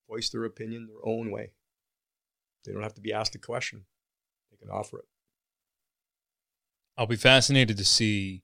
voice 0.09 0.29
their 0.29 0.45
opinion 0.45 0.87
their 0.87 1.05
own 1.07 1.29
way. 1.29 1.51
They 2.65 2.73
don't 2.73 2.83
have 2.83 2.95
to 2.95 3.01
be 3.01 3.13
asked 3.13 3.35
a 3.35 3.39
question. 3.39 3.85
They 4.49 4.57
can 4.57 4.69
offer 4.69 4.99
it. 4.99 5.05
I'll 6.97 7.07
be 7.07 7.15
fascinated 7.15 7.77
to 7.77 7.85
see 7.85 8.43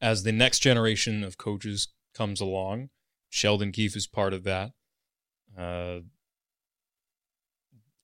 as 0.00 0.22
the 0.22 0.32
next 0.32 0.60
generation 0.60 1.24
of 1.24 1.38
coaches 1.38 1.88
comes 2.14 2.40
along. 2.40 2.90
Sheldon 3.30 3.72
Keefe 3.72 3.96
is 3.96 4.06
part 4.06 4.34
of 4.34 4.44
that. 4.44 4.72
Uh, 5.56 6.00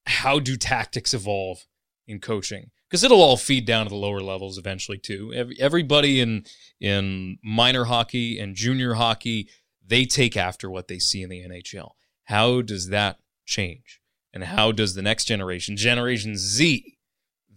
how 0.06 0.38
do 0.38 0.56
tactics 0.56 1.14
evolve 1.14 1.66
in 2.06 2.20
coaching? 2.20 2.70
Because 2.88 3.04
it'll 3.04 3.22
all 3.22 3.36
feed 3.36 3.66
down 3.66 3.86
to 3.86 3.90
the 3.90 3.96
lower 3.96 4.20
levels 4.20 4.58
eventually 4.58 4.98
too. 4.98 5.32
Every, 5.34 5.56
everybody 5.60 6.20
in 6.20 6.44
in 6.80 7.38
minor 7.42 7.84
hockey 7.84 8.38
and 8.38 8.54
junior 8.54 8.94
hockey, 8.94 9.48
they 9.84 10.04
take 10.04 10.36
after 10.36 10.70
what 10.70 10.88
they 10.88 10.98
see 10.98 11.22
in 11.22 11.30
the 11.30 11.42
NHL. 11.42 11.90
How 12.24 12.62
does 12.62 12.88
that 12.88 13.18
change? 13.44 14.00
And 14.32 14.44
how 14.44 14.72
does 14.72 14.94
the 14.94 15.02
next 15.02 15.24
generation, 15.24 15.76
Generation 15.76 16.36
Z, 16.36 16.96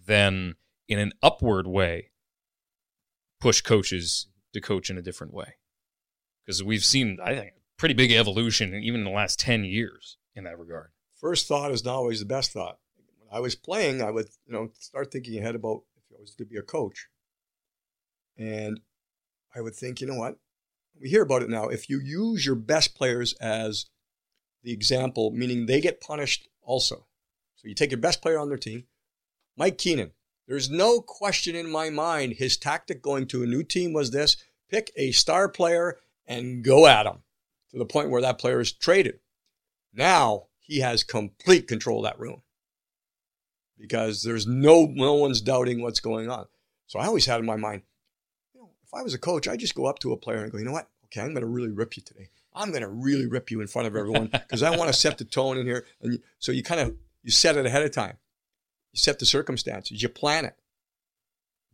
then 0.06 0.56
in 0.88 1.00
an 1.00 1.14
upward 1.22 1.68
way 1.68 2.12
push 3.40 3.62
coaches 3.62 4.28
to 4.54 4.62
coach 4.62 4.90
in 4.90 4.98
a 4.98 5.02
different 5.02 5.34
way. 5.34 5.56
Because 6.46 6.64
we've 6.64 6.86
seen 6.86 7.18
i 7.24 7.36
think 7.36 7.54
pretty 7.78 7.94
big 7.94 8.12
evolution 8.12 8.74
even 8.76 9.02
in 9.02 9.06
the 9.06 9.12
last 9.12 9.40
10 9.40 9.64
years 9.64 10.18
in 10.36 10.44
that 10.46 10.58
regard. 10.58 10.90
First 11.20 11.48
thought 11.48 11.72
is 11.72 11.86
not 11.86 11.96
always 11.96 12.20
the 12.20 12.26
best 12.26 12.52
thought. 12.52 12.80
When 12.96 13.36
i 13.38 13.40
was 13.40 13.56
playing 13.56 14.02
i 14.02 14.12
would 14.12 14.28
you 14.46 14.54
know 14.54 14.72
start 14.80 15.12
thinking 15.12 15.38
ahead 15.38 15.56
about 15.56 15.84
if 15.96 16.18
i 16.18 16.20
was 16.20 16.34
to 16.36 16.46
be 16.46 16.58
a 16.58 16.62
coach. 16.62 17.08
And 18.38 18.80
i 19.56 19.62
would 19.62 19.76
think 19.76 20.02
you 20.02 20.08
know 20.08 20.16
what? 20.16 20.38
We 21.00 21.10
hear 21.10 21.22
about 21.22 21.44
it 21.44 21.50
now. 21.50 21.68
If 21.68 21.90
you 21.90 22.00
use 22.00 22.46
your 22.46 22.56
best 22.56 22.96
players 22.96 23.34
as 23.34 23.86
the 24.64 24.72
example 24.72 25.32
meaning 25.32 25.66
they 25.66 25.82
get 25.82 26.02
punished 26.02 26.48
also. 26.62 27.06
So 27.56 27.68
you 27.68 27.76
take 27.76 27.92
your 27.92 28.00
best 28.00 28.22
player 28.22 28.40
on 28.40 28.50
their 28.50 28.58
team 28.58 28.86
mike 29.58 29.78
keenan 29.78 30.12
there's 30.48 30.70
no 30.70 31.02
question 31.02 31.56
in 31.56 31.70
my 31.70 31.90
mind 31.90 32.34
his 32.34 32.58
tactic 32.58 33.02
going 33.02 33.28
to 33.28 33.44
a 33.44 33.48
new 33.48 33.64
team 33.64 33.94
was 33.94 34.12
this 34.12 34.38
pick 34.70 34.92
a 34.96 35.12
star 35.12 35.50
player 35.50 35.98
and 36.26 36.64
go 36.64 36.88
at 36.88 37.06
him 37.06 37.20
to 37.72 37.78
the 37.78 37.86
point 37.86 38.10
where 38.10 38.22
that 38.22 38.40
player 38.40 38.60
is 38.60 38.72
traded. 38.72 39.20
Now 39.94 40.48
he 40.60 40.80
has 40.80 41.04
complete 41.04 41.68
control 41.68 42.00
of 42.00 42.12
that 42.12 42.20
room 42.20 42.42
because 43.78 44.24
there's 44.24 44.48
no 44.48 44.86
no 44.86 45.14
one's 45.14 45.42
doubting 45.42 45.82
what's 45.82 46.00
going 46.00 46.30
on. 46.30 46.46
So 46.88 47.00
I 47.00 47.06
always 47.06 47.26
had 47.26 47.40
in 47.40 47.46
my 47.46 47.56
mind, 47.56 47.84
you 48.54 48.62
know, 48.62 48.70
if 48.84 48.94
I 48.94 49.02
was 49.02 49.14
a 49.14 49.20
coach, 49.20 49.48
I'd 49.48 49.60
just 49.60 49.76
go 49.76 49.86
up 49.86 50.00
to 50.00 50.14
a 50.14 50.18
player 50.18 50.44
and 50.44 50.52
go, 50.52 50.58
you 50.58 50.66
know 50.66 50.72
what? 50.72 50.90
Okay, 51.06 51.22
I'm 51.22 51.34
going 51.34 51.42
to 51.42 51.48
really 51.48 51.72
rip 51.72 51.96
you 51.96 52.04
today. 52.04 52.30
I'm 52.54 52.70
going 52.70 52.82
to 52.82 52.90
really 52.90 53.28
rip 53.28 53.52
you 53.52 53.62
in 53.62 53.68
front 53.68 53.88
of 53.88 53.96
everyone 53.96 54.28
because 54.28 54.64
I 54.64 54.76
want 54.76 54.88
to 54.90 54.94
set 54.94 55.18
the 55.18 55.26
tone 55.26 55.58
in 55.58 55.66
here. 55.66 55.86
And 56.02 56.20
so 56.40 56.52
you 56.52 56.64
kind 56.64 56.82
of 56.82 56.96
you 57.24 57.32
set 57.32 57.56
it 57.58 57.66
ahead 57.66 57.84
of 57.84 57.92
time. 57.92 58.18
You 58.94 59.00
set 59.00 59.20
the 59.20 59.26
circumstances. 59.26 60.02
You 60.02 60.10
plan 60.10 60.46
it. 60.46 60.56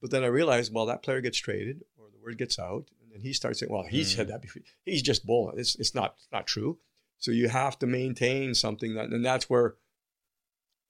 But 0.01 0.11
then 0.11 0.23
I 0.23 0.27
realized, 0.27 0.73
well, 0.73 0.87
that 0.87 1.01
player 1.01 1.21
gets 1.21 1.37
traded 1.37 1.83
or 1.97 2.07
the 2.11 2.19
word 2.21 2.37
gets 2.37 2.59
out, 2.59 2.89
and 3.01 3.11
then 3.11 3.21
he 3.21 3.31
starts 3.31 3.59
saying, 3.59 3.71
well, 3.71 3.85
he 3.89 4.03
said 4.03 4.27
mm-hmm. 4.27 4.33
that 4.33 4.41
before. 4.41 4.61
He's 4.85 5.01
just 5.01 5.25
bull. 5.25 5.53
It's 5.55 5.75
it's 5.75 5.95
not 5.95 6.15
it's 6.17 6.27
not 6.31 6.45
true. 6.47 6.79
So 7.19 7.31
you 7.31 7.47
have 7.47 7.79
to 7.79 7.87
maintain 7.87 8.53
something 8.53 8.95
that, 8.95 9.05
and 9.05 9.23
that's 9.23 9.49
where, 9.49 9.75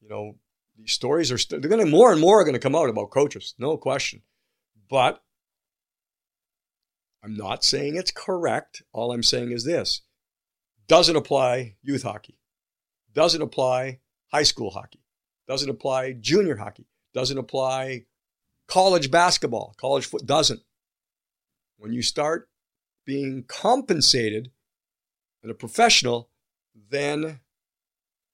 you 0.01 0.09
know, 0.09 0.37
these 0.75 0.91
stories 0.91 1.31
are 1.31 1.37
st- 1.37 1.61
they're 1.61 1.69
going 1.69 1.85
to 1.85 1.91
more 1.91 2.11
and 2.11 2.19
more 2.19 2.41
are 2.41 2.43
going 2.43 2.55
to 2.55 2.59
come 2.59 2.75
out 2.75 2.89
about 2.89 3.11
coaches, 3.11 3.53
no 3.59 3.77
question. 3.77 4.23
But 4.89 5.21
I'm 7.23 7.37
not 7.37 7.63
saying 7.63 7.95
it's 7.95 8.09
correct. 8.09 8.81
All 8.91 9.11
I'm 9.11 9.21
saying 9.21 9.51
is 9.51 9.63
this: 9.63 10.01
doesn't 10.87 11.15
apply 11.15 11.75
youth 11.83 12.01
hockey, 12.01 12.39
doesn't 13.13 13.43
apply 13.43 13.99
high 14.31 14.41
school 14.41 14.71
hockey, 14.71 15.02
doesn't 15.47 15.69
apply 15.69 16.13
junior 16.13 16.57
hockey, 16.57 16.85
doesn't 17.13 17.37
apply 17.37 18.05
college 18.67 19.11
basketball, 19.11 19.73
college 19.77 20.05
foot 20.05 20.25
doesn't. 20.25 20.61
When 21.77 21.93
you 21.93 22.01
start 22.01 22.49
being 23.05 23.43
compensated 23.47 24.51
and 25.41 25.51
a 25.51 25.55
professional, 25.55 26.29
then 26.89 27.39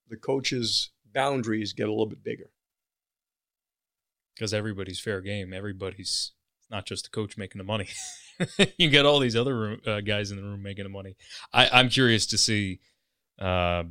the 0.07 0.17
coach's 0.17 0.91
boundaries 1.13 1.73
get 1.73 1.87
a 1.87 1.91
little 1.91 2.05
bit 2.05 2.23
bigger. 2.23 2.51
Because 4.35 4.53
everybody's 4.53 4.99
fair 4.99 5.21
game. 5.21 5.51
Everybody's 5.53 6.33
not 6.69 6.85
just 6.85 7.05
the 7.05 7.09
coach 7.09 7.37
making 7.37 7.59
the 7.59 7.65
money. 7.65 7.89
you 8.77 8.89
get 8.89 9.05
all 9.05 9.19
these 9.19 9.35
other 9.35 9.55
room, 9.55 9.81
uh, 9.85 10.01
guys 10.01 10.31
in 10.31 10.37
the 10.37 10.43
room 10.43 10.61
making 10.63 10.83
the 10.83 10.89
money. 10.89 11.15
I, 11.51 11.69
I'm 11.69 11.89
curious 11.89 12.27
to 12.27 12.37
see, 12.37 12.79
uh, 13.39 13.83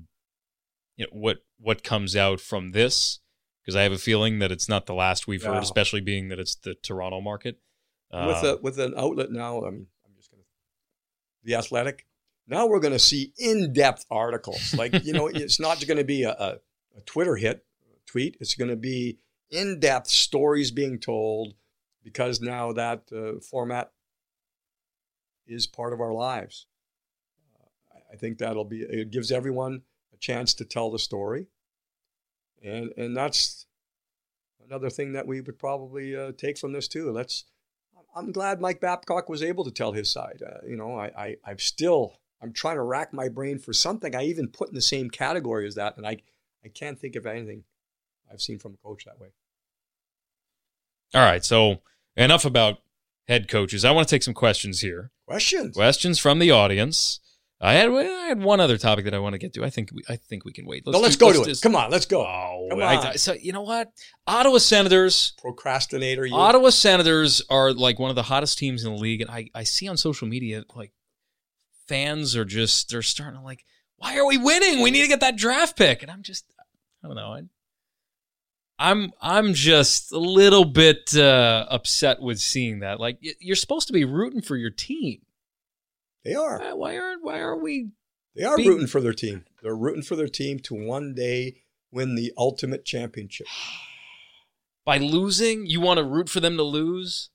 you 0.97 1.05
know, 1.05 1.11
what 1.12 1.39
what 1.59 1.82
comes 1.82 2.14
out 2.16 2.40
from 2.40 2.70
this 2.70 3.20
because 3.62 3.76
I 3.76 3.82
have 3.82 3.92
a 3.92 3.98
feeling 3.98 4.38
that 4.38 4.50
it's 4.50 4.68
not 4.68 4.86
the 4.86 4.94
last 4.94 5.26
we've 5.26 5.42
heard, 5.42 5.62
especially 5.62 6.00
being 6.00 6.28
that 6.28 6.38
it's 6.38 6.54
the 6.54 6.74
Toronto 6.74 7.20
market. 7.20 7.59
with 8.11 8.44
Uh, 8.44 8.56
a, 8.56 8.61
with 8.62 8.78
an 8.78 8.94
outlet 8.96 9.30
now, 9.30 9.59
I 9.66 9.70
mean, 9.70 9.86
I'm 10.06 10.12
just 10.16 10.30
going 10.30 10.42
to 10.42 10.48
the 11.44 11.54
athletic. 11.54 12.06
Now 12.46 12.66
we're 12.66 12.80
going 12.80 12.94
to 12.94 12.98
see 12.98 13.34
in-depth 13.36 14.06
articles. 14.11 14.74
Like 14.78 15.04
you 15.04 15.12
know, 15.12 15.26
it's 15.26 15.61
not 15.61 15.84
going 15.86 15.98
to 15.98 16.04
be 16.04 16.22
a, 16.22 16.30
a, 16.30 16.59
a 16.96 17.00
Twitter 17.04 17.36
hit 17.36 17.66
tweet. 18.06 18.36
It's 18.40 18.54
going 18.54 18.70
to 18.70 18.76
be 18.76 19.18
in-depth 19.50 20.09
stories 20.09 20.70
being 20.70 20.98
told 20.98 21.54
because 22.02 22.40
now 22.40 22.72
that 22.72 23.02
uh, 23.14 23.40
format 23.40 23.92
is 25.46 25.66
part 25.66 25.92
of 25.92 26.00
our 26.00 26.12
lives. 26.14 26.66
Uh, 27.61 27.98
I- 28.12 28.16
think 28.16 28.38
that'll 28.38 28.64
be. 28.64 28.80
It 28.80 29.11
gives 29.11 29.30
everyone 29.30 29.82
chance 30.21 30.55
to 30.55 30.64
tell 30.64 30.91
the 30.91 30.99
story, 30.99 31.47
and 32.62 32.93
and 32.97 33.16
that's 33.16 33.66
another 34.64 34.91
thing 34.91 35.12
that 35.12 35.27
we 35.27 35.41
would 35.41 35.59
probably 35.59 36.16
uh, 36.16 36.33
take 36.37 36.59
from 36.59 36.73
this 36.73 36.89
too. 36.89 37.11
Let's. 37.11 37.45
I'm 38.16 38.33
glad 38.33 38.61
Mike 38.61 38.81
Babcock 38.81 39.29
was 39.29 39.43
able 39.43 39.64
to 39.64 39.71
tell 39.71 39.93
his 39.93 40.11
side. 40.11 40.43
Uh, 40.45 40.66
you 40.66 40.77
know, 40.77 40.99
I, 40.99 41.07
I 41.16 41.37
I'm 41.45 41.59
still 41.59 42.19
I'm 42.43 42.53
trying 42.53 42.77
to 42.77 42.83
rack 42.83 43.12
my 43.12 43.29
brain 43.29 43.59
for 43.59 43.73
something 43.73 44.14
I 44.14 44.25
even 44.25 44.49
put 44.49 44.69
in 44.69 44.75
the 44.75 44.81
same 44.81 45.11
category 45.11 45.66
as 45.66 45.75
that, 45.75 45.97
and 45.97 46.07
I 46.07 46.19
I 46.64 46.69
can't 46.69 46.99
think 46.99 47.16
of 47.16 47.27
anything 47.27 47.64
I've 48.31 48.41
seen 48.41 48.59
from 48.59 48.75
a 48.75 48.77
coach 48.77 49.05
that 49.05 49.21
way. 49.21 49.29
all 51.14 51.23
right, 51.23 51.45
so 51.45 51.81
enough 52.16 52.45
about 52.45 52.79
head 53.27 53.49
coaches. 53.49 53.85
I 53.85 53.91
want 53.93 54.09
to 54.09 54.14
take 54.14 54.23
some 54.23 54.35
questions 54.35 54.81
here. 54.81 55.11
Questions? 55.27 55.77
Questions 55.77 56.19
from 56.19 56.39
the 56.39 56.51
audience. 56.51 57.21
I 57.61 57.72
had 57.74 57.88
I 57.90 58.02
had 58.28 58.40
one 58.40 58.61
other 58.61 58.78
topic 58.78 59.04
that 59.06 59.14
I 59.14 59.18
want 59.18 59.32
to 59.32 59.38
get 59.38 59.52
to. 59.54 59.64
I 59.64 59.70
think 59.70 59.90
we, 59.92 60.02
I 60.09 60.14
think 60.14 60.44
we 60.44 60.52
can 60.52 60.64
wait. 60.64 60.86
no, 60.86 61.00
let's 61.00 61.16
do- 61.16 61.32
go 61.32 61.44
to 61.44 61.50
it. 61.50 61.61
Come 61.61 61.74
on, 61.74 61.90
let's 61.90 62.06
go. 62.06 62.20
Oh, 62.20 62.68
Come 62.70 62.80
I- 62.82 62.96
on. 62.96 63.18
so 63.18 63.32
you 63.32 63.52
know 63.52 63.62
what? 63.62 63.90
Ottawa 64.28 64.59
Senators. 64.59 65.32
Procrastinator. 65.42 66.24
You. 66.24 66.36
Ottawa 66.36 66.70
Senators 66.70 67.42
are 67.50 67.72
like 67.72 67.98
one 67.98 68.11
of 68.11 68.16
the 68.16 68.22
hottest 68.22 68.59
teams 68.59 68.84
in 68.84 68.92
the 68.94 68.98
league, 68.98 69.20
and 69.20 69.30
I, 69.30 69.48
I 69.54 69.64
see 69.64 69.88
on 69.88 69.96
social 69.96 70.28
media 70.28 70.64
like 70.76 70.92
fans 71.88 72.36
are 72.36 72.44
just 72.44 72.90
they're 72.90 73.02
starting 73.02 73.40
to 73.40 73.44
like, 73.44 73.64
why 73.96 74.16
are 74.18 74.26
we 74.26 74.38
winning? 74.38 74.80
We 74.80 74.92
need 74.92 75.02
to 75.02 75.09
get 75.09 75.20
that 75.20 75.36
draft 75.36 75.76
pick, 75.76 76.02
and 76.02 76.11
I'm 76.12 76.22
just 76.22 76.44
I 77.02 77.09
don't 77.09 77.16
know. 77.16 77.32
I, 77.32 77.42
I'm 78.78 79.12
I'm 79.20 79.54
just 79.54 80.12
a 80.12 80.18
little 80.18 80.64
bit 80.64 81.12
uh, 81.16 81.66
upset 81.68 82.22
with 82.22 82.38
seeing 82.38 82.80
that. 82.80 83.00
Like 83.00 83.18
you're 83.40 83.56
supposed 83.56 83.88
to 83.88 83.92
be 83.92 84.04
rooting 84.04 84.42
for 84.42 84.54
your 84.56 84.70
team. 84.70 85.22
They 86.29 86.35
are. 86.35 86.61
Uh, 86.61 86.76
why, 86.76 86.93
why 86.93 86.97
are 86.97 87.16
why 87.22 87.39
are 87.41 87.57
we? 87.57 87.91
They 88.37 88.45
are 88.45 88.57
Being- 88.57 88.68
rooting 88.68 88.87
for 88.87 89.01
their 89.01 89.14
team. 89.14 89.45
They're 89.62 89.74
rooting 89.74 90.03
for 90.03 90.14
their 90.14 90.29
team 90.29 90.59
to 90.61 90.74
one 90.74 91.14
day 91.14 91.62
win 91.91 92.16
the 92.16 92.33
ultimate 92.37 92.85
championship. 92.85 93.47
By 94.85 94.99
losing, 94.99 95.66
you 95.66 95.81
want 95.81 95.99
to 95.99 96.05
root 96.05 96.29
for 96.29 96.41
them 96.41 96.57
to 96.57 96.62
lose, 96.62 97.31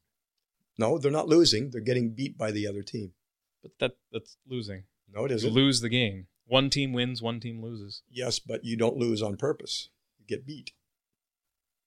No, 0.78 0.98
they're 0.98 1.12
not 1.12 1.28
losing. 1.28 1.70
They're 1.72 1.82
getting 1.82 2.14
beat 2.16 2.36
by 2.38 2.50
the 2.52 2.66
other 2.68 2.82
team. 2.82 3.14
but 3.62 3.72
that 3.80 3.92
that's 4.12 4.38
losing. 4.48 4.84
No, 5.12 5.26
it 5.26 5.44
You 5.44 5.50
lose 5.50 5.82
the 5.82 5.90
game. 5.90 6.28
One 6.46 6.70
team 6.70 6.94
wins, 6.94 7.22
one 7.22 7.40
team 7.40 7.62
loses. 7.62 8.02
Yes, 8.10 8.40
but 8.40 8.64
you 8.64 8.76
don't 8.76 8.98
lose 8.98 9.22
on 9.22 9.38
purpose. 9.38 9.90
You 10.20 10.26
get 10.28 10.46
beat. 10.46 10.72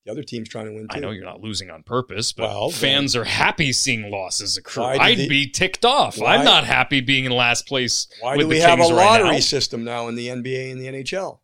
The 0.07 0.13
other 0.13 0.23
team's 0.23 0.49
trying 0.49 0.67
to 0.67 0.73
win 0.73 0.87
too. 0.89 0.97
I 0.97 1.01
know 1.01 1.11
you're 1.11 1.25
not 1.25 1.41
losing 1.41 1.69
on 1.69 1.83
purpose, 1.83 2.31
but 2.33 2.49
Well, 2.49 2.71
fans 2.71 3.17
are 3.17 3.25
happy 3.25 3.73
seeing 3.73 4.09
losses 4.09 4.57
occur. 4.57 4.83
I'd 4.83 5.19
the- 5.19 5.29
be 5.29 5.49
ticked 5.49 5.85
off. 5.85 6.17
Why- 6.17 6.37
I'm 6.37 6.45
not 6.45 6.65
happy 6.65 7.01
being 7.01 7.25
in 7.25 7.33
last 7.33 7.67
place. 7.67 8.07
Why 8.21 8.37
do 8.37 8.47
we 8.47 8.61
have 8.61 8.79
a 8.79 8.83
Kings 8.83 8.93
right 8.93 9.05
lottery 9.05 9.31
now. 9.33 9.41
system 9.41 9.83
now 9.83 10.07
in 10.07 10.15
the 10.15 10.29
NBA 10.29 10.71
and 10.71 10.81
the 10.81 10.87
NHL? 10.87 11.41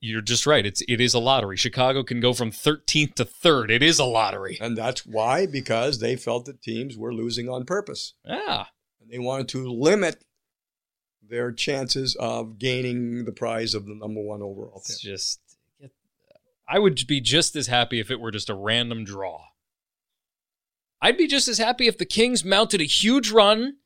You're 0.00 0.22
just 0.22 0.44
right. 0.44 0.66
It's 0.66 0.82
it 0.88 1.00
is 1.00 1.14
a 1.14 1.18
lottery. 1.20 1.56
Chicago 1.56 2.02
can 2.02 2.18
go 2.18 2.32
from 2.32 2.50
13th 2.50 3.14
to 3.14 3.24
third. 3.24 3.70
It 3.70 3.82
is 3.82 3.98
a 4.00 4.04
lottery. 4.04 4.58
And 4.60 4.76
that's 4.76 5.06
why, 5.06 5.46
because 5.46 6.00
they 6.00 6.16
felt 6.16 6.46
that 6.46 6.62
teams 6.62 6.96
were 6.96 7.14
losing 7.14 7.48
on 7.48 7.64
purpose. 7.64 8.14
Yeah. 8.26 8.66
And 9.00 9.08
they 9.10 9.18
wanted 9.20 9.48
to 9.50 9.68
limit 9.70 10.24
their 11.22 11.52
chances 11.52 12.16
of 12.16 12.58
gaining 12.58 13.24
the 13.24 13.32
prize 13.32 13.74
of 13.74 13.86
the 13.86 13.94
number 13.94 14.20
one 14.20 14.42
overall 14.42 14.78
It's 14.78 14.96
pick. 15.00 15.10
just 15.12 15.40
I 16.68 16.78
would 16.78 17.06
be 17.06 17.20
just 17.20 17.56
as 17.56 17.66
happy 17.66 18.00
if 18.00 18.10
it 18.10 18.20
were 18.20 18.30
just 18.30 18.50
a 18.50 18.54
random 18.54 19.04
draw. 19.04 19.44
I'd 21.00 21.18
be 21.18 21.26
just 21.26 21.48
as 21.48 21.58
happy 21.58 21.88
if 21.88 21.98
the 21.98 22.04
Kings 22.06 22.44
mounted 22.44 22.80
a 22.80 22.84
huge 22.84 23.30
run 23.30 23.76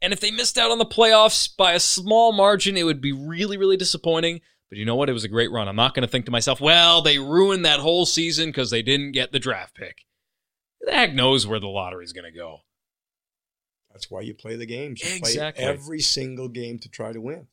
and 0.00 0.12
if 0.12 0.20
they 0.20 0.30
missed 0.30 0.56
out 0.56 0.70
on 0.70 0.78
the 0.78 0.86
playoffs 0.86 1.48
by 1.54 1.72
a 1.72 1.80
small 1.80 2.32
margin, 2.32 2.76
it 2.76 2.84
would 2.84 3.00
be 3.00 3.12
really, 3.12 3.56
really 3.56 3.76
disappointing. 3.76 4.40
But 4.68 4.78
you 4.78 4.84
know 4.84 4.94
what? 4.96 5.08
It 5.08 5.14
was 5.14 5.24
a 5.24 5.28
great 5.28 5.50
run. 5.50 5.68
I'm 5.68 5.76
not 5.76 5.94
going 5.94 6.02
to 6.02 6.08
think 6.10 6.26
to 6.26 6.30
myself, 6.30 6.60
well, 6.60 7.02
they 7.02 7.18
ruined 7.18 7.64
that 7.64 7.80
whole 7.80 8.06
season 8.06 8.50
because 8.50 8.70
they 8.70 8.82
didn't 8.82 9.12
get 9.12 9.32
the 9.32 9.38
draft 9.38 9.74
pick. 9.74 10.04
Who 10.80 10.86
the 10.86 10.96
heck 10.96 11.14
knows 11.14 11.46
where 11.46 11.60
the 11.60 11.66
lottery's 11.68 12.12
going 12.12 12.30
to 12.30 12.36
go? 12.36 12.60
That's 13.92 14.10
why 14.10 14.20
you 14.20 14.34
play 14.34 14.56
the 14.56 14.66
games. 14.66 15.02
You 15.02 15.16
Exactly. 15.16 15.64
play 15.64 15.72
every 15.72 16.00
single 16.00 16.48
game 16.48 16.78
to 16.80 16.88
try 16.88 17.12
to 17.12 17.20
win. 17.20 17.46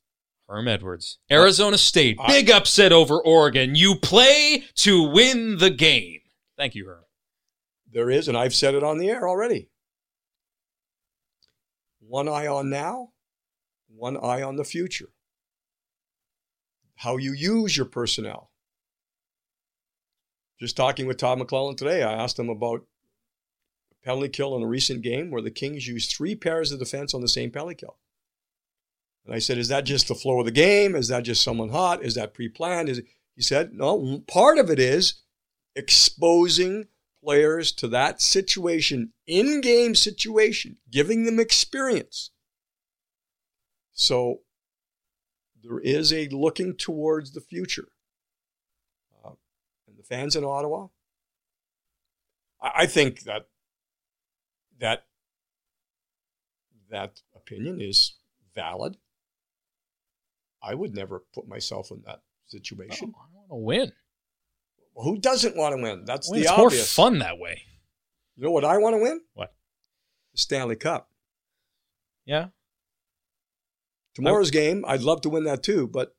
Herm 0.54 0.68
Edwards. 0.68 1.18
Arizona 1.32 1.80
State. 1.80 2.20
Big 2.28 2.52
upset 2.52 2.92
over 2.92 3.20
Oregon. 3.20 3.74
You 3.74 3.96
play 3.96 4.66
to 4.76 5.02
win 5.02 5.58
the 5.58 5.72
game. 5.72 6.20
Thank 6.56 6.76
you, 6.76 6.86
Herm. 6.86 7.06
There 7.92 8.12
is, 8.12 8.28
and 8.28 8.38
I've 8.38 8.54
said 8.54 8.76
it 8.76 8.84
on 8.84 9.00
the 9.00 9.10
air 9.10 9.28
already. 9.28 9.72
One 12.02 12.30
eye 12.30 12.46
on 12.46 12.70
now, 12.70 13.14
one 13.88 14.16
eye 14.16 14.44
on 14.44 14.58
the 14.58 14.64
future. 14.64 15.10
How 16.98 17.18
you 17.18 17.34
use 17.34 17.76
your 17.76 17.88
personnel. 17.88 18.52
Just 20.60 20.78
talking 20.78 21.08
with 21.08 21.18
Todd 21.18 21.40
McLellan 21.40 21.78
today, 21.78 22.04
I 22.04 22.14
asked 22.14 22.38
him 22.38 22.50
about 22.50 22.86
a 23.92 24.06
penalty 24.06 24.30
kill 24.30 24.56
in 24.56 24.62
a 24.62 24.68
recent 24.68 25.02
game 25.02 25.32
where 25.32 25.42
the 25.42 25.50
Kings 25.50 25.88
used 25.88 26.12
three 26.12 26.36
pairs 26.36 26.72
of 26.72 26.78
defense 26.78 27.16
on 27.16 27.22
the 27.22 27.28
same 27.28 27.50
penalty 27.50 27.74
kill. 27.74 27.98
And 29.26 29.34
I 29.34 29.40
said, 29.40 29.58
Is 29.58 29.70
that 29.70 29.86
just 29.86 30.08
the 30.08 30.16
flow 30.16 30.40
of 30.40 30.46
the 30.46 30.52
game? 30.52 30.96
Is 30.96 31.08
that 31.08 31.24
just 31.24 31.44
someone 31.44 31.70
hot? 31.70 32.04
Is 32.04 32.16
that 32.16 32.34
pre 32.34 32.50
planned? 32.50 32.90
He 33.36 33.42
said, 33.42 33.74
No, 33.74 34.24
part 34.28 34.58
of 34.58 34.70
it 34.70 34.80
is 34.80 35.22
exposing 35.76 36.88
players 37.24 37.72
to 37.72 37.88
that 37.88 38.22
situation, 38.22 39.14
in 39.26 39.62
game 39.62 39.96
situation, 39.96 40.78
giving 40.92 41.24
them 41.24 41.40
experience. 41.40 42.32
So 43.94 44.42
there 45.64 45.80
is 45.80 46.12
a 46.12 46.28
looking 46.30 46.76
towards 46.76 47.32
the 47.32 47.42
future. 47.42 47.88
Uh, 49.24 49.32
and 49.88 49.98
the 49.98 50.04
fans 50.04 50.36
in 50.36 50.44
Ottawa, 50.44 50.88
I, 52.62 52.72
I 52.76 52.86
think 52.86 53.22
that 53.22 53.48
that 54.80 55.06
that 56.90 57.22
opinion 57.36 57.80
is 57.80 58.16
valid. 58.54 58.98
I 60.64 60.74
would 60.76 60.96
never 60.96 61.24
put 61.34 61.48
myself 61.48 61.92
in 61.92 62.02
that 62.06 62.22
situation. 62.48 63.14
Oh, 63.16 63.20
I 63.20 63.28
want 63.36 63.50
to 63.50 63.56
win. 63.56 63.92
Who 64.96 65.18
doesn't 65.18 65.58
want 65.58 65.76
to 65.76 65.82
win? 65.82 66.06
That's 66.06 66.30
Win. 66.30 66.42
the 66.42 66.48
It's 66.48 66.58
more 66.58 66.70
fun 66.70 67.20
that 67.20 67.40
way. 67.40 67.64
You 68.36 68.44
know 68.44 68.52
what 68.52 68.64
I 68.64 68.78
want 68.78 68.96
to 68.96 69.02
win? 69.02 69.22
What? 69.34 69.54
the 70.34 70.40
Stanley 70.40 70.76
Cup. 70.76 71.10
Yeah. 72.26 72.48
Tomorrow's 74.16 74.52
game, 74.52 74.84
I'd 74.88 75.02
love 75.02 75.22
to 75.22 75.30
win 75.30 75.46
that 75.46 75.64
too, 75.64 75.88
but 75.88 76.16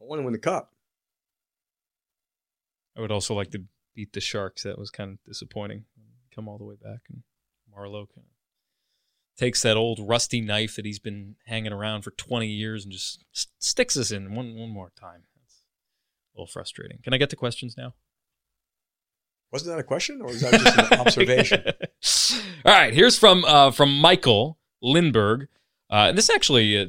I 0.00 0.04
want 0.04 0.20
to 0.20 0.24
win 0.24 0.32
the 0.32 0.38
cup. 0.38 0.72
I 2.96 3.00
would 3.00 3.12
also 3.12 3.34
like 3.34 3.50
to 3.50 3.64
beat 3.94 4.12
the 4.12 4.20
Sharks. 4.20 4.62
That 4.62 4.78
was 4.78 4.90
kind 4.90 5.12
of 5.12 5.18
disappointing. 5.24 5.84
Come 6.34 6.48
all 6.48 6.56
the 6.56 6.64
way 6.64 6.76
back, 6.82 7.00
and 7.10 7.22
Marleau 7.70 8.06
kind 8.08 8.26
of 8.26 8.37
takes 9.38 9.62
that 9.62 9.76
old 9.76 10.00
rusty 10.00 10.40
knife 10.40 10.76
that 10.76 10.84
he's 10.84 10.98
been 10.98 11.36
hanging 11.46 11.72
around 11.72 12.02
for 12.02 12.10
20 12.10 12.46
years 12.46 12.84
and 12.84 12.92
just 12.92 13.24
sticks 13.58 13.96
us 13.96 14.10
in 14.10 14.34
one 14.34 14.56
one 14.56 14.70
more 14.70 14.90
time. 14.98 15.22
That's 15.36 15.62
a 16.34 16.38
little 16.38 16.50
frustrating. 16.50 16.98
Can 17.02 17.14
I 17.14 17.18
get 17.18 17.30
to 17.30 17.36
questions 17.36 17.76
now? 17.76 17.94
Wasn't 19.50 19.74
that 19.74 19.80
a 19.80 19.84
question, 19.84 20.20
or 20.20 20.26
was 20.26 20.42
that 20.42 20.52
just 20.52 20.92
an 20.92 21.00
observation? 21.00 21.64
all 22.66 22.72
right, 22.72 22.92
here's 22.92 23.16
from 23.16 23.44
uh, 23.46 23.70
from 23.70 23.98
Michael 23.98 24.58
Lindberg, 24.84 25.48
uh, 25.90 26.08
and 26.08 26.18
this 26.18 26.28
actually 26.28 26.78
uh, 26.78 26.86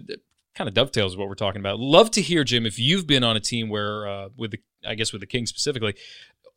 kind 0.56 0.68
of 0.68 0.74
dovetails 0.74 1.16
what 1.16 1.30
we're 1.30 1.36
talking 1.36 1.62
about. 1.62 1.80
Love 1.80 2.12
to 2.12 2.22
hear, 2.22 2.44
Jim, 2.44 2.66
if 2.66 2.78
you've 2.78 3.08
been 3.08 3.24
on 3.24 3.38
a 3.38 3.40
team 3.40 3.70
where, 3.70 4.08
uh, 4.08 4.30
with 4.36 4.52
the, 4.52 4.60
I 4.86 4.96
guess 4.96 5.14
with 5.14 5.22
the 5.22 5.28
Kings 5.28 5.50
specifically, 5.50 5.96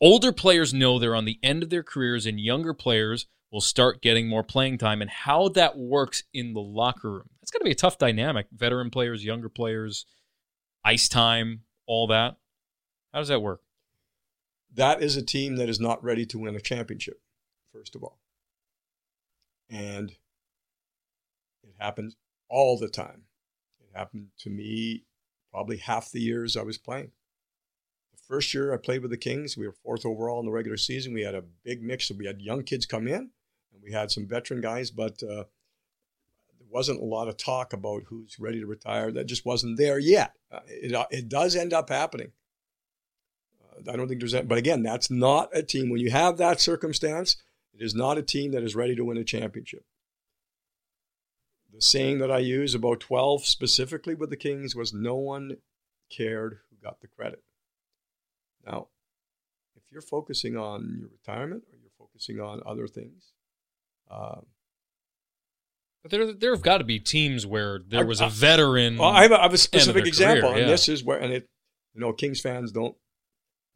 older 0.01 0.33
players 0.33 0.75
know 0.75 0.99
they're 0.99 1.15
on 1.15 1.25
the 1.25 1.39
end 1.41 1.63
of 1.63 1.71
their 1.71 1.85
careers, 1.85 2.27
and 2.27 2.41
younger 2.41 2.75
players 2.75 3.27
will 3.53 3.61
start 3.61 4.01
getting 4.01 4.29
more 4.29 4.43
playing 4.43 4.79
time, 4.79 5.03
and 5.03 5.11
how 5.11 5.49
that 5.51 5.77
works 5.77 6.25
in 6.33 6.55
the 6.55 6.61
locker 6.61 7.13
room. 7.13 7.29
That's 7.41 7.51
going 7.51 7.61
to 7.61 7.65
be 7.67 7.71
a 7.73 7.75
tough 7.75 7.99
dynamic. 7.99 8.47
Veteran 8.51 8.91
players, 8.91 9.25
younger 9.25 9.51
players, 9.51 10.07
ice 10.85 11.09
time, 11.09 11.61
all 11.87 12.07
that. 12.07 12.37
How 13.13 13.19
does 13.19 13.29
that 13.29 13.43
work? 13.43 13.61
That 14.75 15.03
is 15.03 15.17
a 15.17 15.23
team 15.23 15.57
that 15.57 15.69
is 15.69 15.79
not 15.79 16.03
ready 16.03 16.25
to 16.27 16.39
win 16.39 16.57
a 16.57 16.61
championship, 16.61 17.21
first 17.73 17.95
of 17.95 18.03
all. 18.03 18.19
And 19.69 20.11
it 21.63 21.75
happens 21.79 22.17
all 22.49 22.79
the 22.79 22.89
time 22.89 23.25
It 23.81 23.97
happened 23.99 24.29
to 24.41 24.51
me 24.51 25.05
probably 25.51 25.77
half 25.77 26.11
the 26.11 26.21
years 26.21 26.57
I 26.57 26.63
was 26.63 26.79
playing. 26.79 27.11
The 28.13 28.19
first 28.27 28.55
year 28.55 28.73
I 28.73 28.79
played 28.79 29.03
with 29.03 29.11
the 29.11 29.19
Kings, 29.19 29.57
we 29.57 29.67
were 29.67 29.73
fourth 29.73 30.07
overall 30.07 30.41
in 30.41 30.47
the 30.47 30.53
regular 30.53 30.79
season. 30.79 31.13
We 31.13 31.23
had 31.23 31.35
a 31.35 31.45
big 31.65 31.83
mix. 31.83 32.11
We 32.11 32.27
had 32.27 32.41
young 32.41 32.63
kids 32.63 32.87
come 32.87 33.07
in, 33.07 33.31
we 33.83 33.93
had 33.93 34.11
some 34.11 34.27
veteran 34.27 34.61
guys, 34.61 34.91
but 34.91 35.23
uh, 35.23 35.45
there 36.59 36.69
wasn't 36.71 37.01
a 37.01 37.05
lot 37.05 37.29
of 37.29 37.37
talk 37.37 37.73
about 37.73 38.05
who's 38.07 38.39
ready 38.39 38.61
to 38.61 38.67
retire. 38.67 39.11
That 39.11 39.27
just 39.27 39.45
wasn't 39.45 39.79
there 39.79 39.99
yet. 39.99 40.35
Uh, 40.51 40.61
it, 40.67 40.95
uh, 40.95 41.07
it 41.11 41.29
does 41.29 41.57
end 41.57 41.73
up 41.73 41.89
happening. 41.89 42.33
Uh, 43.63 43.91
I 43.93 43.97
don't 43.97 44.09
think 44.09 44.21
there's 44.21 44.33
that, 44.33 44.49
but 44.49 44.59
again, 44.59 44.83
that's 44.83 45.11
not 45.11 45.51
a 45.53 45.63
team. 45.63 45.91
When 45.91 46.01
you 46.01 46.11
have 46.11 46.39
that 46.39 46.61
circumstance, 46.61 47.37
it 47.75 47.83
is 47.83 47.95
not 47.95 48.19
a 48.19 48.23
team 48.23 48.53
that 48.53 48.63
is 48.63 48.77
ready 48.77 48.95
to 48.95 49.05
win 49.05 49.17
a 49.17 49.25
championship 49.25 49.85
the 51.73 51.81
saying 51.81 52.19
that 52.19 52.31
I 52.31 52.39
use 52.39 52.75
about 52.75 53.01
12 53.01 53.47
specifically 53.47 54.15
with 54.15 54.31
the 54.31 54.37
Kings 54.37 54.77
was 54.77 54.93
no 54.93 55.17
one 55.17 55.57
cared 56.11 56.59
who 56.71 56.77
got 56.83 57.01
the 57.01 57.09
credit. 57.09 57.43
Now, 58.67 58.89
if 59.75 59.83
you're 59.91 60.03
focusing 60.03 60.57
on 60.57 60.99
your 61.01 61.09
retirement 61.09 61.65
or 61.73 61.79
you're 61.81 61.91
focusing 61.99 62.41
on 62.41 62.63
other 62.67 62.87
things, 62.87 63.33
um, 64.13 64.47
but 66.03 66.11
there, 66.11 66.33
there 66.33 66.53
have 66.53 66.63
got 66.63 66.79
to 66.79 66.85
be 66.85 66.99
teams 66.99 67.47
where 67.47 67.81
there 67.87 68.05
was 68.05 68.21
a 68.21 68.29
veteran. 68.29 68.99
Well, 68.99 69.11
I 69.11 69.23
have 69.23 69.31
a, 69.31 69.39
I 69.39 69.43
have 69.45 69.55
a 69.55 69.59
specific 69.59 70.07
example, 70.07 70.51
career, 70.51 70.59
yeah. 70.59 70.63
and 70.65 70.73
this 70.73 70.89
is 70.89 71.05
where, 71.05 71.19
and 71.19 71.33
it, 71.33 71.49
you 71.95 72.01
know, 72.01 72.13
Kings 72.13 72.41
fans 72.41 72.73
don't. 72.73 72.97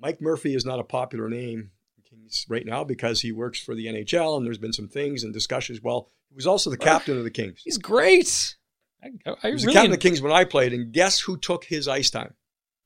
Mike 0.00 0.20
Murphy 0.20 0.54
is 0.54 0.64
not 0.64 0.80
a 0.80 0.84
popular 0.84 1.28
name 1.28 1.70
Kings 2.08 2.46
right 2.48 2.66
now 2.66 2.84
because 2.84 3.20
he 3.20 3.32
works 3.32 3.60
for 3.60 3.74
the 3.74 3.86
NHL, 3.86 4.36
and 4.36 4.44
there's 4.44 4.58
been 4.58 4.72
some 4.72 4.88
things 4.88 5.22
and 5.22 5.32
discussions. 5.32 5.80
Well, 5.82 6.08
he 6.28 6.34
was 6.34 6.46
also 6.46 6.68
the 6.68 6.76
captain 6.76 7.16
of 7.16 7.24
the 7.24 7.30
Kings. 7.30 7.60
He's 7.64 7.78
great. 7.78 8.56
I, 9.02 9.10
I 9.26 9.48
he 9.48 9.52
was 9.52 9.64
really 9.64 9.74
the 9.74 9.78
captain 9.78 9.92
of 9.92 9.98
the 9.98 10.08
Kings 10.08 10.20
when 10.20 10.32
I 10.32 10.44
played, 10.44 10.72
and 10.72 10.92
guess 10.92 11.20
who 11.20 11.36
took 11.36 11.64
his 11.64 11.86
ice 11.86 12.10
time? 12.10 12.34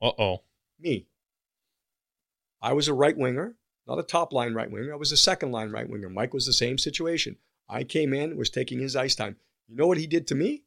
Uh 0.01 0.11
oh. 0.19 0.43
Me. 0.79 1.07
I 2.61 2.73
was 2.73 2.87
a 2.87 2.93
right 2.93 3.17
winger, 3.17 3.55
not 3.91 3.99
a 3.99 4.03
top 4.03 4.31
line 4.31 4.53
right 4.53 4.71
winger. 4.71 4.93
I 4.93 4.97
was 4.97 5.11
a 5.11 5.17
second 5.17 5.51
line 5.51 5.69
right 5.69 5.89
winger. 5.89 6.09
Mike 6.09 6.33
was 6.33 6.45
the 6.45 6.53
same 6.53 6.77
situation. 6.77 7.35
I 7.67 7.83
came 7.83 8.13
in, 8.13 8.37
was 8.37 8.49
taking 8.49 8.79
his 8.79 8.95
ice 8.95 9.15
time. 9.15 9.35
You 9.67 9.75
know 9.75 9.87
what 9.87 9.97
he 9.97 10.07
did 10.07 10.27
to 10.27 10.35
me? 10.35 10.63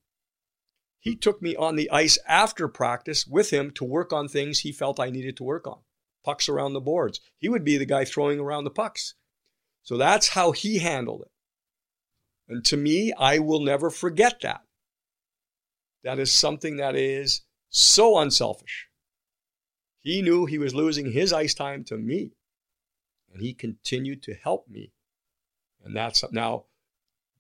He 1.00 1.16
took 1.16 1.40
me 1.40 1.56
on 1.56 1.76
the 1.76 1.90
ice 1.90 2.18
after 2.28 2.68
practice 2.68 3.26
with 3.26 3.50
him 3.50 3.70
to 3.72 3.84
work 3.84 4.12
on 4.12 4.28
things 4.28 4.60
he 4.60 4.72
felt 4.72 5.00
I 5.00 5.08
needed 5.08 5.38
to 5.38 5.44
work 5.44 5.66
on. 5.66 5.78
Pucks 6.22 6.50
around 6.50 6.74
the 6.74 6.80
boards. 6.80 7.20
He 7.38 7.48
would 7.48 7.64
be 7.64 7.78
the 7.78 7.86
guy 7.86 8.04
throwing 8.04 8.40
around 8.40 8.64
the 8.64 8.70
pucks. 8.70 9.14
So 9.82 9.96
that's 9.96 10.28
how 10.28 10.52
he 10.52 10.78
handled 10.78 11.22
it. 11.22 11.30
And 12.48 12.62
to 12.66 12.76
me, 12.76 13.14
I 13.18 13.38
will 13.38 13.60
never 13.60 13.88
forget 13.88 14.40
that. 14.42 14.62
That 16.02 16.18
is 16.18 16.30
something 16.30 16.76
that 16.76 16.94
is 16.94 17.40
so 17.70 18.18
unselfish. 18.18 18.88
He 20.00 20.20
knew 20.20 20.44
he 20.44 20.58
was 20.58 20.74
losing 20.74 21.12
his 21.12 21.32
ice 21.32 21.54
time 21.54 21.84
to 21.84 21.96
me, 21.96 22.32
and 23.34 23.42
he 23.42 23.52
continued 23.52 24.22
to 24.22 24.34
help 24.34 24.68
me. 24.68 24.92
And 25.84 25.94
that's 25.94 26.24
now, 26.32 26.64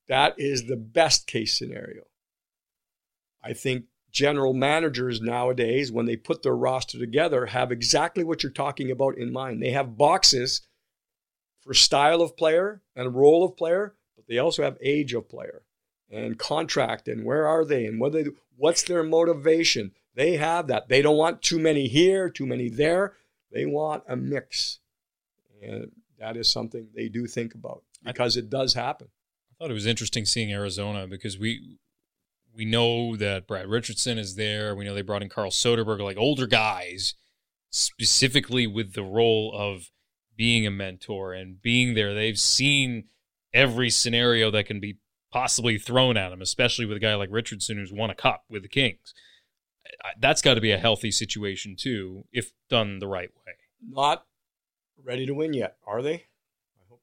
that 0.08 0.34
is 0.36 0.66
the 0.66 0.76
best 0.76 1.26
case 1.26 1.56
scenario. 1.56 2.02
I 3.42 3.54
think 3.54 3.84
general 4.10 4.52
managers 4.52 5.20
nowadays, 5.20 5.90
when 5.90 6.06
they 6.06 6.16
put 6.16 6.42
their 6.42 6.56
roster 6.56 6.98
together, 6.98 7.46
have 7.46 7.72
exactly 7.72 8.24
what 8.24 8.42
you're 8.42 8.52
talking 8.52 8.90
about 8.90 9.16
in 9.16 9.32
mind. 9.32 9.62
They 9.62 9.70
have 9.70 9.96
boxes 9.96 10.62
for 11.62 11.72
style 11.72 12.20
of 12.20 12.36
player 12.36 12.82
and 12.94 13.14
role 13.14 13.44
of 13.44 13.56
player, 13.56 13.94
but 14.16 14.26
they 14.26 14.38
also 14.38 14.62
have 14.62 14.76
age 14.82 15.14
of 15.14 15.28
player 15.28 15.62
and 16.10 16.38
contract 16.38 17.08
and 17.08 17.24
where 17.24 17.46
are 17.46 17.64
they 17.64 17.86
and 17.86 17.98
what 17.98 18.12
they 18.12 18.26
what's 18.56 18.82
their 18.82 19.02
motivation. 19.02 19.92
They 20.14 20.36
have 20.36 20.68
that. 20.68 20.88
They 20.88 21.02
don't 21.02 21.16
want 21.16 21.42
too 21.42 21.58
many 21.58 21.88
here, 21.88 22.30
too 22.30 22.46
many 22.46 22.68
there. 22.68 23.14
They 23.50 23.66
want 23.66 24.04
a 24.08 24.16
mix. 24.16 24.78
And 25.64 25.90
that 26.18 26.36
is 26.36 26.50
something 26.50 26.88
they 26.94 27.08
do 27.08 27.26
think 27.26 27.54
about 27.54 27.82
because 28.04 28.36
it 28.36 28.50
does 28.50 28.74
happen. 28.74 29.08
I 29.50 29.54
thought 29.58 29.70
it 29.70 29.74
was 29.74 29.86
interesting 29.86 30.24
seeing 30.24 30.52
Arizona 30.52 31.06
because 31.06 31.38
we 31.38 31.78
we 32.54 32.64
know 32.64 33.16
that 33.16 33.46
Brad 33.46 33.66
Richardson 33.66 34.18
is 34.18 34.36
there. 34.36 34.74
We 34.74 34.84
know 34.84 34.94
they 34.94 35.02
brought 35.02 35.22
in 35.22 35.28
Carl 35.28 35.50
Soderberg, 35.50 36.00
like 36.00 36.16
older 36.16 36.46
guys, 36.46 37.14
specifically 37.70 38.66
with 38.66 38.94
the 38.94 39.02
role 39.02 39.52
of 39.54 39.90
being 40.36 40.66
a 40.66 40.70
mentor 40.70 41.32
and 41.32 41.60
being 41.60 41.94
there. 41.94 42.14
They've 42.14 42.38
seen 42.38 43.04
every 43.52 43.90
scenario 43.90 44.50
that 44.52 44.66
can 44.66 44.80
be 44.80 44.98
possibly 45.32 45.78
thrown 45.78 46.16
at 46.16 46.32
him, 46.32 46.40
especially 46.40 46.86
with 46.86 46.96
a 46.96 47.00
guy 47.00 47.14
like 47.14 47.28
Richardson 47.32 47.76
who's 47.76 47.92
won 47.92 48.10
a 48.10 48.14
cup 48.14 48.44
with 48.48 48.62
the 48.62 48.68
Kings. 48.68 49.14
That's 50.20 50.42
got 50.42 50.54
to 50.54 50.60
be 50.60 50.72
a 50.72 50.78
healthy 50.78 51.10
situation 51.10 51.76
too, 51.76 52.24
if 52.32 52.52
done 52.70 52.98
the 52.98 53.08
right 53.08 53.30
way. 53.46 53.52
Not 53.86 54.24
ready 55.02 55.26
to 55.26 55.34
win 55.34 55.52
yet, 55.52 55.76
are 55.86 56.02
they? 56.02 56.14
I 56.14 56.84
hope 56.88 57.00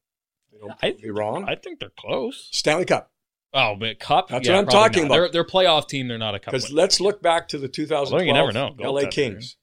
they 0.51 0.57
don't 0.59 0.73
I 0.81 0.91
be 1.01 1.09
wrong. 1.09 1.45
I 1.47 1.55
think 1.55 1.79
they're 1.79 1.91
close. 1.97 2.49
Stanley 2.51 2.85
Cup. 2.85 3.11
Oh, 3.53 3.75
but 3.77 3.99
cup. 3.99 4.29
That's 4.29 4.47
yeah, 4.47 4.55
what 4.55 4.61
I'm 4.61 4.67
talking 4.67 5.03
not. 5.03 5.07
about. 5.07 5.15
They're, 5.15 5.29
they're 5.31 5.43
playoff 5.43 5.87
team. 5.87 6.07
They're 6.07 6.17
not 6.17 6.35
a 6.35 6.39
cup. 6.39 6.53
Because 6.53 6.71
let's 6.71 7.01
look 7.01 7.21
back 7.21 7.49
to 7.49 7.57
the 7.57 7.67
2012 7.67 8.25
you 8.25 8.33
never 8.33 8.53
know. 8.53 8.73
LA 8.79 9.09
Kings. 9.09 9.57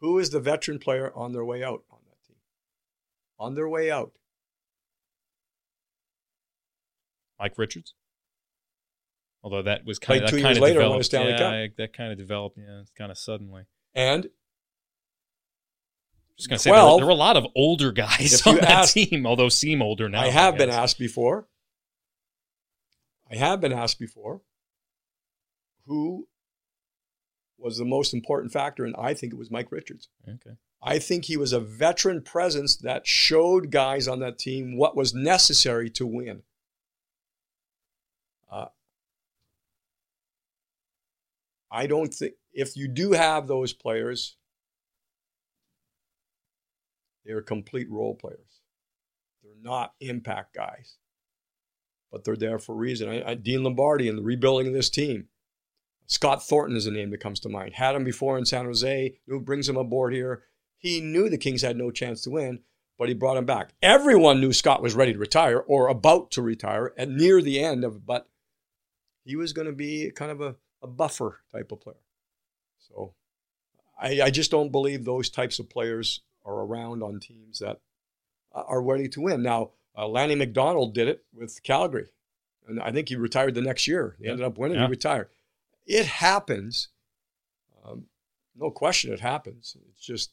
Who 0.00 0.18
is 0.18 0.30
the 0.30 0.40
veteran 0.40 0.78
player 0.78 1.12
on 1.14 1.32
their 1.32 1.44
way 1.44 1.62
out 1.62 1.84
on 1.90 1.98
that 2.06 2.26
team? 2.26 2.36
On 3.38 3.54
their 3.54 3.68
way 3.68 3.90
out. 3.90 4.12
Mike 7.38 7.56
Richards. 7.56 7.94
Although 9.42 9.62
that 9.62 9.84
was 9.84 10.00
kind 10.00 10.20
Played 10.20 10.24
of 10.24 10.30
two 10.30 10.36
that 10.36 10.40
years 10.40 10.46
kind 10.46 10.56
of 10.56 10.62
later 10.62 10.80
developed. 10.80 11.00
a 11.00 11.04
Stanley 11.04 11.30
yeah, 11.32 11.66
Cup. 11.66 11.76
that 11.76 11.92
kind 11.92 12.12
of 12.12 12.18
developed. 12.18 12.58
Yeah, 12.58 12.82
kind 12.96 13.12
of 13.12 13.18
suddenly. 13.18 13.64
And 13.94 14.28
Just 16.38 16.48
gonna 16.48 16.58
say 16.58 16.70
there 16.70 16.84
were, 16.84 16.96
there 16.96 17.06
were 17.06 17.12
a 17.12 17.14
lot 17.14 17.36
of 17.36 17.46
older 17.56 17.90
guys 17.90 18.42
on 18.46 18.56
that 18.56 18.88
team, 18.88 19.26
although 19.26 19.48
seem 19.48 19.82
older 19.82 20.08
now. 20.08 20.20
I 20.20 20.28
have 20.28 20.56
been 20.56 20.70
asked 20.70 20.98
before. 20.98 21.48
I 23.30 23.36
have 23.36 23.60
been 23.60 23.72
asked 23.72 23.98
before 23.98 24.40
who 25.86 26.28
was 27.58 27.78
the 27.78 27.84
most 27.84 28.14
important 28.14 28.52
factor, 28.52 28.84
and 28.84 28.94
I 28.96 29.14
think 29.14 29.32
it 29.32 29.38
was 29.38 29.50
Mike 29.50 29.72
Richards. 29.72 30.08
Okay. 30.28 30.56
I 30.80 31.00
think 31.00 31.24
he 31.24 31.36
was 31.36 31.52
a 31.52 31.58
veteran 31.58 32.22
presence 32.22 32.76
that 32.76 33.06
showed 33.06 33.72
guys 33.72 34.06
on 34.06 34.20
that 34.20 34.38
team 34.38 34.76
what 34.76 34.96
was 34.96 35.12
necessary 35.12 35.90
to 35.90 36.06
win. 36.06 36.42
Uh, 38.50 38.66
I 41.70 41.88
don't 41.88 42.14
think 42.14 42.34
if 42.52 42.76
you 42.76 42.86
do 42.86 43.12
have 43.12 43.48
those 43.48 43.72
players, 43.72 44.36
they're 47.28 47.42
complete 47.42 47.90
role 47.90 48.14
players. 48.14 48.62
They're 49.42 49.52
not 49.62 49.92
impact 50.00 50.54
guys, 50.54 50.96
but 52.10 52.24
they're 52.24 52.36
there 52.36 52.58
for 52.58 52.72
a 52.72 52.76
reason. 52.76 53.10
I, 53.10 53.30
I, 53.30 53.34
Dean 53.34 53.62
Lombardi 53.62 54.08
and 54.08 54.16
the 54.16 54.22
rebuilding 54.22 54.66
of 54.66 54.72
this 54.72 54.88
team. 54.88 55.28
Scott 56.06 56.42
Thornton 56.42 56.74
is 56.74 56.86
a 56.86 56.90
name 56.90 57.10
that 57.10 57.20
comes 57.20 57.38
to 57.40 57.50
mind. 57.50 57.74
Had 57.74 57.94
him 57.94 58.02
before 58.02 58.38
in 58.38 58.46
San 58.46 58.64
Jose. 58.64 59.18
Who 59.26 59.40
brings 59.40 59.68
him 59.68 59.76
aboard 59.76 60.14
here? 60.14 60.44
He 60.78 61.02
knew 61.02 61.28
the 61.28 61.36
Kings 61.36 61.60
had 61.60 61.76
no 61.76 61.90
chance 61.90 62.22
to 62.22 62.30
win, 62.30 62.60
but 62.98 63.08
he 63.08 63.14
brought 63.14 63.36
him 63.36 63.44
back. 63.44 63.74
Everyone 63.82 64.40
knew 64.40 64.54
Scott 64.54 64.80
was 64.80 64.94
ready 64.94 65.12
to 65.12 65.18
retire 65.18 65.58
or 65.58 65.88
about 65.88 66.30
to 66.30 66.42
retire 66.42 66.94
and 66.96 67.18
near 67.18 67.42
the 67.42 67.62
end 67.62 67.84
of 67.84 68.06
but 68.06 68.26
he 69.24 69.36
was 69.36 69.52
going 69.52 69.66
to 69.66 69.74
be 69.74 70.10
kind 70.12 70.30
of 70.30 70.40
a, 70.40 70.56
a 70.82 70.86
buffer 70.86 71.42
type 71.52 71.72
of 71.72 71.82
player. 71.82 71.96
So 72.78 73.12
I, 74.00 74.22
I 74.22 74.30
just 74.30 74.50
don't 74.50 74.72
believe 74.72 75.04
those 75.04 75.28
types 75.28 75.58
of 75.58 75.68
players 75.68 76.22
are 76.44 76.54
around 76.54 77.02
on 77.02 77.20
teams 77.20 77.58
that 77.58 77.80
are 78.52 78.82
ready 78.82 79.08
to 79.08 79.20
win. 79.20 79.42
Now, 79.42 79.70
uh, 79.96 80.06
Lanny 80.08 80.34
McDonald 80.34 80.94
did 80.94 81.08
it 81.08 81.24
with 81.34 81.62
Calgary, 81.62 82.08
and 82.66 82.80
I 82.80 82.92
think 82.92 83.08
he 83.08 83.16
retired 83.16 83.54
the 83.54 83.62
next 83.62 83.86
year. 83.86 84.16
He 84.20 84.28
ended 84.28 84.44
up 84.44 84.58
winning. 84.58 84.78
Yeah. 84.78 84.84
He 84.86 84.90
retired. 84.90 85.28
It 85.86 86.06
happens. 86.06 86.88
Um, 87.84 88.04
no 88.56 88.70
question, 88.70 89.12
it 89.12 89.20
happens. 89.20 89.76
It's 89.90 90.04
just 90.04 90.32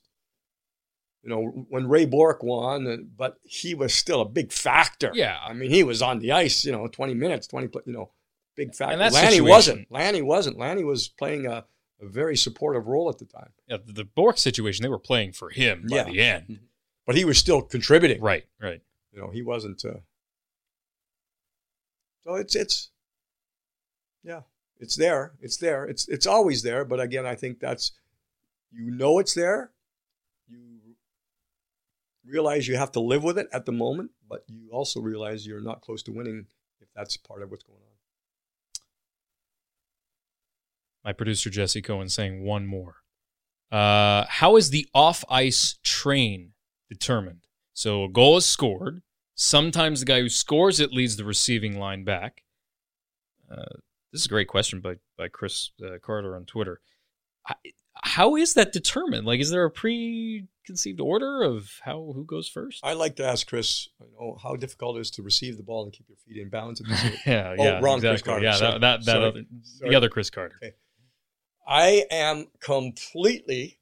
you 1.23 1.29
know 1.29 1.65
when 1.69 1.87
Ray 1.87 2.05
Bourque 2.05 2.43
won, 2.43 2.87
uh, 2.87 2.97
but 3.17 3.37
he 3.43 3.73
was 3.73 3.93
still 3.93 4.21
a 4.21 4.29
big 4.29 4.51
factor. 4.51 5.11
Yeah. 5.13 5.37
I 5.45 5.53
mean 5.53 5.71
he 5.71 5.83
was 5.83 6.01
on 6.01 6.19
the 6.19 6.31
ice. 6.31 6.65
You 6.65 6.71
know, 6.71 6.87
twenty 6.87 7.13
minutes, 7.13 7.47
twenty. 7.47 7.69
You 7.85 7.93
know, 7.93 8.11
big 8.55 8.75
factor. 8.75 8.93
And 8.93 8.99
Lanny 9.01 9.11
situation- 9.11 9.45
wasn't. 9.45 9.91
Lanny 9.91 10.21
wasn't. 10.21 10.57
Lanny 10.57 10.83
was 10.83 11.07
playing 11.07 11.45
a, 11.47 11.65
a 12.01 12.07
very 12.07 12.35
supportive 12.35 12.87
role 12.87 13.09
at 13.09 13.17
the 13.17 13.25
time, 13.25 13.51
Yeah, 13.67 13.77
the 13.85 14.03
Bourque 14.03 14.37
situation, 14.37 14.83
they 14.83 14.89
were 14.89 14.99
playing 14.99 15.31
for 15.31 15.49
him 15.49 15.85
by 15.89 15.97
Yeah. 15.97 16.03
the 16.03 16.21
end. 16.21 16.59
but 17.05 17.15
he 17.15 17.23
was 17.25 17.37
still 17.37 17.61
contributing. 17.61 18.21
Right, 18.21 18.45
right. 18.59 18.81
You 19.11 19.21
know, 19.21 19.29
he 19.29 19.41
wasn't. 19.41 19.83
Uh, 19.85 19.99
so 22.23 22.35
it's 22.35 22.55
it's 22.55 22.89
yeah, 24.23 24.41
it's 24.79 24.95
there. 24.95 25.33
It's 25.39 25.57
there. 25.57 25.85
It's 25.85 26.07
it's 26.09 26.25
always 26.27 26.63
there. 26.63 26.83
But 26.83 26.99
again, 26.99 27.25
I 27.25 27.35
think 27.35 27.59
that's 27.59 27.91
you 28.71 28.91
know 28.91 29.19
it's 29.19 29.33
there. 29.33 29.71
You 30.49 30.79
realize 32.25 32.67
you 32.67 32.75
have 32.75 32.91
to 32.93 32.99
live 32.99 33.23
with 33.23 33.37
it 33.37 33.47
at 33.53 33.65
the 33.65 33.71
moment, 33.71 34.11
but 34.27 34.43
you 34.47 34.69
also 34.71 34.99
realize 34.99 35.45
you're 35.45 35.61
not 35.61 35.81
close 35.81 36.01
to 36.03 36.11
winning 36.11 36.47
if 36.81 36.87
that's 36.95 37.15
part 37.17 37.41
of 37.43 37.51
what's 37.51 37.63
going 37.63 37.79
on. 37.79 37.94
My 41.05 41.13
producer 41.13 41.49
Jesse 41.49 41.81
Cohen 41.83 42.09
saying 42.09 42.43
one 42.43 42.65
more. 42.65 42.95
Uh, 43.71 44.25
how 44.27 44.55
is 44.57 44.71
the 44.71 44.87
off 44.93 45.23
ice 45.29 45.77
train 45.83 46.51
determined? 46.89 47.41
So 47.73 48.03
a 48.05 48.09
goal 48.09 48.37
is 48.37 48.45
scored. 48.45 49.01
Sometimes 49.35 49.99
the 49.99 50.05
guy 50.05 50.19
who 50.21 50.29
scores 50.29 50.79
it 50.79 50.91
leads 50.91 51.15
the 51.17 51.23
receiving 51.25 51.77
line 51.79 52.03
back. 52.03 52.43
Uh, 53.51 53.63
this 54.11 54.21
is 54.21 54.25
a 54.25 54.29
great 54.29 54.47
question 54.47 54.79
by 54.81 54.95
by 55.17 55.27
Chris 55.27 55.71
uh, 55.85 55.97
Carter 56.01 56.35
on 56.35 56.45
Twitter. 56.45 56.79
I- 57.47 57.53
How 58.03 58.35
is 58.35 58.53
that 58.55 58.71
determined? 58.73 59.25
Like, 59.27 59.39
is 59.41 59.49
there 59.51 59.65
a 59.65 59.71
preconceived 59.71 60.99
order 61.01 61.43
of 61.43 61.69
how 61.83 62.11
who 62.15 62.25
goes 62.25 62.47
first? 62.47 62.79
I 62.83 62.93
like 62.93 63.15
to 63.17 63.25
ask 63.25 63.45
Chris, 63.47 63.89
you 63.99 64.07
know, 64.19 64.37
how 64.41 64.55
difficult 64.55 64.97
it 64.97 65.01
is 65.01 65.11
to 65.11 65.21
receive 65.21 65.57
the 65.57 65.63
ball 65.63 65.83
and 65.83 65.93
keep 65.93 66.07
your 66.07 66.17
feet 66.17 66.41
in 66.41 66.49
bounds. 66.49 66.81
Yeah, 67.27 67.55
Oh, 67.59 67.63
yeah, 67.63 67.79
wrong 67.81 67.99
Chris. 67.99 68.21
Carter. 68.21 68.43
Yeah, 68.45 68.55
Sorry. 68.55 68.71
that 68.73 68.81
that, 68.81 69.05
that 69.05 69.11
Sorry. 69.11 69.25
other 69.27 69.41
Sorry. 69.63 69.89
the 69.91 69.95
other 69.97 70.09
Chris 70.09 70.29
Carter. 70.29 70.55
Okay. 70.63 70.73
I 71.65 72.05
am 72.11 72.47
completely 72.59 73.79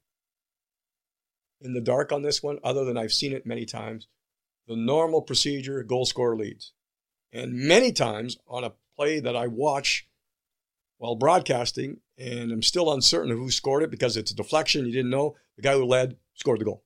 in 1.60 1.74
the 1.74 1.80
dark 1.80 2.12
on 2.12 2.22
this 2.22 2.42
one, 2.42 2.58
other 2.62 2.84
than 2.84 2.96
I've 2.96 3.12
seen 3.12 3.32
it 3.32 3.46
many 3.46 3.64
times. 3.64 4.06
The 4.66 4.76
normal 4.76 5.22
procedure, 5.22 5.82
goal 5.82 6.06
scorer 6.06 6.36
leads. 6.36 6.72
And 7.32 7.52
many 7.54 7.92
times 7.92 8.38
on 8.46 8.64
a 8.64 8.72
play 8.96 9.20
that 9.20 9.36
I 9.36 9.46
watch 9.48 10.06
while 10.98 11.16
broadcasting, 11.16 11.98
and 12.16 12.52
I'm 12.52 12.62
still 12.62 12.92
uncertain 12.92 13.32
of 13.32 13.38
who 13.38 13.50
scored 13.50 13.82
it 13.82 13.90
because 13.90 14.16
it's 14.16 14.30
a 14.30 14.36
deflection, 14.36 14.86
you 14.86 14.92
didn't 14.92 15.10
know, 15.10 15.36
the 15.56 15.62
guy 15.62 15.72
who 15.74 15.84
led 15.84 16.16
scored 16.34 16.60
the 16.60 16.64
goal. 16.64 16.84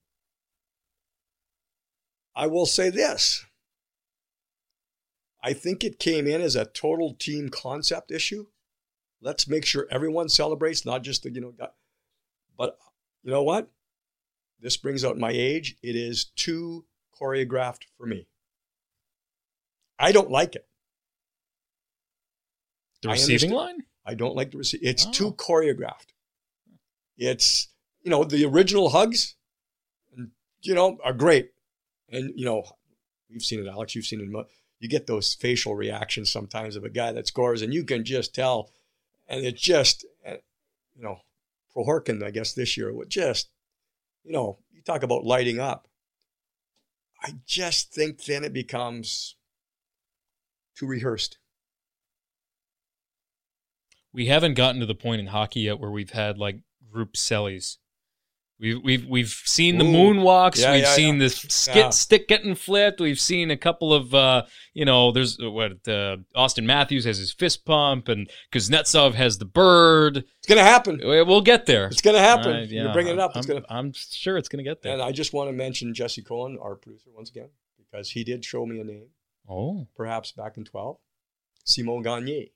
I 2.35 2.47
will 2.47 2.67
say 2.67 2.91
this. 2.91 3.45
I 5.43 5.53
think 5.53 5.85
it 5.85 5.99
came 5.99 6.27
in 6.27 6.41
as 6.41 6.57
a 6.57 6.65
total 6.65 7.15
team 7.15 7.49
concept 7.49 8.11
issue. 8.11 8.47
Let's 9.21 9.49
make 9.49 9.65
sure 9.65 9.87
everyone 9.91 10.29
celebrates, 10.29 10.85
not 10.87 11.03
just 11.03 11.23
the, 11.25 11.31
you 11.31 11.41
know, 11.41 11.51
guy. 11.51 11.69
But 12.57 12.79
you 13.23 13.31
know 13.31 13.43
what? 13.43 13.69
This 14.61 14.77
brings 14.77 15.05
out 15.05 15.19
my 15.19 15.31
age. 15.33 15.77
It 15.83 15.97
is 15.97 16.27
too 16.37 16.85
choreographed 17.21 17.83
for 17.97 18.07
me. 18.07 18.27
I 19.99 20.13
don't 20.13 20.31
like 20.31 20.55
it. 20.55 20.67
The 23.03 23.09
receiving 23.11 23.51
understand. 23.51 23.79
line? 23.79 23.87
I 24.05 24.15
don't 24.15 24.35
like 24.37 24.51
the 24.53 24.59
receive. 24.59 24.81
It's 24.83 25.07
Oh. 25.07 25.13
too 25.13 25.33
choreographed. 25.33 26.13
It's 27.17 27.69
you 28.03 28.11
know 28.11 28.25
the 28.25 28.45
original 28.45 28.91
hugs, 28.91 29.35
you 30.63 30.75
know 30.75 30.99
are 31.05 31.13
great, 31.13 31.51
and 32.09 32.33
you 32.39 32.45
know 32.45 32.65
we've 33.29 33.43
seen 33.43 33.61
it, 33.61 33.69
Alex. 33.69 33.95
You've 33.95 34.07
seen 34.07 34.21
it. 34.21 34.47
You 34.81 34.89
get 34.89 35.07
those 35.07 35.35
facial 35.35 35.75
reactions 35.75 36.31
sometimes 36.31 36.77
of 36.77 36.85
a 36.85 36.89
guy 36.89 37.13
that 37.13 37.27
scores, 37.27 37.63
and 37.63 37.75
you 37.75 37.85
can 37.85 38.05
just 38.05 38.35
tell, 38.35 38.71
and 39.29 39.45
it 39.45 39.57
just 39.57 40.07
uh, 40.27 40.37
you 40.97 41.03
know 41.03 41.21
Prokhorkin, 41.75 42.25
I 42.25 42.31
guess 42.31 42.53
this 42.53 42.77
year 42.77 42.93
would 42.93 43.11
just 43.11 43.51
you 44.25 44.33
know 44.33 44.59
you 44.73 44.83
talk 44.83 45.03
about 45.03 45.25
lighting 45.25 45.61
up. 45.61 45.89
I 47.23 47.35
just 47.47 47.93
think 47.93 48.25
then 48.25 48.45
it 48.45 48.53
becomes 48.53 49.37
too 50.77 50.87
rehearsed. 50.87 51.39
we 54.13 54.27
haven't 54.27 54.55
gotten 54.55 54.81
to 54.81 54.87
the 54.87 54.95
point 54.95 55.21
in 55.21 55.29
hockey 55.29 55.61
yet 55.61 55.79
where 55.79 55.91
we've 55.91 56.11
had 56.11 56.39
like 56.39 56.61
group 56.91 57.15
cellies. 57.15 57.77
We've 58.61 58.83
we've 58.83 59.07
we've 59.07 59.29
seen 59.29 59.79
the 59.79 59.85
moonwalks. 59.85 60.59
Yeah, 60.59 60.73
we've 60.73 60.83
yeah, 60.83 60.95
seen 60.95 61.15
yeah. 61.15 61.21
the 61.21 61.31
skit 61.31 61.95
stick 61.95 62.27
getting 62.27 62.57
flipped. 62.57 63.01
We've 63.01 63.21
seen 63.21 63.53
a 63.53 63.57
couple 63.57 63.95
of 63.95 64.13
uh, 64.13 64.47
you 64.75 64.85
know. 64.85 65.13
There's 65.13 65.39
uh, 65.41 65.49
what 65.49 65.73
uh, 65.87 66.17
Auston 66.35 66.65
Matthews 66.65 67.05
has 67.05 67.19
his 67.19 67.33
fist 67.33 67.65
pump, 67.65 68.09
and 68.09 68.29
Kuznetsov 68.51 69.15
has 69.15 69.39
the 69.39 69.45
bird. 69.45 70.19
It's 70.19 70.49
gonna 70.49 70.65
happen. 70.65 70.99
We- 70.99 71.23
We'll 71.23 71.41
get 71.41 71.67
there. 71.67 71.87
It's 71.87 72.01
gonna 72.01 72.19
happen. 72.19 72.57
Uh, 72.57 72.67
You're 72.69 72.93
bringing 72.93 73.13
it 73.13 73.19
up. 73.21 73.37
It's 73.37 73.49
I'm, 73.49 73.55
gonna. 73.55 73.67
I'm 73.69 73.93
sure 73.93 74.37
it's 74.37 74.49
gonna 74.49 74.65
get 74.65 74.83
there. 74.83 74.93
And 74.93 75.03
I 75.03 75.13
just 75.13 75.33
want 75.33 75.51
to 75.51 75.53
mention 75.53 75.95
Jesse 75.95 76.23
Cohen, 76.23 76.59
our 76.61 76.75
producer, 76.75 77.11
once 77.15 77.31
again, 77.31 77.51
because 77.77 78.11
he 78.11 78.25
did 78.25 78.45
show 78.45 78.67
me 78.67 78.81
a 78.81 78.85
name, 78.85 79.09
oh, 79.49 79.87
perhaps 79.95 80.33
back 80.33 80.57
in 80.57 80.65
12, 80.65 80.97
Simon 81.65 82.03
Gagne, 82.03 82.51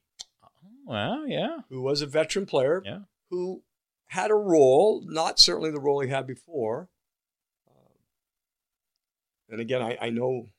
wow, 0.84 1.22
yeah, 1.26 1.58
who 1.68 1.82
was 1.82 2.02
a 2.02 2.06
veteran 2.06 2.46
player 2.46 2.82
yeah. 2.84 3.00
who 3.30 3.62
had 4.12 4.30
a 4.30 4.34
role, 4.34 5.02
not 5.06 5.38
certainly 5.38 5.70
the 5.70 5.80
role 5.80 6.00
he 6.00 6.10
had 6.10 6.26
before. 6.26 6.90
Um, 7.66 7.94
and 9.48 9.58
again, 9.58 9.80
I, 9.80 9.96
I 10.02 10.10
know 10.10 10.50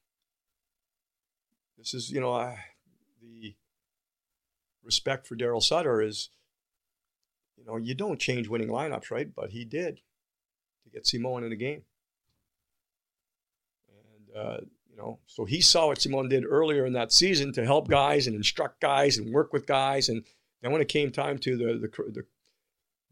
this 1.77 1.93
is, 1.93 2.09
you 2.09 2.19
know, 2.19 2.33
I, 2.33 2.57
the 3.21 3.53
respect 4.83 5.27
for 5.27 5.35
Darryl 5.35 5.61
Sutter 5.61 6.01
is, 6.01 6.31
you 7.55 7.63
know, 7.63 7.77
you 7.77 7.93
don't 7.93 8.19
change 8.19 8.47
winning 8.47 8.69
lineups, 8.69 9.11
right? 9.11 9.27
But 9.31 9.51
he 9.51 9.65
did 9.65 9.97
to 10.83 10.89
get 10.89 11.05
Simone 11.05 11.43
in 11.43 11.51
the 11.51 11.55
game. 11.55 11.83
And, 14.15 14.35
uh, 14.35 14.57
you 14.89 14.97
know, 14.97 15.19
so 15.27 15.45
he 15.45 15.61
saw 15.61 15.89
what 15.89 16.01
Simone 16.01 16.27
did 16.27 16.43
earlier 16.43 16.87
in 16.87 16.93
that 16.93 17.11
season 17.11 17.53
to 17.53 17.63
help 17.63 17.87
guys 17.87 18.25
and 18.25 18.35
instruct 18.35 18.81
guys 18.81 19.19
and 19.19 19.31
work 19.31 19.53
with 19.53 19.67
guys. 19.67 20.09
And 20.09 20.25
then 20.63 20.71
when 20.71 20.81
it 20.81 20.87
came 20.89 21.11
time 21.11 21.37
to 21.37 21.55
the, 21.55 21.65
the, 21.77 22.11
the 22.11 22.25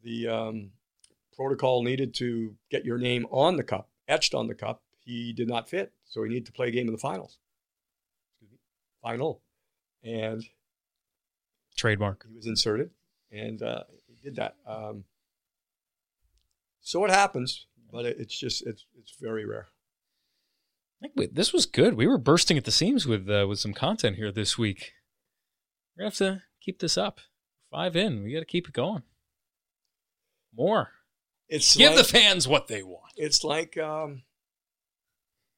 the 0.04 0.28
um, 0.28 0.72
protocol 1.36 1.84
needed 1.84 2.14
to 2.16 2.56
get 2.70 2.86
your 2.86 2.98
name 2.98 3.26
on 3.32 3.58
the 3.58 3.64
cup, 3.64 3.90
etched 4.08 4.34
on 4.34 4.48
the 4.48 4.56
cup, 4.56 4.82
he 5.00 5.34
did 5.34 5.48
not 5.48 5.70
fit. 5.70 5.94
So 6.06 6.24
he 6.24 6.30
needed 6.30 6.46
to 6.48 6.52
play 6.52 6.68
a 6.68 6.72
game 6.72 6.88
in 6.88 6.94
the 6.94 7.00
finals. 7.00 7.38
Excuse 8.34 8.52
me, 8.52 8.58
Final. 9.02 9.42
And 10.04 10.44
Trademark. 11.76 12.26
he 12.28 12.36
was 12.36 12.48
inserted 12.48 12.92
and 13.32 13.62
uh, 13.62 13.84
he 14.08 14.16
did 14.22 14.36
that. 14.36 14.56
Um, 14.68 15.06
so 16.82 17.06
it 17.06 17.12
happens, 17.12 17.68
but 17.92 18.06
it, 18.06 18.18
it's 18.20 18.38
just, 18.38 18.66
it's, 18.66 18.86
it's 19.00 19.16
very 19.20 19.46
rare. 19.46 19.68
I 21.02 21.06
think 21.06 21.14
we, 21.16 21.28
this 21.28 21.52
was 21.52 21.66
good. 21.66 21.96
We 21.96 22.06
were 22.06 22.18
bursting 22.20 22.58
at 22.58 22.66
the 22.66 22.72
seams 22.72 23.08
with 23.08 23.28
uh, 23.28 23.48
with 23.50 23.58
some 23.58 23.74
content 23.74 24.18
here 24.18 24.32
this 24.32 24.56
week. 24.56 24.92
We're 25.98 26.02
gonna 26.02 26.10
have 26.10 26.18
to 26.18 26.44
keep 26.64 26.80
this 26.80 26.96
up. 26.96 27.22
Five 27.72 27.96
in. 27.96 28.22
We 28.22 28.34
got 28.34 28.42
to 28.42 28.46
keep 28.46 28.68
it 28.68 28.74
going. 28.74 29.02
More. 30.56 30.90
It's 31.48 31.76
Give 31.76 31.94
like, 31.94 31.98
the 31.98 32.04
fans 32.12 32.48
what 32.48 32.68
they 32.68 32.82
want. 32.84 33.12
it's 33.18 33.44
like 33.44 33.78
um, 33.78 34.24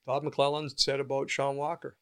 Todd 0.06 0.24
McLellan 0.24 0.72
said 0.80 1.00
about 1.00 1.30
Sean 1.30 1.56
Walker. 1.56 1.98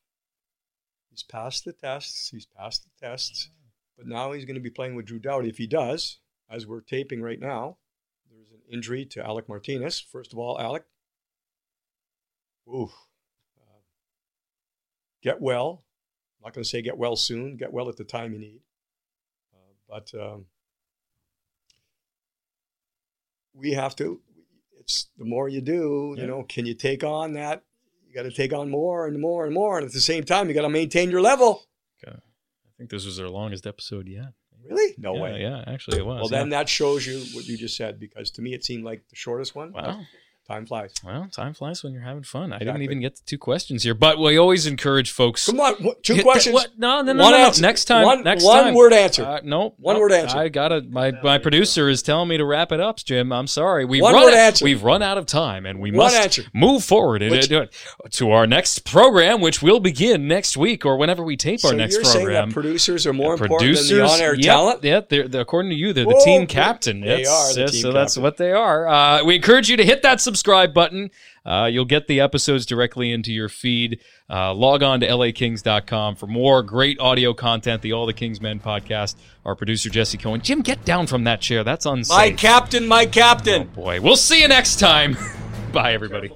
He's 1.10 1.24
passed 1.24 1.66
the 1.66 1.74
tests. 1.74 2.30
He's 2.30 2.46
passed 2.46 2.84
the 2.86 3.06
tests. 3.06 3.50
But 3.98 4.08
now 4.08 4.32
he's 4.32 4.46
going 4.46 4.56
to 4.56 4.62
be 4.62 4.70
playing 4.70 4.96
with 4.96 5.06
Drew 5.06 5.20
Doughty. 5.20 5.50
If 5.50 5.58
he 5.58 5.68
does, 5.68 6.20
as 6.50 6.66
we're 6.66 6.82
taping 6.82 7.22
right 7.22 7.40
now, 7.40 7.78
there's 8.32 8.52
an 8.52 8.62
injury 8.72 9.06
to 9.08 9.26
Alec 9.26 9.50
Martinez. 9.50 10.00
First 10.00 10.32
of 10.32 10.40
all, 10.40 10.60
Alec, 10.60 10.84
ooh, 12.68 12.90
uh, 13.60 13.82
get 15.22 15.42
well. 15.42 15.84
I'm 16.40 16.48
not 16.48 16.54
going 16.54 16.64
to 16.64 16.70
say 16.70 16.82
get 16.82 16.98
well 16.98 17.18
soon. 17.18 17.58
Get 17.58 17.74
well 17.74 17.90
at 17.90 17.98
the 17.98 18.06
time 18.06 18.34
you 18.34 18.40
need. 18.40 18.62
Uh, 19.54 19.74
but 19.88 20.12
um, 20.20 20.46
we 23.54 23.72
have 23.74 23.96
to. 23.98 24.22
It's 24.80 25.10
the 25.18 25.26
more 25.26 25.48
you 25.48 25.62
do, 25.62 26.14
Yeah. 26.16 26.24
you 26.24 26.28
know. 26.28 26.44
Can 26.44 26.66
you 26.66 26.74
take 26.74 27.04
on 27.04 27.34
that? 27.34 27.64
you 28.12 28.16
got 28.22 28.30
to 28.30 28.36
take 28.36 28.52
on 28.54 28.70
more 28.70 29.08
and 29.08 29.20
more 29.20 29.46
and 29.46 29.54
more, 29.54 29.78
and 29.78 29.88
at 29.88 29.94
the 29.94 30.02
same 30.02 30.24
time, 30.24 30.50
you 30.50 30.54
got 30.54 30.64
to 30.64 30.70
maintain 30.70 31.10
your 31.10 31.22
level. 31.22 31.64
Okay. 32.06 32.18
I 32.18 32.72
think 32.78 32.90
this 32.90 33.06
was 33.06 33.20
our 33.20 33.30
longest 33.30 33.66
episode 33.66 34.08
yet. 34.08 34.34
Really? 34.68 34.94
No 34.98 35.16
yeah, 35.16 35.22
way. 35.22 35.42
Yeah, 35.42 35.64
actually 35.66 36.00
it 36.00 36.06
was. 36.06 36.22
Well, 36.22 36.30
yeah. 36.32 36.40
then 36.40 36.50
that 36.50 36.68
shows 36.70 37.08
you 37.08 37.20
what 37.34 37.46
you 37.48 37.58
just 37.58 37.76
said 37.78 38.00
because 38.00 38.30
to 38.32 38.42
me 38.42 38.54
it 38.54 38.64
seemed 38.64 38.84
like 38.84 39.08
the 39.10 39.16
shortest 39.16 39.56
one. 39.56 39.72
Wow. 39.72 40.02
Time 40.52 40.66
flies. 40.66 40.94
Well, 41.04 41.28
time 41.32 41.54
flies 41.54 41.82
when 41.84 41.94
you're 41.94 42.02
having 42.02 42.24
fun. 42.24 42.52
I 42.52 42.60
didn't 42.60 42.82
even 42.82 43.00
get 43.00 43.16
to 43.16 43.24
two 43.26 43.38
questions 43.38 43.84
here, 43.84 43.94
but 43.94 44.20
we 44.20 44.38
always 44.38 44.68
encourage 44.68 45.12
folks. 45.12 45.46
Come 45.46 45.60
on, 45.62 45.76
what, 45.76 46.04
two 46.04 46.16
that- 46.16 46.24
questions. 46.24 46.54
what? 46.54 46.78
No, 46.78 47.02
no, 47.02 47.14
no, 47.14 47.24
One 47.24 47.32
no, 47.32 47.50
no. 47.50 47.52
Next 47.62 47.86
time. 47.86 48.06
One- 48.06 48.24
next 48.24 48.44
one 48.44 48.64
time. 48.66 48.74
word 48.74 48.92
answer. 48.92 49.24
Uh, 49.24 49.40
nope. 49.44 49.76
One 49.80 49.96
nope. 49.96 50.02
word 50.02 50.12
answer. 50.12 50.38
I 50.38 50.50
gotta. 50.50 50.82
My 50.82 51.14
my 51.24 51.38
producer 51.38 51.88
is 51.88 52.02
telling 52.04 52.28
me 52.28 52.38
to 52.38 52.44
wrap 52.46 52.72
it 52.74 52.82
up, 52.82 52.98
Jim. 52.98 53.32
I'm 53.32 53.48
sorry. 53.48 53.86
We've 53.86 54.02
One 54.02 54.14
run. 54.14 54.24
word 54.26 54.34
out- 54.34 54.40
answer. 54.40 54.66
We've 54.66 54.84
run 54.84 55.02
out 55.02 55.18
of 55.18 55.26
time, 55.26 55.66
and 55.66 55.80
we 55.80 55.92
One 55.92 55.98
must 56.08 56.16
answer. 56.18 56.44
move 56.54 56.84
forward 56.84 57.22
and, 57.22 57.32
Which- 57.32 57.50
uh, 57.52 57.68
to 58.12 58.32
our 58.32 58.46
next 58.46 58.84
program, 58.84 59.40
which 59.40 59.62
will 59.62 59.80
begin 59.80 60.28
next 60.28 60.58
week 60.58 60.86
or 60.86 60.98
whenever 60.98 61.24
we 61.24 61.38
tape 61.38 61.62
so 61.62 61.70
our 61.70 61.74
next 61.76 61.96
you're 61.96 62.04
saying 62.04 62.26
program. 62.26 62.50
that 62.50 62.54
producers 62.54 63.08
are 63.08 63.14
more 63.14 63.38
producers, 63.38 63.90
important 63.90 63.90
than 63.90 63.98
the 63.98 64.14
on-air 64.26 64.36
yep, 64.36 64.44
talent? 64.44 64.84
Yep, 64.84 65.10
they're, 65.10 65.28
they're- 65.30 65.42
according 65.42 65.70
to 65.72 65.78
you, 65.78 65.94
they're 65.94 66.04
the 66.04 66.22
team 66.26 66.46
captain. 66.46 67.00
they 67.00 67.20
Yes, 67.22 67.30
are 67.30 67.54
the 67.54 67.62
yes, 67.72 67.82
so 67.82 67.94
that's 67.94 68.18
what 68.18 68.36
they 68.36 68.52
are. 68.52 68.88
Uh, 68.88 69.24
we 69.24 69.36
encourage 69.36 69.70
you 69.70 69.78
to 69.78 69.86
hit 69.86 70.02
that 70.02 70.20
subscribe 70.20 70.41
button. 70.44 71.10
Uh, 71.46 71.70
you'll 71.72 71.86
get 71.86 72.08
the 72.08 72.20
episodes 72.20 72.66
directly 72.66 73.12
into 73.12 73.32
your 73.32 73.50
feed. 73.50 74.00
Uh, 74.30 74.54
log 74.54 74.84
on 74.84 75.00
to 75.00 75.08
lakings.com 75.08 76.16
for 76.16 76.28
more 76.28 76.62
great 76.64 77.00
audio 77.00 77.34
content. 77.34 77.82
The 77.82 77.94
All 77.94 78.06
the 78.06 78.14
Kings 78.14 78.42
Men 78.42 78.60
podcast. 78.60 79.16
Our 79.46 79.56
producer 79.56 79.90
Jesse 79.90 80.18
Cohen. 80.18 80.42
Jim, 80.42 80.62
get 80.62 80.86
down 80.86 81.08
from 81.08 81.24
that 81.24 81.42
chair. 81.42 81.64
That's 81.64 81.86
unsafe. 81.86 82.16
My 82.16 82.32
captain, 82.32 82.88
my 82.88 83.06
captain. 83.06 83.70
Oh, 83.72 83.76
Boy, 83.76 84.02
we'll 84.02 84.16
see 84.16 84.42
you 84.42 84.48
next 84.48 84.80
time. 84.80 85.18
Bye, 85.72 85.94
everybody. 85.94 86.32